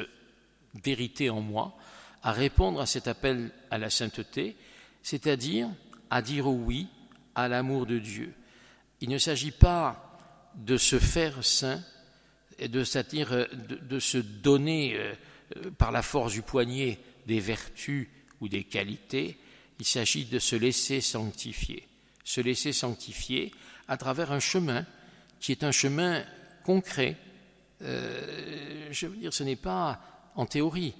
vérité 0.83 1.31
en 1.31 1.41
moi, 1.41 1.77
à 2.23 2.33
répondre 2.33 2.81
à 2.81 2.87
cet 2.87 3.09
appel 3.09 3.51
à 3.71 3.79
la 3.79 3.91
sainteté, 3.91 4.57
c'est-à-dire 5.03 5.69
à 6.11 6.23
dire 6.23 6.47
oui 6.47 6.89
à 7.35 7.49
l'amour 7.49 7.87
de 7.87 7.99
Dieu. 7.99 8.35
Il 9.01 9.09
ne 9.09 9.19
s'agit 9.19 9.53
pas 9.53 10.19
de 10.55 10.77
se 10.77 10.99
faire 10.99 11.45
saint, 11.45 11.83
de, 12.69 12.85
se 12.85 14.19
donner 14.19 14.95
euh, 14.97 15.15
par 15.79 15.93
la 15.93 16.03
force 16.03 16.33
du 16.33 16.43
poignet 16.43 16.99
des 17.27 17.41
vertus 17.41 18.09
ou 18.41 18.49
des 18.49 18.65
qualités, 18.65 19.39
il 19.79 19.87
s'agit 19.87 20.25
de 20.27 20.39
se 20.39 20.57
laisser 20.57 21.01
sanctifier, 21.01 21.87
se 22.25 22.41
laisser 22.41 22.73
sanctifier 22.73 23.53
à 23.89 23.97
travers 23.97 24.33
un 24.33 24.41
chemin 24.41 24.87
qui 25.41 25.53
est 25.53 25.65
un 25.65 25.73
chemin 25.73 26.23
concret. 26.65 27.17
Euh, 27.83 28.89
je 28.91 29.07
veux 29.07 29.17
dire, 29.17 29.33
ce 29.33 29.43
n'est 29.43 29.57
pas 29.57 30.01
en 30.37 30.47
théorie, 30.47 30.95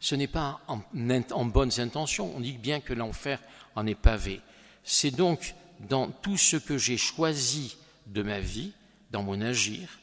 ce 0.00 0.14
n'est 0.14 0.26
pas 0.26 0.60
en, 0.68 1.44
bonnes 1.46 1.80
intentions. 1.80 2.32
On 2.36 2.40
dit 2.40 2.52
bien 2.52 2.80
que 2.80 2.92
l'enfer 2.92 3.40
en 3.74 3.86
est 3.86 3.94
pavé. 3.94 4.40
C'est 4.84 5.10
donc 5.10 5.54
dans 5.88 6.08
tout 6.08 6.36
ce 6.36 6.56
que 6.56 6.78
j'ai 6.78 6.96
choisi 6.96 7.76
de 8.06 8.22
ma 8.22 8.40
vie, 8.40 8.72
dans 9.10 9.22
mon 9.22 9.40
agir, 9.40 9.98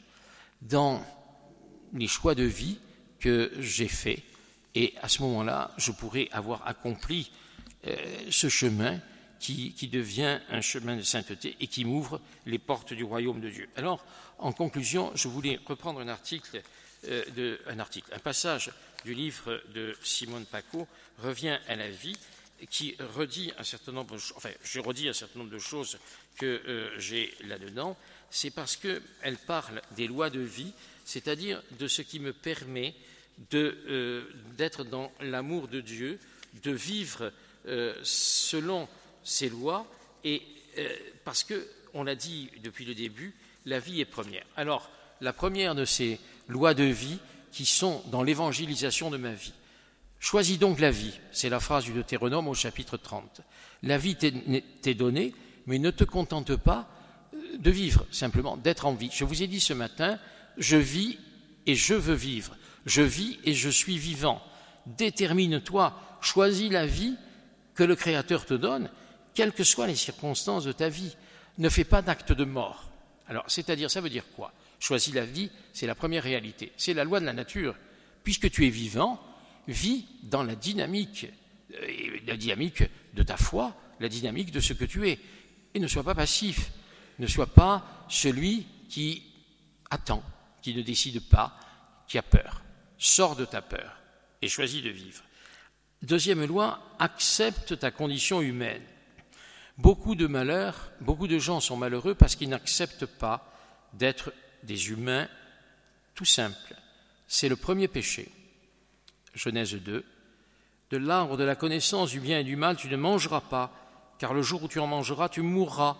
dans 0.64 1.04
les 1.92 2.08
choix 2.08 2.34
de 2.34 2.44
vie 2.44 2.78
que 3.20 3.52
j'ai 3.58 3.88
faits, 3.88 4.22
et 4.74 4.94
à 5.00 5.08
ce 5.08 5.22
moment-là, 5.22 5.70
je 5.78 5.92
pourrais 5.92 6.28
avoir 6.32 6.66
accompli 6.66 7.30
euh, 7.86 7.96
ce 8.30 8.48
chemin 8.48 9.00
qui, 9.38 9.88
devient 9.92 10.40
un 10.48 10.62
chemin 10.62 10.96
de 10.96 11.02
sainteté 11.02 11.54
et 11.60 11.66
qui 11.66 11.84
m'ouvre 11.84 12.20
les 12.46 12.58
portes 12.58 12.94
du 12.94 13.04
royaume 13.04 13.40
de 13.40 13.50
Dieu. 13.50 13.68
Alors, 13.76 14.04
en 14.38 14.52
conclusion, 14.52 15.12
je 15.14 15.28
voulais 15.28 15.60
reprendre 15.66 16.00
un 16.00 16.08
article, 16.08 16.62
euh, 17.06 17.58
un 17.66 18.18
passage 18.18 18.72
du 19.04 19.12
livre 19.12 19.62
de 19.74 19.94
Simone 20.02 20.46
Paco, 20.46 20.88
Revient 21.22 21.58
à 21.68 21.76
la 21.76 21.88
vie, 21.90 22.16
qui 22.70 22.96
redit 22.98 23.52
un 23.58 23.62
certain 23.62 23.92
nombre, 23.92 24.16
enfin, 24.34 24.50
je 24.64 24.80
redis 24.80 25.08
un 25.08 25.12
certain 25.12 25.38
nombre 25.38 25.52
de 25.52 25.58
choses 25.58 25.98
que 26.36 26.60
euh, 26.66 26.98
j'ai 26.98 27.32
là-dedans. 27.44 27.96
C'est 28.30 28.50
parce 28.50 28.76
qu'elle 28.76 29.36
parle 29.46 29.80
des 29.96 30.06
lois 30.06 30.30
de 30.30 30.40
vie, 30.40 30.72
c'est-à-dire 31.04 31.62
de 31.78 31.88
ce 31.88 32.02
qui 32.02 32.20
me 32.20 32.32
permet 32.32 32.94
euh, 33.52 34.24
d'être 34.56 34.84
dans 34.84 35.12
l'amour 35.20 35.68
de 35.68 35.80
Dieu, 35.80 36.18
de 36.62 36.70
vivre 36.70 37.32
euh, 37.66 37.94
selon 38.02 38.88
ses 39.24 39.48
lois, 39.48 39.86
et 40.22 40.42
euh, 40.78 40.88
parce 41.24 41.44
que, 41.44 41.66
on 41.94 42.04
l'a 42.04 42.14
dit 42.14 42.50
depuis 42.62 42.84
le 42.84 42.94
début, 42.94 43.34
la 43.66 43.78
vie 43.78 44.00
est 44.00 44.04
première. 44.04 44.44
Alors, 44.56 44.90
la 45.20 45.32
première 45.32 45.74
de 45.74 45.84
ces 45.84 46.18
lois 46.48 46.74
de 46.74 46.84
vie 46.84 47.18
qui 47.52 47.66
sont 47.66 48.02
dans 48.10 48.22
l'évangélisation 48.22 49.10
de 49.10 49.16
ma 49.16 49.32
vie. 49.32 49.52
Choisis 50.18 50.58
donc 50.58 50.80
la 50.80 50.90
vie, 50.90 51.18
c'est 51.32 51.48
la 51.48 51.60
phrase 51.60 51.84
du 51.84 51.92
Deutéronome 51.92 52.48
au 52.48 52.54
chapitre 52.54 52.96
30. 52.96 53.42
La 53.82 53.98
vie 53.98 54.16
t'est 54.16 54.94
donnée, 54.94 55.34
mais 55.66 55.78
ne 55.78 55.90
te 55.90 56.04
contente 56.04 56.56
pas 56.56 56.88
de 57.58 57.70
vivre, 57.70 58.06
simplement 58.10 58.56
d'être 58.56 58.86
en 58.86 58.94
vie. 58.94 59.10
Je 59.12 59.24
vous 59.24 59.42
ai 59.42 59.46
dit 59.46 59.60
ce 59.60 59.72
matin, 59.72 60.18
je 60.56 60.76
vis 60.76 61.18
et 61.66 61.74
je 61.74 61.94
veux 61.94 62.14
vivre. 62.14 62.56
Je 62.86 63.02
vis 63.02 63.38
et 63.44 63.54
je 63.54 63.68
suis 63.68 63.98
vivant. 63.98 64.42
Détermine-toi, 64.86 65.98
choisis 66.20 66.70
la 66.70 66.86
vie 66.86 67.16
que 67.74 67.84
le 67.84 67.96
Créateur 67.96 68.46
te 68.46 68.54
donne, 68.54 68.90
quelles 69.34 69.52
que 69.52 69.64
soient 69.64 69.86
les 69.86 69.96
circonstances 69.96 70.64
de 70.64 70.72
ta 70.72 70.88
vie. 70.88 71.16
Ne 71.58 71.68
fais 71.68 71.84
pas 71.84 72.02
d'acte 72.02 72.32
de 72.32 72.44
mort. 72.44 72.90
Alors, 73.26 73.44
c'est-à-dire, 73.48 73.90
ça 73.90 74.00
veut 74.00 74.10
dire 74.10 74.24
quoi? 74.34 74.52
Choisis 74.78 75.14
la 75.14 75.24
vie, 75.24 75.50
c'est 75.72 75.86
la 75.86 75.94
première 75.94 76.22
réalité. 76.22 76.72
C'est 76.76 76.94
la 76.94 77.04
loi 77.04 77.20
de 77.20 77.24
la 77.24 77.32
nature. 77.32 77.74
Puisque 78.22 78.50
tu 78.50 78.66
es 78.66 78.70
vivant, 78.70 79.20
vis 79.66 80.06
dans 80.22 80.42
la 80.42 80.54
dynamique, 80.54 81.26
euh, 81.72 82.18
la 82.26 82.36
dynamique 82.36 82.84
de 83.14 83.22
ta 83.22 83.36
foi, 83.36 83.74
la 84.00 84.08
dynamique 84.08 84.50
de 84.50 84.60
ce 84.60 84.72
que 84.72 84.84
tu 84.84 85.08
es. 85.08 85.18
Et 85.74 85.80
ne 85.80 85.88
sois 85.88 86.02
pas 86.02 86.14
passif. 86.14 86.70
Ne 87.18 87.26
sois 87.26 87.46
pas 87.46 88.06
celui 88.08 88.66
qui 88.88 89.22
attend, 89.90 90.22
qui 90.62 90.74
ne 90.74 90.82
décide 90.82 91.20
pas, 91.28 91.58
qui 92.08 92.18
a 92.18 92.22
peur. 92.22 92.62
Sors 92.98 93.36
de 93.36 93.44
ta 93.44 93.62
peur 93.62 93.96
et 94.42 94.48
choisis 94.48 94.82
de 94.82 94.90
vivre. 94.90 95.22
Deuxième 96.02 96.44
loi, 96.44 96.80
accepte 96.98 97.78
ta 97.78 97.90
condition 97.90 98.42
humaine. 98.42 98.82
Beaucoup 99.78 100.14
de 100.14 100.26
malheurs, 100.26 100.92
beaucoup 101.00 101.26
de 101.26 101.38
gens 101.38 101.60
sont 101.60 101.76
malheureux 101.76 102.14
parce 102.14 102.36
qu'ils 102.36 102.48
n'acceptent 102.48 103.06
pas 103.06 103.52
d'être 103.94 104.32
des 104.62 104.90
humains 104.90 105.28
tout 106.14 106.24
simples. 106.24 106.74
C'est 107.26 107.48
le 107.48 107.56
premier 107.56 107.88
péché. 107.88 108.30
Genèse 109.34 109.74
2. 109.74 110.04
De 110.90 110.96
l'arbre 110.96 111.36
de 111.36 111.44
la 111.44 111.56
connaissance 111.56 112.10
du 112.10 112.20
bien 112.20 112.38
et 112.38 112.44
du 112.44 112.56
mal, 112.56 112.76
tu 112.76 112.88
ne 112.88 112.96
mangeras 112.96 113.40
pas, 113.40 113.72
car 114.18 114.32
le 114.32 114.42
jour 114.42 114.62
où 114.62 114.68
tu 114.68 114.78
en 114.78 114.86
mangeras, 114.86 115.28
tu 115.28 115.42
mourras. 115.42 115.96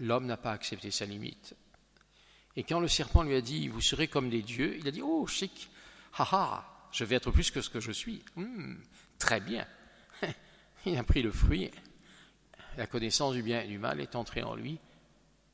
L'homme 0.00 0.26
n'a 0.26 0.36
pas 0.36 0.52
accepté 0.52 0.90
sa 0.90 1.06
limite. 1.06 1.54
Et 2.56 2.64
quand 2.64 2.80
le 2.80 2.88
serpent 2.88 3.22
lui 3.22 3.34
a 3.34 3.40
dit, 3.40 3.68
vous 3.68 3.80
serez 3.80 4.08
comme 4.08 4.30
des 4.30 4.42
dieux, 4.42 4.76
il 4.78 4.88
a 4.88 4.90
dit, 4.90 5.02
oh, 5.02 5.26
chic, 5.26 5.70
haha, 6.18 6.88
je 6.92 7.04
vais 7.04 7.16
être 7.16 7.30
plus 7.30 7.50
que 7.50 7.60
ce 7.60 7.70
que 7.70 7.80
je 7.80 7.92
suis. 7.92 8.24
Hmm, 8.36 8.76
très 9.18 9.40
bien. 9.40 9.66
Il 10.86 10.96
a 10.96 11.02
pris 11.02 11.22
le 11.22 11.32
fruit, 11.32 11.70
la 12.76 12.86
connaissance 12.86 13.34
du 13.34 13.42
bien 13.42 13.60
et 13.60 13.66
du 13.66 13.78
mal 13.78 14.00
est 14.00 14.14
entrée 14.14 14.42
en 14.42 14.54
lui, 14.54 14.78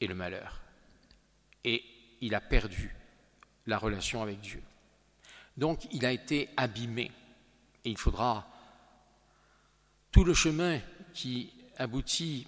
et 0.01 0.07
le 0.07 0.15
malheur. 0.15 0.61
Et 1.65 1.83
il 2.21 2.35
a 2.35 2.41
perdu 2.41 2.95
la 3.67 3.79
relation 3.79 4.23
avec 4.23 4.41
Dieu. 4.41 4.63
Donc 5.57 5.87
il 5.93 6.05
a 6.05 6.13
été 6.13 6.51
abîmé, 6.57 7.11
et 7.85 7.91
il 7.91 7.97
faudra 7.97 8.47
tout 10.13 10.25
le 10.25 10.35
chemin 10.35 10.81
qui 11.15 11.53
aboutit 11.79 12.47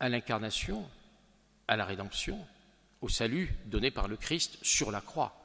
à 0.00 0.08
l'incarnation, 0.08 0.88
à 1.68 1.76
la 1.76 1.84
rédemption, 1.84 2.38
au 3.00 3.08
salut 3.08 3.54
donné 3.66 3.90
par 3.90 4.08
le 4.08 4.16
Christ 4.16 4.58
sur 4.62 4.90
la 4.90 5.00
croix, 5.00 5.36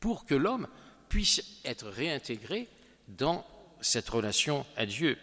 pour 0.00 0.26
que 0.26 0.34
l'homme 0.34 0.68
puisse 1.08 1.60
être 1.64 1.88
réintégré 1.88 2.68
dans 3.08 3.46
cette 3.80 4.08
relation 4.08 4.66
à 4.76 4.86
Dieu. 4.86 5.18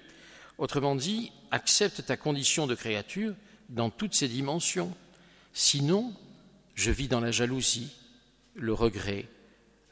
Autrement 0.58 0.96
dit, 0.96 1.32
accepte 1.50 2.06
ta 2.06 2.18
condition 2.18 2.68
de 2.68 2.76
créature 2.76 3.36
dans 3.70 3.90
toutes 3.90 4.14
ses 4.14 4.28
dimensions. 4.28 4.96
Sinon, 5.54 6.14
je 6.76 6.92
vis 6.92 7.08
dans 7.08 7.20
la 7.20 7.32
jalousie, 7.32 7.96
le 8.56 8.74
regret, 8.74 9.28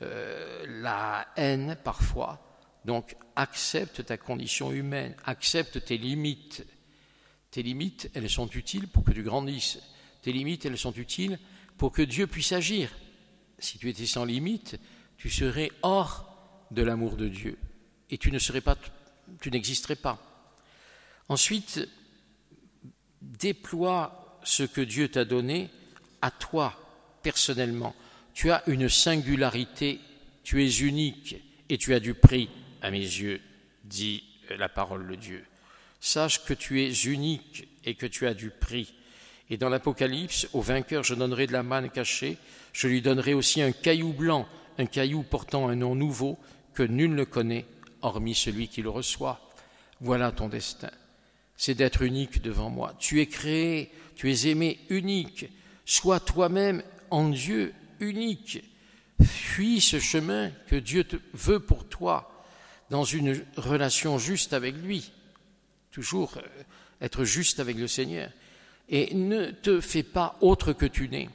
euh, 0.01 0.65
la 0.81 1.27
haine 1.35 1.77
parfois. 1.83 2.39
Donc, 2.85 3.15
accepte 3.35 4.05
ta 4.05 4.17
condition 4.17 4.71
humaine, 4.71 5.15
accepte 5.25 5.83
tes 5.83 5.97
limites. 5.97 6.65
Tes 7.51 7.63
limites, 7.63 8.09
elles 8.13 8.29
sont 8.29 8.49
utiles 8.49 8.87
pour 8.87 9.03
que 9.03 9.11
tu 9.11 9.23
grandisses. 9.23 9.79
Tes 10.21 10.31
limites, 10.31 10.65
elles 10.65 10.77
sont 10.77 10.93
utiles 10.93 11.39
pour 11.77 11.91
que 11.91 12.01
Dieu 12.01 12.27
puisse 12.27 12.51
agir. 12.51 12.91
Si 13.57 13.77
tu 13.77 13.89
étais 13.89 14.05
sans 14.05 14.25
limite, 14.25 14.79
tu 15.17 15.29
serais 15.29 15.71
hors 15.81 16.25
de 16.71 16.83
l'amour 16.83 17.15
de 17.15 17.27
Dieu 17.27 17.57
et 18.09 18.17
tu 18.17 18.31
ne 18.31 18.39
serais 18.39 18.61
pas, 18.61 18.77
tu 19.41 19.51
n'existerais 19.51 19.95
pas. 19.95 20.19
Ensuite, 21.27 21.87
déploie 23.21 24.39
ce 24.43 24.63
que 24.63 24.81
Dieu 24.81 25.09
t'a 25.09 25.25
donné 25.25 25.69
à 26.21 26.31
toi 26.31 26.73
personnellement. 27.21 27.95
Tu 28.33 28.51
as 28.51 28.63
une 28.67 28.89
singularité, 28.89 29.99
tu 30.43 30.63
es 30.63 30.79
unique 30.79 31.35
et 31.69 31.77
tu 31.77 31.93
as 31.93 31.99
du 31.99 32.13
prix 32.13 32.49
à 32.81 32.91
mes 32.91 32.99
yeux, 32.99 33.41
dit 33.83 34.23
la 34.49 34.69
parole 34.69 35.07
de 35.07 35.15
Dieu. 35.15 35.45
Sache 35.99 36.43
que 36.45 36.53
tu 36.53 36.81
es 36.81 36.91
unique 37.05 37.67
et 37.85 37.95
que 37.95 38.05
tu 38.05 38.27
as 38.27 38.33
du 38.33 38.49
prix. 38.49 38.93
Et 39.49 39.57
dans 39.57 39.69
l'Apocalypse, 39.69 40.47
au 40.53 40.61
vainqueur, 40.61 41.03
je 41.03 41.15
donnerai 41.15 41.47
de 41.47 41.53
la 41.53 41.63
manne 41.63 41.89
cachée, 41.89 42.37
je 42.71 42.87
lui 42.87 43.01
donnerai 43.01 43.33
aussi 43.33 43.61
un 43.61 43.71
caillou 43.71 44.13
blanc, 44.13 44.47
un 44.77 44.85
caillou 44.85 45.23
portant 45.23 45.67
un 45.67 45.75
nom 45.75 45.95
nouveau 45.95 46.37
que 46.73 46.83
nul 46.83 47.15
ne 47.15 47.23
connaît, 47.23 47.65
hormis 48.01 48.35
celui 48.35 48.67
qui 48.67 48.81
le 48.81 48.89
reçoit. 48.89 49.41
Voilà 50.01 50.31
ton 50.31 50.47
destin. 50.47 50.91
C'est 51.57 51.73
d'être 51.73 52.03
unique 52.03 52.41
devant 52.41 52.69
moi. 52.69 52.93
Tu 52.99 53.19
es 53.19 53.25
créé, 53.25 53.91
tu 54.15 54.31
es 54.31 54.47
aimé 54.47 54.79
unique. 54.89 55.49
Sois 55.85 56.19
toi-même 56.19 56.83
en 57.09 57.27
Dieu 57.29 57.73
unique. 57.99 58.63
Fuis 59.21 59.81
ce 59.81 59.99
chemin 59.99 60.51
que 60.67 60.77
Dieu 60.77 61.05
veut 61.33 61.59
pour 61.59 61.89
toi 61.89 62.45
dans 62.89 63.03
une 63.03 63.43
relation 63.57 64.17
juste 64.17 64.53
avec 64.53 64.75
lui. 64.75 65.11
Toujours 65.99 66.37
euh, 66.37 66.41
être 67.01 67.25
juste 67.25 67.59
avec 67.59 67.75
le 67.75 67.89
Seigneur 67.89 68.31
et 68.87 69.13
ne 69.13 69.51
te 69.51 69.81
fais 69.81 70.01
pas 70.01 70.37
autre 70.39 70.71
que 70.71 70.85
tu 70.85 71.09
n'es. 71.09 71.27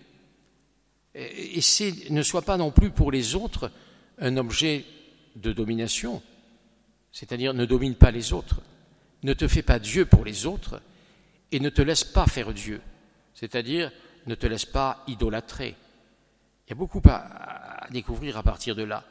Et 1.15 1.61
ne 2.09 2.23
sois 2.23 2.41
pas 2.41 2.57
non 2.57 2.71
plus 2.71 2.89
pour 2.89 3.13
les 3.13 3.35
autres 3.35 3.71
un 4.17 4.39
objet 4.39 4.87
de 5.37 5.53
domination, 5.53 6.23
c'est-à-dire 7.13 7.53
ne 7.53 7.67
domine 7.67 7.95
pas 7.95 8.11
les 8.11 8.33
autres, 8.33 8.63
ne 9.23 9.35
te 9.35 9.47
fais 9.49 9.63
pas 9.63 9.79
Dieu 9.79 10.07
pour 10.07 10.25
les 10.25 10.47
autres 10.47 10.81
et 11.53 11.61
ne 11.61 11.69
te 11.69 11.83
laisse 11.83 12.05
pas 12.05 12.27
faire 12.27 12.55
Dieu, 12.55 12.81
c'est-à-dire 13.35 13.93
ne 14.25 14.35
te 14.35 14.47
laisse 14.47 14.65
pas 14.65 15.05
idolâtrer. 15.09 15.77
Il 16.67 16.71
y 16.71 16.73
a 16.73 16.77
beaucoup 16.77 17.03
à, 17.05 17.87
découvrir 17.91 18.39
à 18.39 18.43
partir 18.43 18.75
de 18.75 18.85
là. 18.85 19.05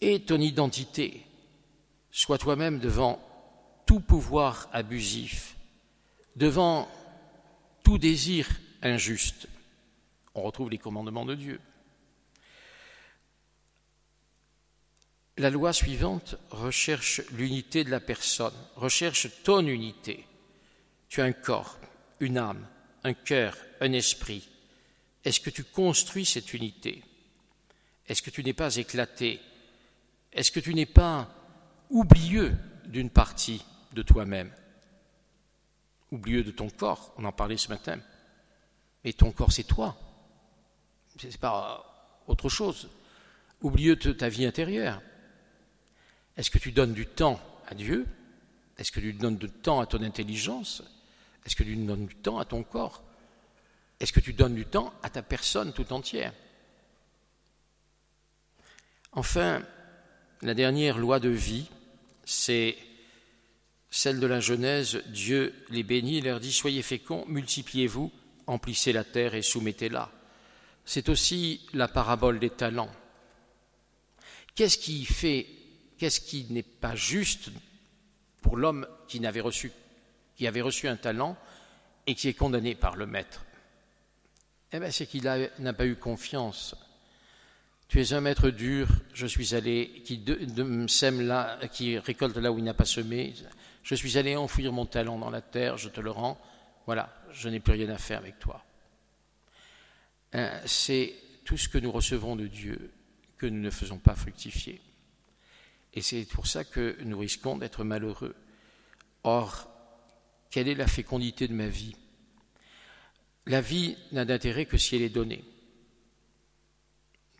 Et 0.00 0.20
ton 0.20 0.40
identité, 0.40 1.26
sois 2.10 2.38
toi-même 2.38 2.78
devant 2.78 3.20
tout 3.86 4.00
pouvoir 4.00 4.68
abusif, 4.72 5.56
devant 6.36 6.88
tout 7.82 7.98
désir 7.98 8.48
injuste. 8.82 9.48
On 10.34 10.42
retrouve 10.42 10.70
les 10.70 10.78
commandements 10.78 11.24
de 11.24 11.34
Dieu. 11.34 11.60
La 15.36 15.50
loi 15.50 15.72
suivante 15.72 16.36
recherche 16.50 17.20
l'unité 17.32 17.82
de 17.82 17.90
la 17.90 18.00
personne, 18.00 18.54
recherche 18.76 19.28
ton 19.42 19.66
unité. 19.66 20.24
Tu 21.08 21.20
as 21.20 21.24
un 21.24 21.32
corps, 21.32 21.78
une 22.20 22.38
âme, 22.38 22.66
un 23.02 23.14
cœur, 23.14 23.56
un 23.80 23.92
esprit. 23.92 24.48
Est-ce 25.24 25.40
que 25.40 25.50
tu 25.50 25.64
construis 25.64 26.24
cette 26.24 26.54
unité? 26.54 27.02
Est-ce 28.06 28.22
que 28.22 28.30
tu 28.30 28.44
n'es 28.44 28.52
pas 28.52 28.76
éclaté? 28.76 29.40
Est-ce 30.32 30.50
que 30.50 30.60
tu 30.60 30.74
n'es 30.74 30.86
pas 30.86 31.28
oublieux 31.90 32.56
d'une 32.86 33.10
partie 33.10 33.64
de 33.94 34.02
toi-même 34.02 34.52
oublieux 36.14 36.44
de 36.44 36.50
ton 36.50 36.70
corps, 36.70 37.12
on 37.18 37.24
en 37.24 37.32
parlait 37.32 37.56
ce 37.56 37.68
matin. 37.68 37.98
Mais 39.04 39.12
ton 39.12 39.32
corps, 39.32 39.52
c'est 39.52 39.64
toi. 39.64 39.96
Ce 41.18 41.26
n'est 41.26 41.32
pas 41.36 42.22
autre 42.26 42.48
chose. 42.48 42.88
Oublieux 43.60 43.96
de 43.96 44.12
ta 44.12 44.28
vie 44.28 44.46
intérieure. 44.46 45.02
Est-ce 46.36 46.50
que 46.50 46.58
tu 46.58 46.72
donnes 46.72 46.94
du 46.94 47.06
temps 47.06 47.40
à 47.66 47.74
Dieu? 47.74 48.06
Est-ce 48.78 48.92
que 48.92 49.00
tu 49.00 49.12
donnes 49.12 49.36
du 49.36 49.50
temps 49.50 49.80
à 49.80 49.86
ton 49.86 50.02
intelligence? 50.02 50.82
Est-ce 51.44 51.56
que 51.56 51.62
tu 51.62 51.76
donnes 51.76 52.06
du 52.06 52.16
temps 52.16 52.38
à 52.38 52.44
ton 52.44 52.62
corps? 52.62 53.02
Est-ce 54.00 54.12
que 54.12 54.20
tu 54.20 54.32
donnes 54.32 54.54
du 54.54 54.66
temps 54.66 54.92
à 55.02 55.10
ta 55.10 55.22
personne 55.22 55.72
tout 55.72 55.92
entière? 55.92 56.32
Enfin, 59.12 59.62
la 60.42 60.54
dernière 60.54 60.98
loi 60.98 61.20
de 61.20 61.28
vie, 61.28 61.70
c'est 62.24 62.76
celle 64.04 64.20
de 64.20 64.26
la 64.26 64.40
Genèse, 64.40 65.02
Dieu 65.06 65.54
les 65.70 65.82
bénit 65.82 66.20
leur 66.20 66.38
dit 66.38 66.52
Soyez 66.52 66.82
féconds, 66.82 67.24
multipliez-vous, 67.26 68.12
emplissez 68.46 68.92
la 68.92 69.02
terre 69.02 69.34
et 69.34 69.40
soumettez-la. 69.40 70.12
C'est 70.84 71.08
aussi 71.08 71.66
la 71.72 71.88
parabole 71.88 72.38
des 72.38 72.50
talents. 72.50 72.92
Qu'est-ce 74.54 74.76
qui 74.76 75.06
fait, 75.06 75.46
qu'est-ce 75.96 76.20
qui 76.20 76.44
n'est 76.50 76.62
pas 76.62 76.94
juste 76.94 77.48
pour 78.42 78.58
l'homme 78.58 78.86
qui 79.08 79.20
n'avait 79.20 79.40
reçu, 79.40 79.72
qui 80.36 80.46
avait 80.46 80.60
reçu 80.60 80.86
un 80.86 80.96
talent 80.96 81.34
et 82.06 82.14
qui 82.14 82.28
est 82.28 82.34
condamné 82.34 82.74
par 82.74 82.96
le 82.96 83.06
maître? 83.06 83.46
Eh 84.72 84.80
bien, 84.80 84.90
c'est 84.90 85.06
qu'il 85.06 85.22
n'a 85.22 85.72
pas 85.72 85.86
eu 85.86 85.96
confiance. 85.96 86.76
Tu 87.88 88.02
es 88.02 88.12
un 88.12 88.20
maître 88.20 88.50
dur, 88.50 88.86
je 89.14 89.26
suis 89.26 89.54
allé, 89.54 90.02
qui 90.04 90.22
sème 90.88 91.22
là, 91.22 91.58
qui 91.72 91.96
récolte 91.96 92.36
là 92.36 92.52
où 92.52 92.58
il 92.58 92.64
n'a 92.64 92.74
pas 92.74 92.84
semé. 92.84 93.32
Je 93.84 93.94
suis 93.94 94.16
allé 94.16 94.34
enfouir 94.34 94.72
mon 94.72 94.86
talent 94.86 95.18
dans 95.18 95.30
la 95.30 95.42
terre, 95.42 95.76
je 95.76 95.90
te 95.90 96.00
le 96.00 96.10
rends. 96.10 96.40
Voilà, 96.86 97.14
je 97.30 97.48
n'ai 97.50 97.60
plus 97.60 97.74
rien 97.74 97.90
à 97.90 97.98
faire 97.98 98.18
avec 98.18 98.38
toi. 98.38 98.64
Euh, 100.34 100.60
c'est 100.66 101.14
tout 101.44 101.58
ce 101.58 101.68
que 101.68 101.78
nous 101.78 101.92
recevons 101.92 102.34
de 102.34 102.46
Dieu 102.46 102.90
que 103.36 103.46
nous 103.46 103.60
ne 103.60 103.70
faisons 103.70 103.98
pas 103.98 104.14
fructifier. 104.14 104.80
Et 105.92 106.00
c'est 106.00 106.24
pour 106.24 106.46
ça 106.46 106.64
que 106.64 106.96
nous 107.04 107.18
risquons 107.18 107.58
d'être 107.58 107.84
malheureux. 107.84 108.34
Or, 109.22 109.68
quelle 110.50 110.68
est 110.68 110.74
la 110.74 110.86
fécondité 110.86 111.46
de 111.46 111.54
ma 111.54 111.68
vie? 111.68 111.94
La 113.46 113.60
vie 113.60 113.96
n'a 114.12 114.24
d'intérêt 114.24 114.64
que 114.64 114.78
si 114.78 114.96
elle 114.96 115.02
est 115.02 115.10
donnée. 115.10 115.44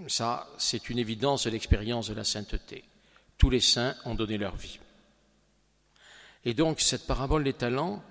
Ça, 0.08 0.46
c'est 0.58 0.90
une 0.90 0.98
évidence 0.98 1.44
de 1.44 1.50
l'expérience 1.50 2.08
de 2.08 2.14
la 2.14 2.24
sainteté. 2.24 2.84
Tous 3.38 3.48
les 3.48 3.60
saints 3.60 3.96
ont 4.04 4.14
donné 4.14 4.36
leur 4.36 4.56
vie. 4.56 4.78
Et 6.44 6.54
donc 6.54 6.80
cette 6.80 7.06
parabole 7.06 7.44
des 7.44 7.52
talents, 7.52 8.02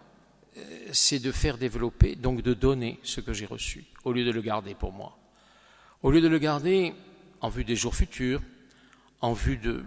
euh, 0.58 0.90
c'est 0.92 1.20
de 1.20 1.32
faire 1.32 1.58
développer, 1.58 2.16
donc 2.16 2.42
de 2.42 2.54
donner 2.54 3.00
ce 3.04 3.22
que 3.22 3.34
j'ai 3.34 3.46
reçu, 3.46 3.86
au 4.04 4.12
lieu 4.12 4.26
de 4.26 4.32
le 4.32 4.42
garder 4.42 4.76
pour 4.76 4.92
moi. 4.92 5.18
Au 6.02 6.12
lieu 6.12 6.22
de 6.22 6.28
le 6.28 6.40
garder 6.40 6.94
en 7.42 7.50
vue 7.50 7.64
des 7.64 7.76
jours 7.76 7.96
futurs, 7.96 8.42
en 9.22 9.34
vue 9.34 9.58
de 9.58 9.84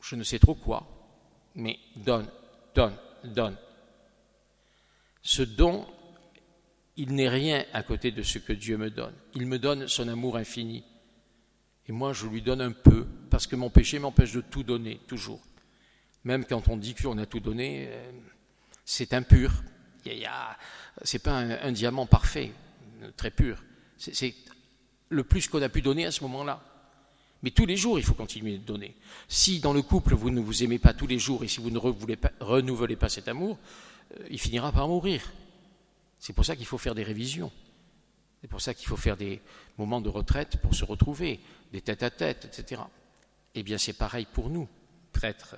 je 0.00 0.14
ne 0.14 0.22
sais 0.22 0.38
trop 0.38 0.54
quoi, 0.54 0.86
mais 1.56 1.78
donne, 1.96 2.28
donne, 2.74 2.94
donne. 3.24 3.56
Ce 5.22 5.42
don, 5.42 5.84
il 6.96 7.14
n'est 7.14 7.28
rien 7.28 7.64
à 7.72 7.82
côté 7.82 8.12
de 8.12 8.22
ce 8.22 8.38
que 8.38 8.52
Dieu 8.52 8.76
me 8.76 8.90
donne. 8.90 9.14
Il 9.34 9.46
me 9.46 9.58
donne 9.58 9.88
son 9.88 10.06
amour 10.06 10.36
infini. 10.36 10.84
Et 11.88 11.92
moi, 11.92 12.12
je 12.12 12.26
lui 12.26 12.42
donne 12.42 12.60
un 12.60 12.72
peu, 12.72 13.06
parce 13.30 13.46
que 13.46 13.56
mon 13.56 13.70
péché 13.70 13.98
m'empêche 13.98 14.32
de 14.32 14.40
tout 14.40 14.62
donner, 14.62 15.00
toujours. 15.08 15.40
Même 16.26 16.44
quand 16.44 16.66
on 16.66 16.76
dit 16.76 16.96
qu'on 16.96 17.18
a 17.18 17.26
tout 17.26 17.38
donné, 17.38 17.86
euh, 17.88 18.10
c'est 18.84 19.14
impur. 19.14 19.62
Ce 20.04 20.10
n'est 20.10 21.18
pas 21.20 21.36
un, 21.38 21.70
diamant 21.70 22.04
parfait, 22.04 22.50
très 23.16 23.30
pur. 23.30 23.62
C'est 23.96 24.34
le 25.08 25.22
plus 25.22 25.46
qu'on 25.46 25.62
a 25.62 25.68
pu 25.68 25.82
donner 25.82 26.04
à 26.04 26.10
ce 26.10 26.24
moment-là. 26.24 26.64
Mais 27.44 27.52
tous 27.52 27.64
les 27.64 27.76
jours, 27.76 28.00
il 28.00 28.04
faut 28.04 28.14
continuer 28.14 28.58
de 28.58 28.64
donner. 28.64 28.96
Si 29.28 29.60
dans 29.60 29.72
le 29.72 29.82
couple, 29.82 30.16
vous 30.16 30.30
ne 30.30 30.40
vous 30.40 30.64
aimez 30.64 30.80
pas 30.80 30.94
tous 30.94 31.06
les 31.06 31.20
jours 31.20 31.44
et 31.44 31.48
si 31.48 31.60
vous 31.60 31.70
ne 31.70 31.78
renouvelez 31.78 32.96
pas 32.96 33.08
cet 33.08 33.28
amour, 33.28 33.56
euh, 34.18 34.26
il 34.28 34.40
finira 34.40 34.72
par 34.72 34.88
mourir. 34.88 35.32
C'est 36.18 36.32
pour 36.32 36.44
ça 36.44 36.56
qu'il 36.56 36.66
faut 36.66 36.78
faire 36.78 36.96
des 36.96 37.04
révisions. 37.04 37.52
C'est 38.40 38.48
pour 38.48 38.60
ça 38.60 38.74
qu'il 38.74 38.88
faut 38.88 38.96
faire 38.96 39.16
des 39.16 39.40
moments 39.78 40.00
de 40.00 40.08
retraite 40.08 40.56
pour 40.56 40.74
se 40.74 40.84
retrouver, 40.84 41.38
des 41.72 41.82
tête-à-tête, 41.82 42.46
etc. 42.46 42.82
Eh 43.54 43.62
bien, 43.62 43.78
c'est 43.78 43.92
pareil 43.92 44.26
pour 44.32 44.50
nous, 44.50 44.68
prêtres 45.12 45.54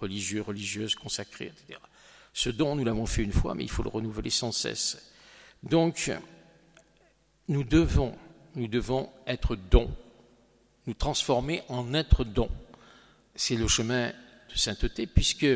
religieux, 0.00 0.42
religieuses, 0.42 0.94
consacrés, 0.94 1.46
etc. 1.46 1.78
Ce 2.32 2.50
don, 2.50 2.76
nous 2.76 2.84
l'avons 2.84 3.06
fait 3.06 3.22
une 3.22 3.32
fois, 3.32 3.54
mais 3.54 3.64
il 3.64 3.70
faut 3.70 3.82
le 3.82 3.88
renouveler 3.88 4.30
sans 4.30 4.52
cesse. 4.52 5.12
Donc, 5.62 6.10
nous 7.48 7.64
devons, 7.64 8.16
nous 8.54 8.68
devons 8.68 9.10
être 9.26 9.56
don, 9.56 9.94
nous 10.86 10.94
transformer 10.94 11.62
en 11.68 11.94
être 11.94 12.24
don. 12.24 12.48
C'est 13.34 13.56
le 13.56 13.68
chemin 13.68 14.08
de 14.08 14.56
sainteté, 14.56 15.06
puisque 15.06 15.46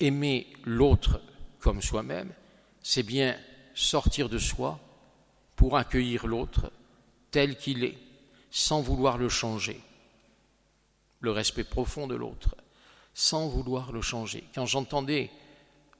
aimer 0.00 0.52
l'autre 0.64 1.20
comme 1.58 1.80
soi-même, 1.80 2.32
c'est 2.82 3.02
bien 3.02 3.36
sortir 3.74 4.28
de 4.28 4.38
soi 4.38 4.78
pour 5.56 5.76
accueillir 5.76 6.26
l'autre 6.26 6.70
tel 7.30 7.56
qu'il 7.56 7.84
est, 7.84 7.98
sans 8.50 8.80
vouloir 8.80 9.18
le 9.18 9.28
changer. 9.28 9.80
Le 11.20 11.30
respect 11.30 11.64
profond 11.64 12.06
de 12.06 12.14
l'autre, 12.14 12.54
sans 13.14 13.48
vouloir 13.48 13.92
le 13.92 14.02
changer. 14.02 14.44
Quand 14.54 14.66
j'entendais, 14.66 15.30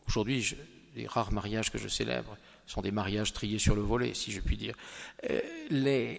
aujourd'hui, 0.08 0.56
les 0.96 1.06
rares 1.06 1.32
mariages 1.32 1.70
que 1.70 1.78
je 1.78 1.88
célèbre 1.88 2.36
sont 2.66 2.82
des 2.82 2.90
mariages 2.90 3.32
triés 3.32 3.58
sur 3.58 3.76
le 3.76 3.82
volet, 3.82 4.14
si 4.14 4.32
je 4.32 4.40
puis 4.40 4.56
dire, 4.56 4.74
euh, 5.30 6.16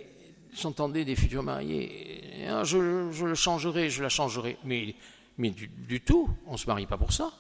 j'entendais 0.54 1.06
des 1.06 1.16
futurs 1.16 1.44
mariés, 1.44 2.46
ah, 2.50 2.64
je, 2.64 2.78
le 2.78 3.36
changerai, 3.36 3.90
je 3.90 4.02
la 4.02 4.10
changerai. 4.10 4.58
Mais, 4.64 4.96
mais 5.38 5.50
du, 5.50 6.02
tout, 6.02 6.30
on 6.48 6.54
ne 6.54 6.58
se 6.58 6.68
marie 6.68 6.86
pas 6.86 6.98
pour 6.98 7.14
ça. 7.14 7.32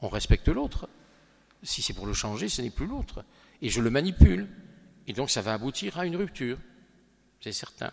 On 0.00 0.08
respecte 0.08 0.48
l'autre. 0.48 0.88
Si 1.62 1.82
c'est 1.82 1.94
pour 1.94 2.06
le 2.06 2.14
changer, 2.14 2.48
ce 2.48 2.62
n'est 2.62 2.70
plus 2.70 2.86
l'autre. 2.86 3.24
Et 3.60 3.70
je 3.70 3.80
le 3.80 3.90
manipule. 3.90 4.48
Et 5.06 5.12
donc 5.12 5.30
ça 5.30 5.42
va 5.42 5.54
aboutir 5.54 5.98
à 5.98 6.06
une 6.06 6.16
rupture. 6.16 6.58
C'est 7.40 7.52
certain. 7.52 7.92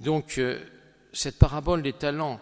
Donc 0.00 0.38
euh, 0.38 0.64
cette 1.12 1.38
parabole 1.38 1.82
des 1.82 1.92
talents 1.92 2.40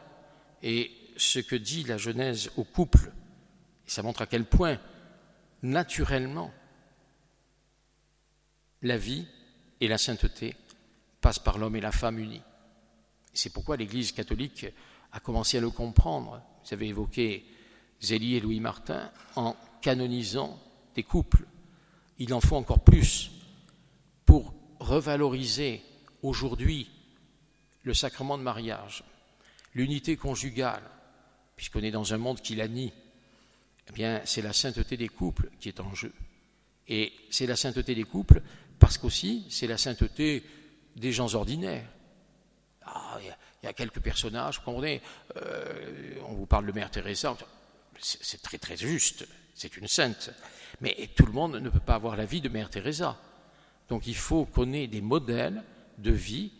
et 0.63 0.91
ce 1.21 1.39
que 1.39 1.57
dit 1.57 1.85
la 1.85 1.99
Genèse 1.99 2.51
au 2.57 2.65
couple, 2.65 3.13
ça 3.87 4.03
montre 4.03 4.23
à 4.23 4.27
quel 4.27 4.47
point, 4.47 4.81
naturellement, 5.63 6.51
la 8.81 8.97
vie 8.97 9.27
et 9.81 9.89
la 9.89 9.99
sainteté 9.99 10.57
passent 11.21 11.39
par 11.39 11.59
l'homme 11.59 11.77
et 11.77 11.81
la 11.83 11.93
femme 11.93 12.19
unis. 12.19 12.41
C'est 13.35 13.53
pourquoi 13.53 13.77
l'Église 13.77 14.13
catholique 14.13 14.67
a 15.13 15.21
commencé 15.21 15.59
à 15.59 15.61
le 15.61 15.69
comprendre. 15.69 16.43
Vous 16.65 16.73
avez 16.73 16.89
évoqué 16.89 17.45
Zélie 18.01 18.37
et 18.37 18.41
Louis 18.41 18.61
Martin 18.61 19.11
en 19.37 19.55
canonisant 19.83 20.59
des 20.95 21.03
couples. 21.03 21.47
Il 22.19 22.33
en 22.33 22.41
faut 22.41 22.57
encore 22.57 22.83
plus 22.83 23.31
pour 24.25 24.55
revaloriser 24.79 25.83
aujourd'hui 26.23 26.91
le 27.83 27.93
sacrement 27.93 28.39
de 28.39 28.43
mariage, 28.43 29.05
l'unité 29.75 30.17
conjugale, 30.17 30.83
puisqu'on 31.61 31.83
est 31.83 31.91
dans 31.91 32.15
un 32.15 32.17
monde 32.17 32.41
qui 32.41 32.55
la 32.55 32.69
nie. 32.69 32.91
Eh 33.87 33.93
bien, 33.93 34.23
c'est 34.25 34.41
la 34.41 34.55
sainteté 34.55 34.97
des 34.97 35.09
couples 35.09 35.51
qui 35.61 35.69
est 35.69 35.79
en 35.79 35.95
jeu. 35.95 36.11
Et 36.89 37.13
c'est 37.29 37.45
la 37.45 37.55
sainteté 37.55 37.95
des 37.95 38.05
couples 38.05 38.41
parce 38.79 38.97
qu'aussi, 38.97 39.45
c'est 39.51 39.67
la 39.67 39.77
sainteté 39.77 40.43
des 40.97 41.13
gens 41.13 41.35
ordinaires. 41.35 41.87
Ah, 42.87 43.19
il 43.63 43.67
y, 43.67 43.69
a 43.69 43.75
quelques 43.75 44.01
personnages, 44.01 44.57
vous 44.57 44.65
comprenez, 44.65 45.03
euh, 45.37 46.15
on 46.27 46.33
vous 46.33 46.47
parle 46.47 46.65
de 46.65 46.73
Mère 46.73 46.91
Teresa, 46.91 47.37
c'est 47.99 48.41
très 48.41 48.57
très 48.57 48.79
juste, 48.79 49.29
c'est 49.55 49.77
une 49.77 49.87
sainte. 49.87 50.31
Mais 50.81 51.11
tout 51.15 51.27
le 51.27 51.33
monde 51.33 51.57
ne 51.57 51.69
peut 51.69 51.79
pas 51.79 51.97
avoir 51.97 52.17
la 52.17 52.25
vie 52.25 52.41
de 52.41 52.49
Mère 52.49 52.71
Teresa. 52.71 53.21
Donc 53.91 54.07
il 54.07 54.17
faut 54.17 54.47
qu'on 54.47 54.73
ait 54.73 54.87
des 54.87 55.03
modèles 55.03 55.63
de 55.99 56.11
vie. 56.11 56.53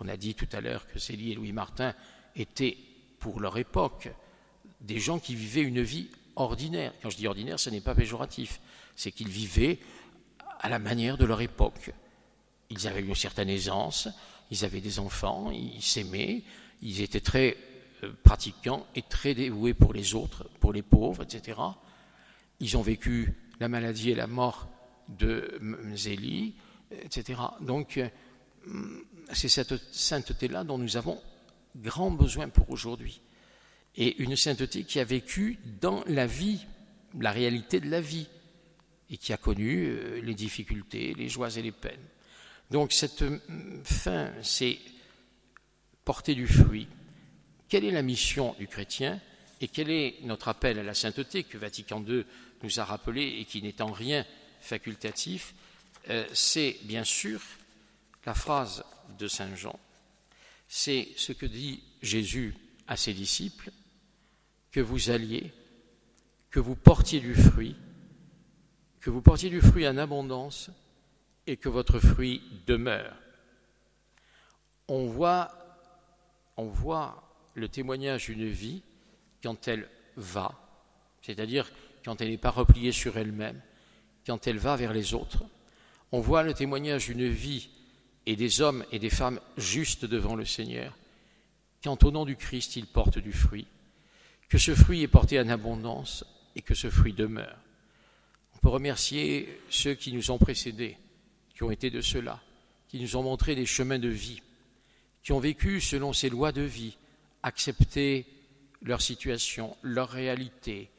On 0.00 0.08
a 0.08 0.16
dit 0.16 0.34
tout 0.34 0.48
à 0.50 0.60
l'heure 0.60 0.88
que 0.88 0.98
Célie 0.98 1.30
et 1.30 1.34
Louis 1.36 1.52
Martin 1.52 1.94
étaient, 2.34 2.76
pour 3.20 3.38
leur 3.38 3.56
époque, 3.56 4.08
des 4.80 4.98
gens 4.98 5.18
qui 5.18 5.34
vivaient 5.34 5.62
une 5.62 5.82
vie 5.82 6.08
ordinaire. 6.36 6.92
Quand 7.02 7.10
je 7.10 7.16
dis 7.16 7.26
ordinaire, 7.26 7.58
ce 7.58 7.70
n'est 7.70 7.80
pas 7.80 7.94
péjoratif. 7.94 8.60
C'est 8.96 9.12
qu'ils 9.12 9.28
vivaient 9.28 9.78
à 10.60 10.68
la 10.68 10.78
manière 10.78 11.16
de 11.16 11.24
leur 11.24 11.40
époque. 11.40 11.92
Ils 12.70 12.86
avaient 12.86 13.00
une 13.00 13.14
certaine 13.14 13.48
aisance, 13.48 14.08
ils 14.50 14.64
avaient 14.64 14.80
des 14.80 14.98
enfants, 14.98 15.50
ils 15.50 15.82
s'aimaient, 15.82 16.42
ils 16.82 17.00
étaient 17.00 17.20
très 17.20 17.56
euh, 18.04 18.12
pratiquants 18.22 18.86
et 18.94 19.02
très 19.02 19.34
dévoués 19.34 19.74
pour 19.74 19.92
les 19.92 20.14
autres, 20.14 20.48
pour 20.60 20.72
les 20.72 20.82
pauvres, 20.82 21.22
etc. 21.22 21.58
Ils 22.60 22.76
ont 22.76 22.82
vécu 22.82 23.34
la 23.60 23.68
maladie 23.68 24.10
et 24.10 24.14
la 24.14 24.26
mort 24.26 24.68
de 25.08 25.58
Zélie, 25.94 26.54
etc. 27.02 27.40
Donc, 27.60 27.96
euh, 27.96 28.08
c'est 29.32 29.48
cette 29.48 29.76
sainteté-là 29.92 30.64
dont 30.64 30.78
nous 30.78 30.96
avons 30.96 31.20
grand 31.76 32.10
besoin 32.10 32.48
pour 32.48 32.70
aujourd'hui. 32.70 33.20
Et 33.98 34.22
une 34.22 34.36
sainteté 34.36 34.84
qui 34.84 35.00
a 35.00 35.04
vécu 35.04 35.58
dans 35.80 36.02
la 36.06 36.26
vie, 36.26 36.64
la 37.18 37.32
réalité 37.32 37.80
de 37.80 37.90
la 37.90 38.00
vie, 38.00 38.28
et 39.10 39.16
qui 39.16 39.32
a 39.32 39.36
connu 39.36 39.86
euh, 39.86 40.20
les 40.22 40.34
difficultés, 40.34 41.14
les 41.14 41.28
joies 41.28 41.56
et 41.56 41.62
les 41.62 41.72
peines. 41.72 42.00
Donc 42.70 42.92
cette 42.92 43.24
fin, 43.84 44.30
c'est 44.42 44.78
porter 46.04 46.34
du 46.34 46.46
fruit, 46.46 46.86
quelle 47.68 47.84
est 47.84 47.90
la 47.90 48.02
mission 48.02 48.54
du 48.58 48.66
chrétien 48.66 49.20
et 49.60 49.68
quel 49.68 49.90
est 49.90 50.16
notre 50.22 50.48
appel 50.48 50.78
à 50.78 50.82
la 50.82 50.94
sainteté 50.94 51.42
que 51.42 51.58
Vatican 51.58 52.02
II 52.06 52.24
nous 52.62 52.80
a 52.80 52.84
rappelé 52.84 53.38
et 53.40 53.44
qui 53.44 53.62
n'est 53.62 53.82
en 53.82 53.92
rien 53.92 54.24
facultatif 54.60 55.54
euh, 56.10 56.26
C'est 56.32 56.76
bien 56.82 57.04
sûr 57.04 57.40
la 58.24 58.34
phrase 58.34 58.84
de 59.18 59.26
Saint 59.26 59.54
Jean. 59.54 59.78
C'est 60.68 61.08
ce 61.16 61.32
que 61.32 61.46
dit 61.46 61.82
Jésus 62.02 62.54
à 62.86 62.96
ses 62.96 63.14
disciples, 63.14 63.70
que 64.70 64.80
vous 64.80 65.10
alliez, 65.10 65.52
que 66.50 66.60
vous 66.60 66.74
portiez 66.74 67.20
du 67.20 67.34
fruit, 67.34 67.76
que 69.00 69.10
vous 69.10 69.22
portiez 69.22 69.50
du 69.50 69.60
fruit 69.60 69.86
en 69.88 69.96
abondance 69.96 70.70
et 71.46 71.56
que 71.56 71.68
votre 71.68 71.98
fruit 71.98 72.42
demeure. 72.66 73.14
On 74.88 75.06
voit, 75.06 75.54
le 77.54 77.68
témoignage 77.68 78.26
d'une 78.26 78.48
vie 78.48 78.82
quand 79.42 79.68
elle 79.68 79.88
va, 80.16 80.52
c'est-à-dire 81.22 81.70
quand 82.04 82.20
elle 82.20 82.28
n'est 82.28 82.38
pas 82.38 82.50
repliée 82.50 82.92
sur 82.92 83.16
elle-même, 83.16 83.60
quand 84.26 84.46
elle 84.46 84.58
va 84.58 84.76
vers 84.76 84.92
les 84.92 85.14
autres. 85.14 85.44
On 86.12 86.20
voit 86.20 86.42
le 86.42 86.54
témoignage 86.54 87.06
d'une 87.06 87.28
vie 87.28 87.68
et 88.26 88.36
des 88.36 88.60
hommes 88.60 88.84
et 88.92 88.98
des 88.98 89.10
femmes 89.10 89.40
justes 89.56 90.04
devant 90.04 90.36
le 90.36 90.44
Seigneur, 90.44 90.96
quand 91.82 92.04
au 92.04 92.10
nom 92.10 92.24
du 92.24 92.36
Christ 92.36 92.76
ils 92.76 92.86
portent 92.86 93.18
du 93.18 93.32
fruit, 93.32 93.66
que 94.48 94.58
ce 94.58 94.74
fruit 94.74 95.02
est 95.02 95.08
porté 95.08 95.38
en 95.40 95.48
abondance 95.48 96.24
et 96.56 96.62
que 96.62 96.74
ce 96.74 96.90
fruit 96.90 97.12
demeure. 97.12 97.58
On 98.54 98.58
peut 98.58 98.68
remercier 98.68 99.60
ceux 99.70 99.94
qui 99.94 100.12
nous 100.12 100.30
ont 100.30 100.38
précédés, 100.38 100.96
qui 101.54 101.62
ont 101.62 101.70
été 101.70 101.90
de 101.90 102.00
ceux-là, 102.00 102.40
qui 102.88 103.00
nous 103.00 103.16
ont 103.16 103.22
montré 103.22 103.54
des 103.54 103.66
chemins 103.66 103.98
de 103.98 104.08
vie, 104.08 104.42
qui 105.22 105.32
ont 105.32 105.38
vécu 105.38 105.80
selon 105.80 106.12
ces 106.12 106.30
lois 106.30 106.52
de 106.52 106.62
vie, 106.62 106.96
accepter 107.42 108.26
leur 108.82 109.02
situation, 109.02 109.76
leur 109.82 110.08
réalité, 110.08 110.90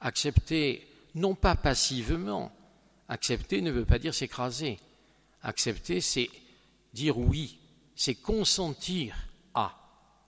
accepter 0.00 0.86
non 1.14 1.34
pas 1.34 1.56
passivement, 1.56 2.52
accepter 3.08 3.62
ne 3.62 3.70
veut 3.70 3.84
pas 3.84 3.98
dire 3.98 4.14
s'écraser, 4.14 4.78
accepter 5.42 6.00
c'est 6.00 6.30
dire 6.92 7.18
oui, 7.18 7.58
c'est 7.96 8.14
consentir 8.14 9.16
à 9.54 9.74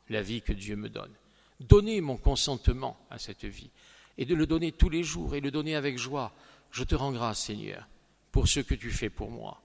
la 0.08 0.22
vie 0.22 0.42
que 0.42 0.52
Dieu 0.52 0.76
me 0.76 0.88
donne, 0.88 1.14
donner 1.60 2.00
mon 2.00 2.16
consentement 2.16 2.98
à 3.10 3.18
cette 3.18 3.44
vie, 3.44 3.70
et 4.18 4.24
de 4.24 4.34
le 4.34 4.46
donner 4.46 4.72
tous 4.72 4.88
les 4.88 5.04
jours, 5.04 5.34
et 5.34 5.40
le 5.40 5.50
donner 5.50 5.76
avec 5.76 5.98
joie. 5.98 6.32
Je 6.70 6.84
te 6.84 6.94
rends 6.94 7.12
grâce, 7.12 7.44
Seigneur, 7.44 7.86
pour 8.32 8.48
ce 8.48 8.60
que 8.60 8.74
tu 8.74 8.90
fais 8.90 9.10
pour 9.10 9.30
moi, 9.30 9.62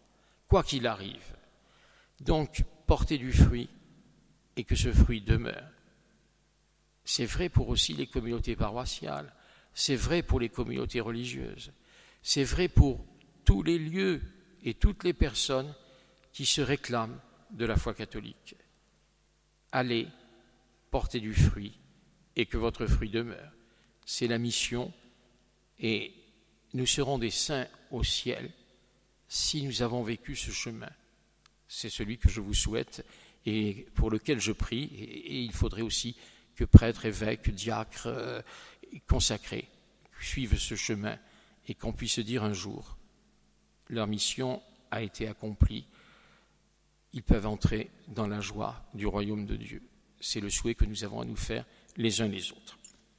quoi 0.47 0.63
qu'il 0.63 0.87
arrive. 0.87 1.35
Donc, 2.19 2.63
porter 2.85 3.17
du 3.17 3.31
fruit, 3.31 3.69
et 4.57 4.63
que 4.63 4.75
ce 4.75 4.91
fruit 4.91 5.21
demeure. 5.21 5.69
C'est 7.03 7.25
vrai 7.25 7.49
pour 7.49 7.69
aussi 7.69 7.93
les 7.93 8.07
communautés 8.07 8.55
paroissiales, 8.55 9.33
c'est 9.73 9.95
vrai 9.95 10.23
pour 10.23 10.39
les 10.39 10.49
communautés 10.49 11.01
religieuses, 11.01 11.71
c'est 12.21 12.43
vrai 12.43 12.67
pour 12.67 13.05
tous 13.43 13.61
les 13.61 13.77
lieux 13.77 14.21
et 14.63 14.73
toutes 14.73 15.03
les 15.03 15.13
personnes 15.13 15.73
qui 16.33 16.45
se 16.45 16.61
réclament 16.61 17.19
de 17.51 17.65
la 17.65 17.77
foi 17.77 17.93
catholique. 17.93 18.55
Allez, 19.71 20.07
portez 20.89 21.19
du 21.19 21.33
fruit 21.33 21.77
et 22.35 22.45
que 22.45 22.57
votre 22.57 22.85
fruit 22.87 23.09
demeure. 23.09 23.51
C'est 24.05 24.27
la 24.27 24.37
mission 24.37 24.93
et 25.79 26.13
nous 26.73 26.85
serons 26.85 27.17
des 27.17 27.31
saints 27.31 27.67
au 27.91 28.03
ciel 28.03 28.51
si 29.27 29.63
nous 29.63 29.81
avons 29.81 30.03
vécu 30.03 30.35
ce 30.35 30.51
chemin. 30.51 30.89
C'est 31.67 31.89
celui 31.89 32.17
que 32.17 32.29
je 32.29 32.41
vous 32.41 32.53
souhaite 32.53 33.05
et 33.45 33.87
pour 33.95 34.09
lequel 34.09 34.39
je 34.39 34.51
prie. 34.51 34.83
Et, 34.83 35.41
il 35.41 35.51
faudrait 35.51 35.81
aussi 35.81 36.15
que 36.55 36.63
prêtres, 36.63 37.05
évêques, 37.05 37.49
diacres, 37.49 38.07
euh, 38.07 38.41
consacrés 39.07 39.67
suivent 40.21 40.57
ce 40.57 40.75
chemin 40.75 41.17
et 41.67 41.75
qu'on 41.75 41.93
puisse 41.93 42.19
dire 42.19 42.43
un 42.43 42.53
jour, 42.53 42.97
leur 43.89 44.07
mission 44.07 44.61
a 44.91 45.01
été 45.01 45.27
accomplie, 45.27 45.85
ils 47.13 47.23
peuvent 47.23 47.45
entrer 47.45 47.89
dans 48.07 48.27
la 48.27 48.41
joie 48.41 48.85
du 48.93 49.05
royaume 49.05 49.45
de 49.45 49.55
Dieu. 49.55 49.81
C'est 50.19 50.39
le 50.39 50.49
souhait 50.49 50.75
que 50.75 50.85
nous 50.85 51.03
avons 51.03 51.21
à 51.21 51.25
nous 51.25 51.35
faire 51.35 51.65
les 51.97 52.21
uns 52.21 52.27
les 52.27 52.51
autres. 52.51 52.77